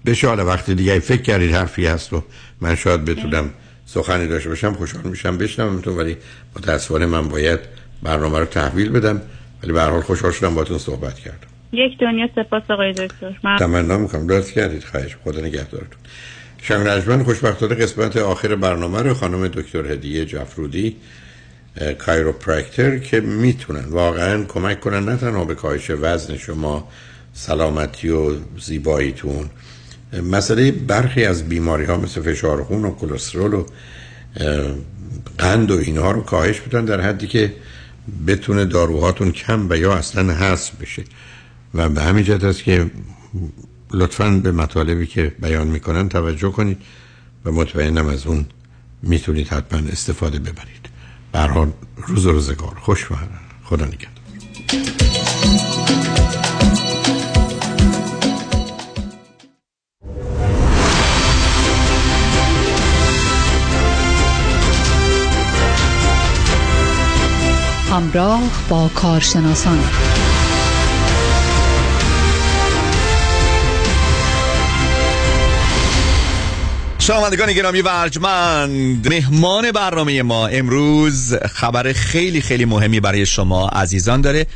[0.05, 0.27] بشه.
[0.27, 2.23] حالا وقتی دیگه فکر کردید حرفی هست و
[2.61, 3.49] من شاید بتونم
[3.85, 6.17] سخنی داشته باشم خوشحال میشم بشنوم تو ولی
[6.55, 7.59] متاسفانه من باید
[8.03, 9.21] برنامه رو تحویل بدم
[9.63, 11.47] ولی به هر حال خوشحال شدم باهاتون صحبت کردم.
[11.71, 13.39] یک دنیا سپاس آقای دکتر.
[13.43, 14.27] من تمنا می‌کنم.
[14.27, 14.83] لطف کردید.
[14.83, 15.99] خواهش خدا نگهدارتون.
[16.61, 20.95] شنگ خوشبختانه قسمت آخر برنامه رو خانم دکتر هدیه جفرودی
[21.99, 26.87] کایروپرکتر که می‌تونن واقعا کمک کنن نه تنها به کاهش وزن شما
[27.33, 29.49] سلامتی و زیباییتون
[30.23, 33.65] مسئله برخی از بیماری ها مثل فشار خون و کلسترول و
[35.37, 37.53] قند و اینها رو کاهش بدن در حدی که
[38.27, 41.03] بتونه داروهاتون کم و یا اصلا حذف بشه.
[41.73, 42.91] و به همین جهت است که
[43.91, 46.77] لطفا به مطالبی که بیان می‌کنن توجه کنید
[47.45, 48.45] و مطمئنم از اون
[49.03, 50.89] می‌تونید حتما استفاده ببرید.
[51.31, 51.71] برحال
[52.07, 52.75] روز روزگار.
[52.81, 53.15] خوش و
[53.63, 55.04] خدا نگهدار.
[67.95, 69.89] همراه با کارشناسان
[76.99, 84.21] شنوندگان گرامی و ارجمند مهمان برنامه ما امروز خبر خیلی خیلی مهمی برای شما عزیزان
[84.21, 84.47] داره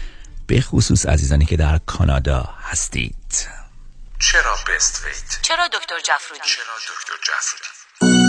[0.47, 3.47] به خصوص عزیزانی که در کانادا هستید
[4.19, 8.28] چرا بست ویت؟ چرا دکتر جفرودی؟ چرا دکتر جفرودی؟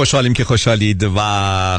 [0.00, 1.20] خوشحالیم که خوشحالید و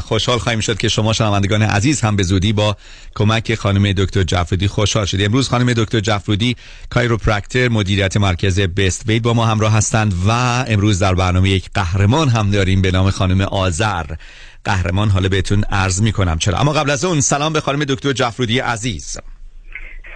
[0.00, 2.76] خوشحال خواهیم شد که شما شنوندگان عزیز هم به زودی با
[3.14, 5.26] کمک خانم دکتر جفرودی خوشحال شدید.
[5.26, 6.56] امروز خانم دکتر جفرودی
[6.90, 10.30] کایروپرکتر مدیریت مرکز بست وید با ما همراه هستند و
[10.68, 14.06] امروز در برنامه یک قهرمان هم داریم به نام خانم آذر.
[14.64, 16.38] قهرمان حالا بهتون عرض می‌کنم.
[16.38, 19.18] چرا؟ اما قبل از اون سلام به خانم دکتر جفرودی عزیز.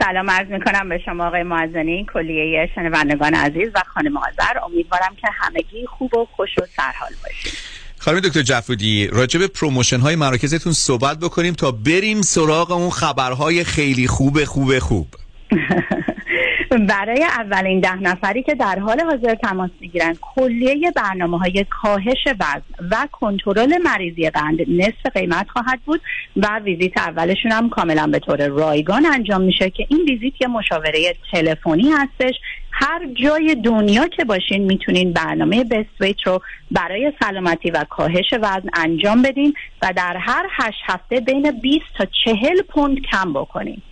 [0.05, 4.59] سلام عرض می‌کنم به شما آقای معزنی کلیه شنوندگان عزیز و خانم آذر.
[4.65, 7.76] امیدوارم که همگی خوب و خوش و سرحال باشید.
[8.07, 13.65] خانم دکتر جفرودی راجع به promotion های مراکزتون صحبت بکنیم تا بریم سراغ اون خبرهای
[13.65, 15.07] خیلی خوب خوب خوب.
[16.89, 22.89] برای اولین ده نفری که در حال حاضر تماس می‌گیرن کلیه برنامه های کاهش وزن
[22.91, 26.01] و کنترل مریضی قند نصف قیمت خواهد بود
[26.37, 31.17] و ویزیت اولشون هم کاملا به طور رایگان انجام میشه که این ویزیت یه مشاوره
[31.33, 32.35] تلفنی هستش
[32.79, 39.23] هر جای دنیا که باشین می‌تونین برنامه بست رو برای سلامتی و کاهش وزن انجام
[39.23, 43.83] بدین و در هر هشت هفته بین 20 تا 40 پوند کم بکنین.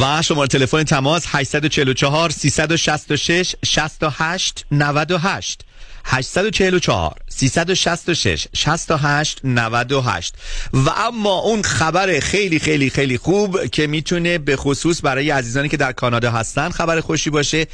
[0.00, 5.64] و شماره تلفن تماس 844 366 68 98
[6.08, 10.34] 844 366 68 98
[10.72, 15.76] و اما اون خبر خیلی خیلی خیلی خوب که می‌تونه به خصوص برای عزیزانی که
[15.76, 17.66] در کانادا هستن خبر خوشی باشه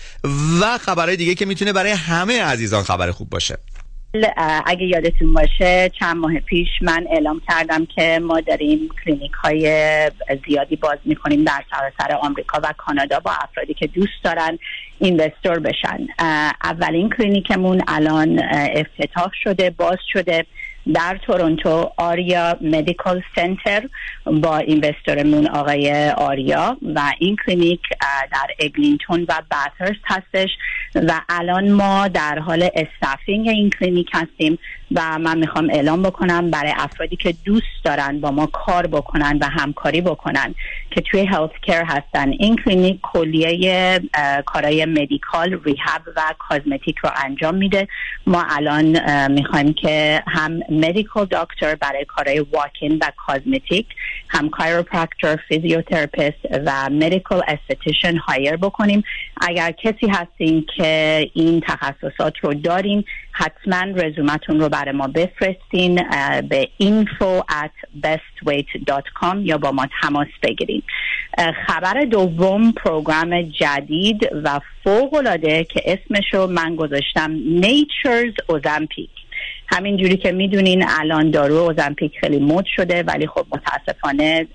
[0.61, 3.59] و خبرهای دیگه که می‌تونه برای همه عزیزان خبر خوب باشه.
[4.66, 10.10] اگه یادتون باشه چند ماه پیش من اعلام کردم که ما داریم کلینیک های
[10.47, 14.59] زیادی باز می‌کنیم در سراسر آمریکا و کانادا با افرادی که دوست دارن
[14.99, 16.06] investor بشن.
[16.64, 20.47] اولین کلینیکمون الان افتتاح شده باز شده
[20.94, 23.89] در تورنتو آریا Medical Center
[24.26, 27.80] با investor مون آقای آریا و این کلینیک
[28.32, 30.48] در اگلینتون و باترست هستش.
[30.94, 34.59] و الان ما در حال staffing این کلینیک هستیم
[34.94, 39.48] و من می‌خوام اعلام بکنم برای افرادی که دوست دارن با ما کار بکنن و
[39.48, 40.55] همکاری بکنن
[40.90, 42.28] که توی health care هستن.
[42.28, 44.01] این کلینیک کلیه
[44.47, 47.89] کارهای medical rehab و cosmetic رو انجام میده.
[48.27, 48.85] ما الان
[49.32, 53.86] می‌خوایم که هم medical doctor برای کارهای walk-in و cosmetic
[54.28, 59.05] هم chiropractor فیزیوتراپیست و medical aesthetician hire بکنیم.
[59.40, 60.82] اگر کسی هستین که
[61.35, 65.95] این تخصصات رو دارین حتما رزومتون رو برای ما بفرستین
[66.49, 70.83] به info at bestweight.com یا با ما تماس بگیرین.
[71.67, 79.22] خبر دوم program جدید و فوق العاده که اسمشو من گذاشتم Nature's Ozempic
[79.73, 84.47] همین جوری که می‌دونین الان دارو اوزمپیک خیلی مد شده ولی خب متاسفانه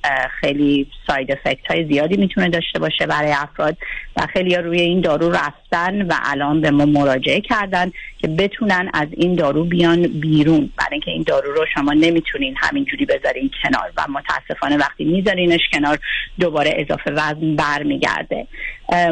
[0.42, 3.78] خیلی side effect های زیادی می‌تونه داشته باشه برای افراد
[4.16, 9.08] و خیلی روی این دارو رفتن و الان به ما مراجعه کردن که بتونن از
[9.12, 10.70] این دارو بیان بیرون.
[10.78, 16.00] برای اینکه این دارو رو شما نمی‌تونین همینجوری بذارین کنار و متاسفانه وقتی میذارینش کنار
[16.40, 18.48] دوباره اضافه وزن برمیگرده.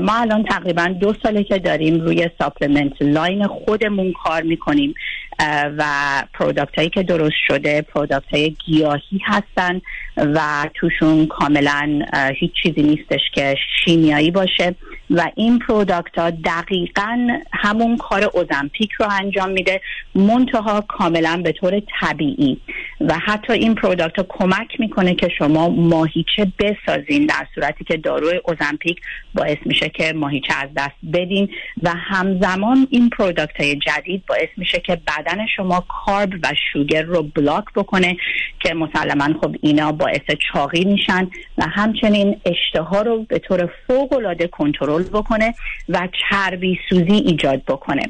[0.02, 4.94] ما الان تقریبا دو ساله که داریم روی supplement line خودمون کار می‌کنیم.
[5.78, 5.84] و
[6.34, 9.82] product هایی که درست شده product های گیاهی هستن
[10.18, 12.06] و توشون کاملا
[12.40, 13.56] هیچ چیزی نیستش که
[13.86, 14.76] شیمیایی باشه.
[15.10, 19.82] و این product ها دقیقا همون کار اوزمپیک رو انجام میده
[20.16, 22.58] منتها کاملا به طور طبیعی.
[23.02, 28.42] و حتی این product ها کمک می‌کنه که شما ماهیچه بسازین در صورتی که داروی
[28.46, 29.02] اوزمپیک
[29.34, 31.50] باعث میشه که ماهیچه از دست بدین.
[31.84, 37.24] و همزمان این product های جدید باعث میشه که بدن شما carb و sugar رو
[37.24, 38.18] block بکنه
[38.60, 40.22] که مسلما خب اینا باعث
[40.54, 41.30] چاقی میشن.
[41.58, 45.54] و همچنین اشتها رو به طور فوق العاده کنترل بکنه
[45.90, 48.04] و چربی سوزی ایجاد بکنه.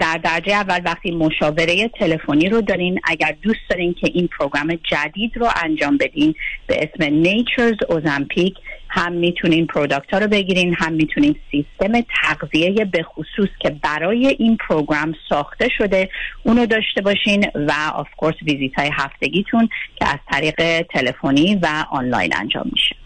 [0.00, 5.36] در درجه اول وقتی مشاوره تلفنی رو دارین اگر دوست دارین که این program جدید
[5.36, 6.34] رو انجام بدین
[6.66, 8.54] به اسم Nature's Ozempic
[8.98, 14.56] هم می‌تونین product ها رو بگیرین هم می‌تونین سیستم تغذیه به خصوص که برای این
[14.68, 16.08] program ساخته شده
[16.42, 22.36] اونو داشته باشین و of course ویزیت های هفتگیتون که از طریق تلفنی و آنلاین
[22.36, 22.96] انجام میشه.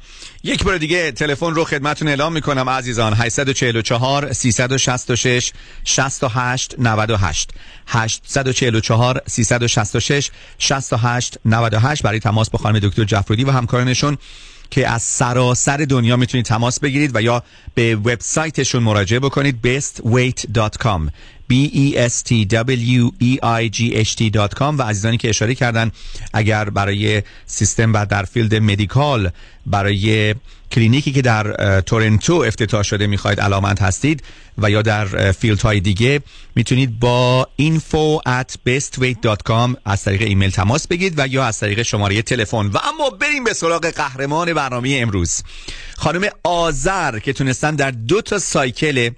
[0.45, 3.13] یک بار دیگه تلفن رو خدمتون اعلام می‌کنم عزیزان.
[3.17, 5.53] 844 366
[5.85, 7.51] 68 98
[7.87, 14.19] 844 366 68 98 برای تماس با خانم دکتر جفرودی و همکارانشون
[14.73, 17.43] که از سراسر دنیا می‌تونید تماس بگیرید و یا
[17.75, 19.59] به وبسایتشون مراجعه بکنید.
[19.65, 21.11] bestweight.com
[21.51, 21.55] b
[21.85, 23.79] e s t w e i g
[24.09, 25.91] h t.com و عزیزانی که اشاره کردن
[26.33, 29.31] اگر برای سیستم و در field medical
[29.67, 30.35] برای
[30.73, 34.23] کلینیکی که در تورنتو افتتاح شده می‌خواید علاقه‌مند هستید
[34.59, 36.21] و یا در field های دیگه
[36.57, 42.23] می‌تونید با info at bestweight.com از طریق ایمیل تماس بگیرید و یا از طریق شماره
[42.23, 42.67] تلفن.
[42.67, 45.43] و اما بریم به سراغ قهرمان برنامه امروز.
[45.97, 49.11] خانم آذر که تونستن در دو تا سایکل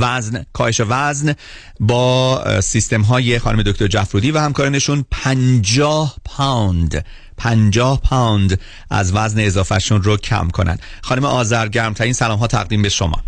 [0.00, 1.34] وزن کاهش وزن
[1.80, 7.04] با سیستم های خانم دکتر جفرودی و همکارانشون 50 پوند
[7.36, 10.78] 50 پوند از وزن اضافهشون رو کم کنن.
[11.02, 13.22] خانم آذر گرمترین سلام ها تقدیم به شما.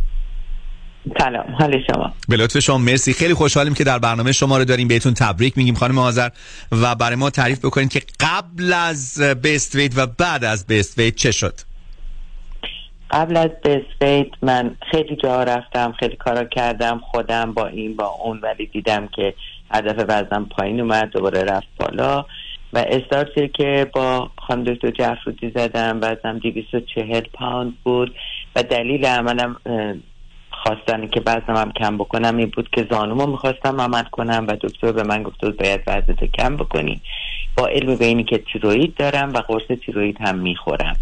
[1.19, 2.15] سلام حال شما.
[2.29, 2.79] به لطف شما.
[2.79, 3.13] مرسی.
[3.13, 6.29] خیلی خوشحالیم که در برنامه شما رو داریم بهتون تبریک میگیم خانم آذر
[6.73, 11.15] و برای ما تعریف بکنید که قبل از بیست ویت و بعد از بیست ویت
[11.15, 11.61] چه شد؟
[13.13, 18.39] قبل از بسفیت من خیلی جا رفتم خیلی کارا کردم خودم با این با اون
[18.39, 19.35] ولی دیدم که
[19.71, 22.25] هدف وزنم پایین اومد دوباره رفت بالا.
[22.73, 28.15] و استارتی که با خانم دکتر جعفرودی زدم وزنم 240 پوند بود.
[28.57, 29.57] و دلیل عملم
[30.51, 34.93] خواستن که وزنم هم کم بکنم این بود که زانومو می‌خواستم عمل کنم و دکتر
[34.93, 37.01] به من گفت بود باید وزنتو کم بکنی.
[37.57, 40.97] با علم به اینی که تیروید دارم و قرص تیروید هم می‌خورم.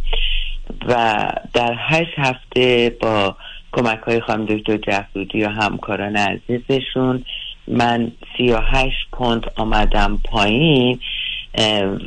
[0.88, 1.22] و
[1.54, 3.36] در هشت هفته با
[3.72, 7.24] کمک های خانم دکتر جفرودی و همکاران عزیزشون
[7.68, 11.00] من سی و هشت پوند آمدم پایین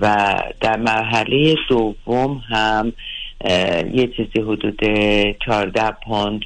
[0.02, 2.94] و در مرحله دوم هم
[3.94, 4.80] یه چیزی حدود
[5.46, 6.42] چارده پوند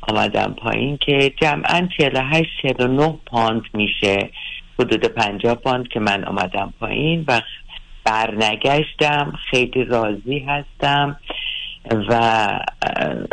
[0.00, 4.30] آمدم پایین که جمعا 48 49 پوند میشه.
[4.78, 7.40] حدود 50 پوند که من آمدم پایین و
[8.04, 9.32] برنگشتم.
[9.50, 11.16] خیلی راضی هستم.
[12.08, 12.14] و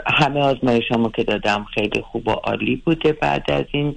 [0.07, 3.95] همه آزمایشامو که دادم خیلی خوب و عالی بوده بعد از این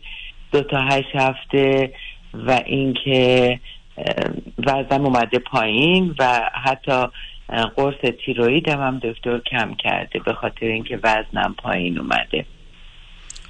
[0.53, 1.93] دو تا هشت هفته
[2.35, 3.61] و اینکه
[4.59, 7.05] وزنم اومده پایین و حتی
[7.77, 12.45] قرص تیرویدم هم دکتر کم کرده به خاطر اینکه وزنم پایین اومده.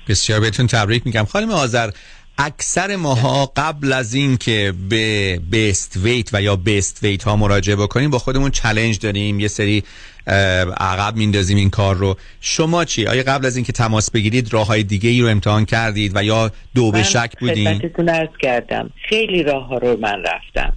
[0.08, 1.24] بسیار بهتون تبریک میگم.
[1.24, 1.90] خانم آذر
[2.38, 7.76] اکثر ماها قبل از این که به بیست ویت و یا بیست ویت ها مراجعه
[7.76, 9.40] بکنیم با خودمون چلنج داریم.
[9.40, 9.84] یه سری
[10.26, 14.82] عقب میندازیم این کار رو شما چی؟ آیا قبل از اینکه تماس بگیرید راه های
[14.82, 19.42] دیگه ای رو امتحان کردید و یا دو به شک بودین؟ خدمتتون عرض کردم خیلی
[19.42, 20.72] راه ها رو من رفتم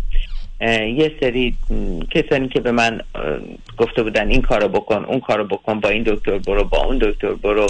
[0.71, 1.55] یه سری
[2.11, 3.01] کسانی که به من
[3.77, 7.33] گفته بودن این کارو بکن اون کارو بکن با این دکتر برو با اون دکتر
[7.33, 7.67] برو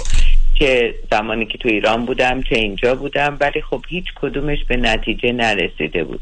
[0.54, 5.32] که زمانی که تو ایران بودم چه اینجا بودم ولی خب هیچ کدومش به نتیجه
[5.32, 6.20] نرسیده بود.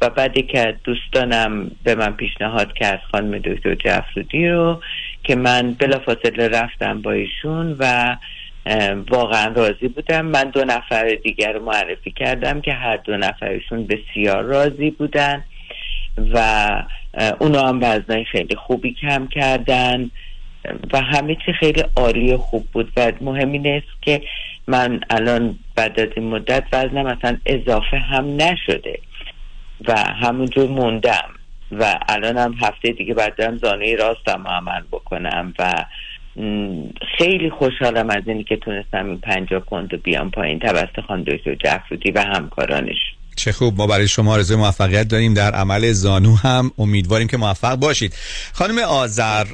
[0.00, 4.80] و بعدی که دوستانم به من پیشنهاد کرد خانم دکتر جفرودی رو
[5.24, 8.16] که من بلافاصله رفتم با ایشون و
[9.10, 10.26] واقعا راضی بودم.
[10.26, 15.44] من دو نفر دیگر رو معرفی کردم که هر دو نفرشون بسیار راضی بودن
[16.34, 16.68] و
[17.40, 20.10] اونا هم وزنای خیلی خوبی کم کردن.
[20.92, 24.22] و همه چی خیلی عالی و خوب بود و مهم این که
[24.66, 28.98] من الان بعد از این مدت وزنم اصلا اضافه هم نشده
[29.88, 31.28] و همونجور موندم
[31.72, 35.84] و الان هم هفته دیگه بعد دارم زانوی راستم عمل بکنم و
[37.18, 40.58] خیلی خوشحالم از اینی که تونستم این پنجاه پوند بیام پایین.
[40.58, 43.14] توسط خانم دکتر جفرودی و همکارانش.
[43.40, 43.76] چه خوب.
[43.76, 45.34] ما برای شما آرزوی موفقیت داریم.
[45.34, 48.14] در عمل زانو هم امیدواریم که موفق باشید.
[48.52, 49.46] خانم آذر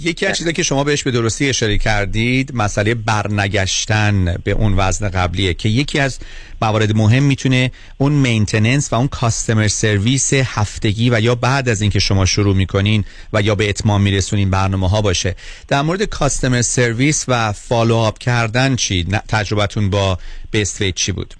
[0.00, 5.08] یکی از چیزایی که شما بهش به درستی اشاره کردید مسئله برنگشتن به اون وزن
[5.08, 6.18] قبلیه که یکی از
[6.62, 11.98] موارد مهم می‌تونه اون maintenance و اون customer service هفتگی و یا بعد از اینکه
[11.98, 15.36] شما شروع می‌کنین و یا به اتمام میرسونین برنامه ها باشه.
[15.68, 20.18] در مورد customer service و follow up کردن چی؟ تجربتون با
[20.50, 21.34] Best چی بود؟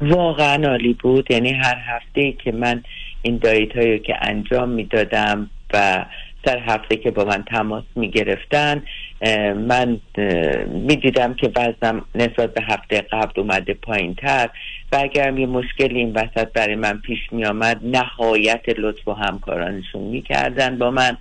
[0.00, 1.30] واقعا عالی بود.
[1.30, 2.82] یعنی هر هفته که من
[3.22, 6.04] این دایت هایی که انجام می‌دادم و
[6.44, 8.82] سر هفته که با من تماس می گرفتن
[9.56, 10.00] من
[10.68, 14.50] می دیدم که وزنم نسبت به هفته قبل اومده پایین تر
[14.92, 20.02] و اگر یه مشکلی این وسط برای من پیش می آمد نهایت لطف و همکارانشون
[20.02, 21.16] می کردن با من.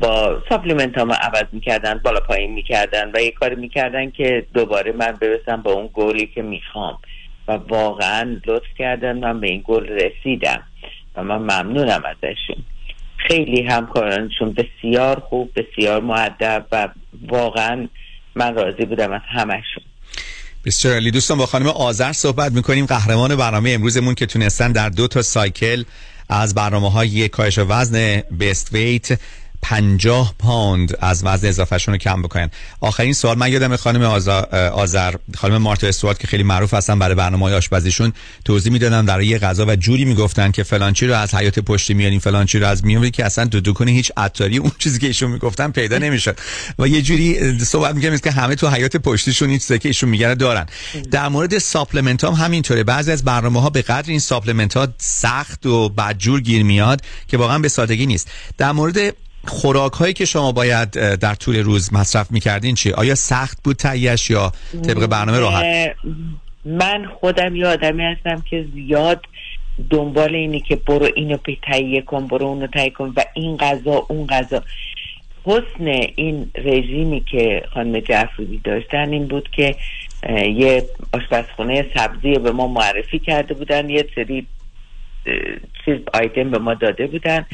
[0.00, 5.12] با ساپلیمنت ها عوض می‌کردن بالا پایین می‌کردن و یه کاری می‌کردن که دوباره من
[5.20, 6.98] برسم با اون گولی که می‌خوام.
[7.48, 10.62] و واقعا لطف کردن من به این گل رسیدم
[11.16, 12.64] و من ممنونم ازشون.
[13.28, 16.88] خیلی همکارانشون بسیار خوب بسیار معدب و
[17.28, 17.88] واقعا
[18.34, 19.84] من راضی بودم از همشون
[20.64, 22.86] بسیار علی دوستان با خانم آذر صحبت می‌کنیم.
[22.86, 25.84] قهرمان برنامه امروزمون که تونستن در دو تا سایکل
[26.28, 29.20] از برنامه های کاهش وزن بیست ویت
[29.64, 32.50] پنجاه پوند از وزن اضافهشون رو کم بکنن.
[32.80, 34.02] آخرین سوال من یادمه خانم
[34.72, 38.12] آذر خانم مارتا استوارت که خیلی معروف هستن برای برنامه های آشپزیشون
[38.44, 42.20] توضیح می‌دادن در یه غذا و جوری می‌گفتن که فلانچی رو از حیاط پشتی میاریم
[42.20, 45.98] فلانچی رو از میاریم که اصلا دکون هیچ عطاری اون چیزی که ایشون می‌گفتن پیدا
[45.98, 46.38] نمی‌شد.
[46.78, 50.34] و یه جوری صحبت می‌کنیم که همه تو حیاط پشتیشون این چیزی که ایشون میگن
[50.34, 50.66] دارن.
[51.10, 52.84] در مورد supplement هم همینطوره.
[52.84, 57.36] بعضی از برنامه ها به قدر این supplement ها سخت و بدجور گیر میاد که
[57.36, 58.28] واقعا به سادگی نیست.
[58.58, 59.14] در مورد
[59.46, 64.30] خوراک هایی که شما باید در طول روز مصرف می‌کردین چی؟ آیا سخت بود تهیهش
[64.30, 64.52] یا
[64.86, 65.96] طبق برنامه راحت؟
[66.64, 69.24] من خودم یه آدمی هستم که زیاد
[69.90, 74.26] دنبال اینی که برو اینو تهیه کن برو اونو تهیه کن و این غذا اون
[74.26, 74.62] غذا
[75.44, 79.76] حسن این رژیمی که خانم جعفری داشتن این بود که
[80.56, 84.46] یه آشپزخونه سبزی به ما معرفی کرده بودن یه سری
[85.84, 87.46] چیز آیتم به ما داده بودن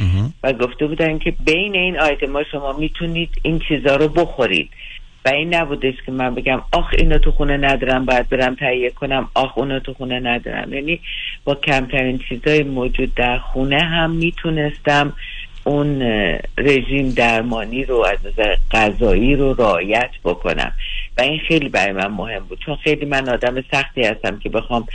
[0.43, 4.71] و گفته بودن که بین این آیتم ها شما می‌تونید این چیزها رو بخورید.
[5.25, 9.29] و این نبودش که من بگم آخ اینو تو خونه ندارم باید برم تهیه کنم
[9.35, 10.73] آخ اونو تو خونه ندارم.
[10.73, 11.01] یعنی
[11.45, 15.13] با کمترین چیزای موجود در خونه هم می‌تونستم
[15.65, 16.03] اون
[16.59, 20.73] رژیم درمانی رو از نظر غذایی رو رعایت بکنم.
[21.19, 22.59] و این خیلی برای من مهم بود.
[22.67, 24.87] چون خیلی من آدم سختی هستم که بخوام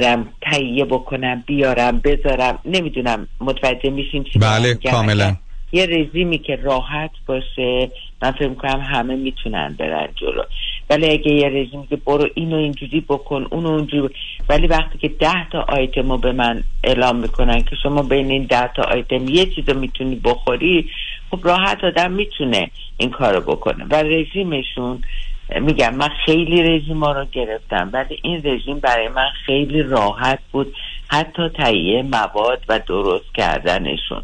[0.00, 2.58] برم تهیه بکنم بیارم بذارم.
[2.64, 5.36] نمی‌دونم متوجه میشین چی بله کاملا.
[5.72, 7.90] یه رژیمی که راحت باشه
[8.22, 10.42] من فکر می‌کنم همه می‌تونن برن جلو.
[10.90, 14.14] ولی اگه یه رژیمی که برو اینو اینجوری بکن اونو اونجوری
[14.48, 18.44] ولی وقتی که ده تا آیتم رو به من اعلام می‌کنن که شما بین این
[18.44, 20.90] ده تا آیتم یه چیز می‌تونی بخوری
[21.30, 23.84] خب راحت آدم می‌تونه این کارو بکنه.
[23.90, 25.02] و رژیمشون
[25.60, 30.74] میگم من خیلی رژیم ها رو گرفتم ولی این رژیم برای من خیلی راحت بود
[31.08, 34.22] حتی تهیه مواد و درست کردنشون.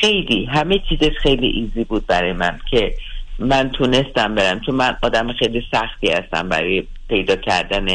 [0.00, 2.94] خیلی همه چیزش خیلی ایزی بود برای من که
[3.38, 7.86] من تونستم برم چون من آدم خیلی سختی هستم برای پیدا کردن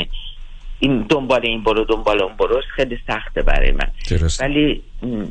[0.79, 3.87] این دنبال این برو دنبال اون برو خیلی سخته برای من.
[4.09, 4.41] درست.
[4.41, 4.83] ولی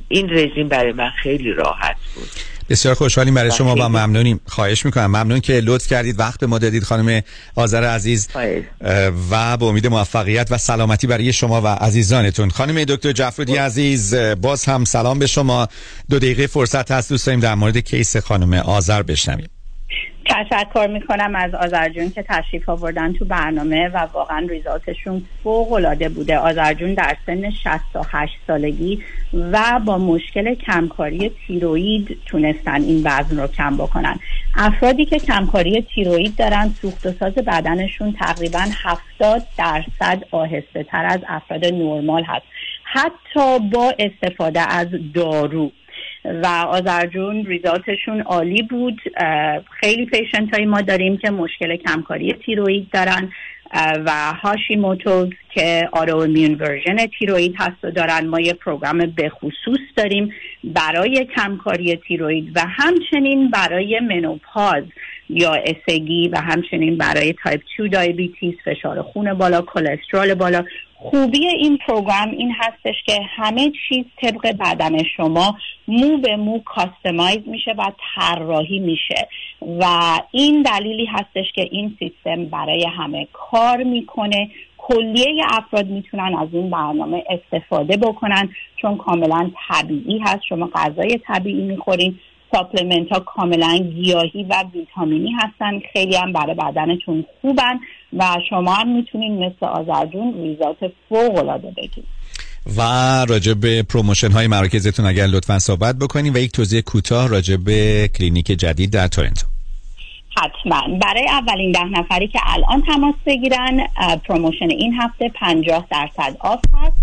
[0.08, 2.28] این رژیم برای من خیلی راحت بود.
[2.68, 4.40] بسیار خوشحالیم برای شما و ممنونیم.
[4.46, 5.06] خواهش می‌کنم.
[5.06, 6.20] ممنون که لطف کردید.
[6.20, 7.22] وقت به ما دادید خانم
[7.54, 8.28] آذر عزیز.
[9.30, 12.50] و به امید موفقیت و سلامتی برای شما و عزیزانتون.
[12.50, 15.68] خانم دکتر جعفرودی عزیز اه، باز هم سلام به شما.
[16.10, 17.08] دو دقیقه فرصت هست.
[17.08, 19.48] دوست داریم در مورد کیس خانم آذر بشنویم.
[20.28, 26.38] تشکر می‌کنم از آذرجون که تشریف آوردن تو برنامه و واقعا ریزالتشون فوق العاده بوده.
[26.38, 29.02] آذرجون در سن 68 سالگی
[29.32, 34.20] و با مشکل کمکاری تیروید تونستن این وزن رو کم بکنن.
[34.56, 41.20] افرادی که کمکاری تیروید دارن سوخت و ساز بدنشون تقریبا 70 درصد آهسته تر از
[41.28, 42.46] افراد نرمال هست.
[42.84, 45.70] حتی با استفاده از دارو.
[46.24, 49.00] و آذرجون ریزالتشون عالی بود.
[49.80, 53.32] خیلی پیشنت های ما داریم که مشکل کمکاری تیروید دارن
[54.06, 58.26] و هاشیموتوز که autoimmune version تیروید هست و دارن.
[58.26, 60.32] ما یه program به خصوص داریم
[60.64, 64.84] برای کمکاری تیروید و همچنین برای menopause
[65.30, 70.64] یائسگی و همچنین برای تایپ 2 diabetes فشار خون بالا کلسترول بالا.
[71.00, 75.56] خوبی این program این هستش که همه چیز طبق بدن شما
[75.88, 79.28] مو به مو customize میشه و طراحی میشه.
[79.80, 79.84] و
[80.30, 84.50] این دلیلی هستش که این سیستم برای همه کار می‌کنه.
[84.78, 90.40] کلیه افراد می‌تونن از این برنامه استفاده بکنن چون کاملا طبیعی هست.
[90.48, 92.18] شما غذای طبیعی می‌خورین
[92.52, 95.80] supplement ها کاملا گیاهی و ویتامینی هستن.
[95.92, 97.78] خیلی هم برای بدنتون خوبن
[98.12, 102.04] و شما هم می‌تونین مثل آذرجون result فوق العاده بگیرید.
[102.76, 102.82] و
[103.28, 108.10] راجع به promotion های مراکزتون اگر لطفا صحبت بکنیم و یک توضیح کوتاه راجع به
[108.18, 109.46] کلینیک جدید در تورنتو.
[110.42, 110.98] حتما.
[110.98, 113.86] برای اولین ده نفری که الان تماس بگیرن
[114.24, 116.96] promotion این هفته 50 درصد off هست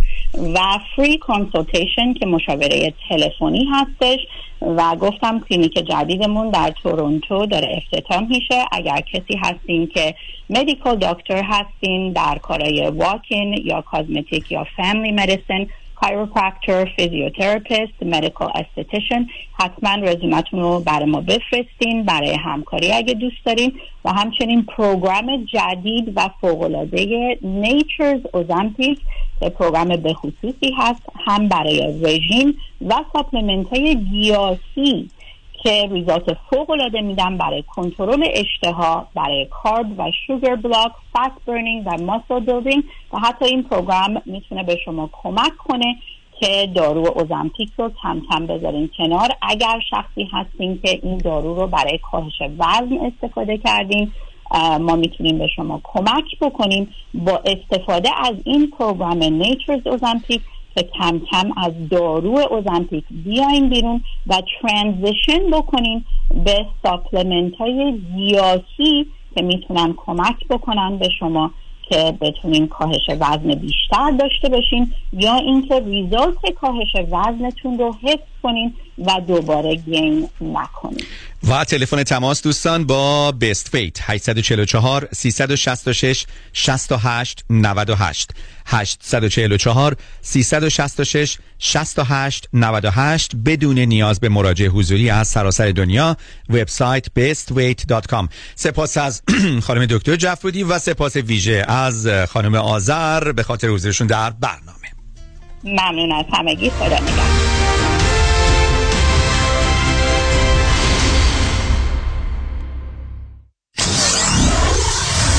[0.56, 0.60] و
[0.96, 4.20] free consultation که مشاوره تلفنی هستش.
[4.62, 8.66] و گفتم کلینیک جدیدمون در تورنتو داره افتتاح میشه.
[8.72, 10.16] اگر کسی هستین که
[10.50, 15.68] medical doctor هستین در کارای walk-in یا cosmetic یا family medicine
[16.06, 19.27] chiropractor, physiotherapist, medical esthetician.
[19.60, 23.73] حتما رزومتون رو برای ما بفرستین برای همکاری اگه دوست دارین.
[24.06, 29.00] و همچنین program جدید و فوقالعاده Nature's Ozempic
[29.40, 32.57] که program به خصوصی هست هم برای رژیم
[32.88, 35.10] و supplement های گیاهی.
[35.66, 41.84] که result فوق العاده میدن برای کنترل اشتها برای carb و sugar block fat burning
[41.88, 42.84] و muscle building
[43.14, 45.96] و حتی این program می‌تونه به شما کمک کنه
[46.40, 49.30] که دارو Ozempic رو کم کم بذارین کنار.
[49.42, 54.12] اگر شخصی هستین که این دارو رو برای کاهش وزن استفاده کردین
[54.80, 56.96] ما می‌تونیم به شما کمک بکنیم.
[57.14, 60.42] با استفاده از این program Nature's Ozempic
[60.76, 66.06] که کم کم از دارو Ozempic بیاین بیرون و transition بکنین
[66.46, 71.52] به supplement های گیاهی که می‌تونن کمک بکنن به شما
[71.90, 74.94] که بتونین کاهش وزن بیشتر داشته باشین.
[75.16, 81.06] یا اینکه ریزالت کاهش وزنتون رو حفظ کنین و دوباره گین نکنین.
[81.50, 88.32] و تلفن تماس دوستان با بیست فیت 844 366 68 98
[88.66, 96.18] 844 366 68 98 بدون نیاز به مراجعه حضوری از سراسر دنیا
[96.50, 99.22] وبسایت bestweight.com سپاس از
[99.68, 103.32] خانم دکتر جفرودی و سپاس ویژه از خانم آذر.
[103.32, 104.85] به خاطر حضورشون در برنامه.
[105.66, 106.70] ممنون از همگی.
[106.70, 107.56] خدا نگهدار.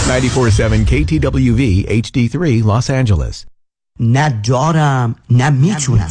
[0.09, 3.44] 947 KTWV HD3 Los Angeles.
[4.01, 6.09] نه دارم نه می‌تونم.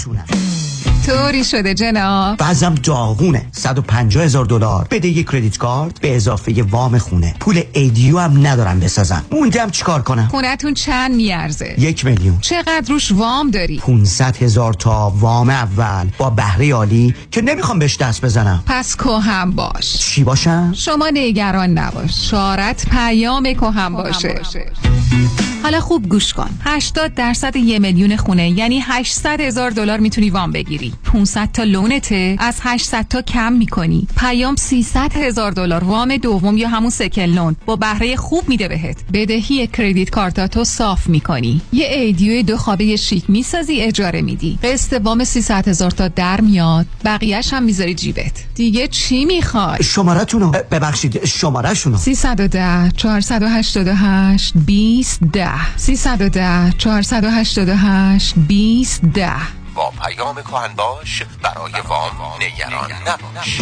[1.05, 3.45] طوری شده جناب؟ بعضم داغونه.
[3.51, 4.87] 150 هزار دلار.
[4.91, 7.35] بده یه کردیت کارت به اضافه وام خونه.
[7.39, 9.25] پول ایدیو هم ندارم بسازم.
[9.31, 12.37] موندم چیکار کنم؟ خونتون چند میارزه؟ یک میلیون.
[12.41, 17.97] چقدر روش وام داری؟ 500 هزار تا وام اول با بهره عالی که نمی‌خوام بهش
[17.97, 18.63] دست بزنم.
[18.65, 19.97] پس کهم باش.
[19.97, 22.31] چی باشم؟ شما نگران نباش.
[22.31, 24.41] شارت پیام کهم باشه.
[25.63, 26.49] حالا خوب گوش کن.
[26.63, 30.93] 80 درصد یه میلیون خونه یعنی 800 هزار دلار می‌تونی وام بگیری.
[31.03, 34.07] 500 تا لونته؟ از 800 تا کم می‌کنی.
[34.17, 35.83] پیام 300 هزار دلار.
[35.83, 37.55] وام دوم یا همون سکن لون.
[37.65, 38.97] با بهره خوب میده بهت.
[39.13, 41.61] بدهی کردیت کارتاتو صاف می‌کنی.
[41.73, 44.59] یه ایدیو دو خوابه شیک می‌سازی اجاره میدی.
[44.63, 46.85] قسط وام 300 هزار تا در میاد.
[47.05, 48.43] بقیهش هم می‌ذاری جیبت.
[48.55, 59.31] دیگه چی می‌خوای؟ شمارتونو ببخشید شماره شونو 310 488 20 10 310 488 20 10
[59.75, 63.61] با پیام کهن باش برای وام نگران نباش.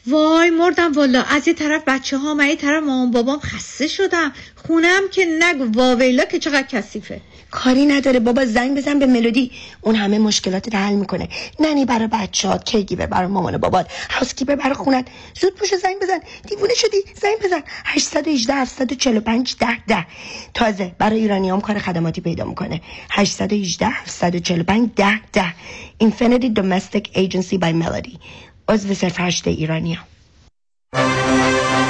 [0.07, 4.33] وای مردم والا از یه طرف بچه ها من یه طرف مامان بابام خسته شدم.
[4.67, 7.21] خونم که نگو واویلا که چقدر کثیفه.
[7.51, 9.51] کاری نداره بابا زنگ بزن به ملودی.
[9.81, 11.29] اون همه مشکلات حل می‌کنه.
[11.61, 15.07] ننی برای بچه‌ها کیگیور برای مامان و بابات هاوسکیپر برای خونت
[15.41, 16.19] زود پوش زنگ بزن.
[16.49, 17.63] دیوونه شدی؟ زنگ بزن.
[17.85, 20.07] 818 745 10 10
[20.55, 22.81] تازه برای ایرانیام کار خدماتی پیدا می‌کنه.
[23.11, 25.55] 818 745 10 10
[26.03, 28.17] Infinity Domestic Agency by Melody.
[28.69, 30.05] عضو صرف هشت ایرانیام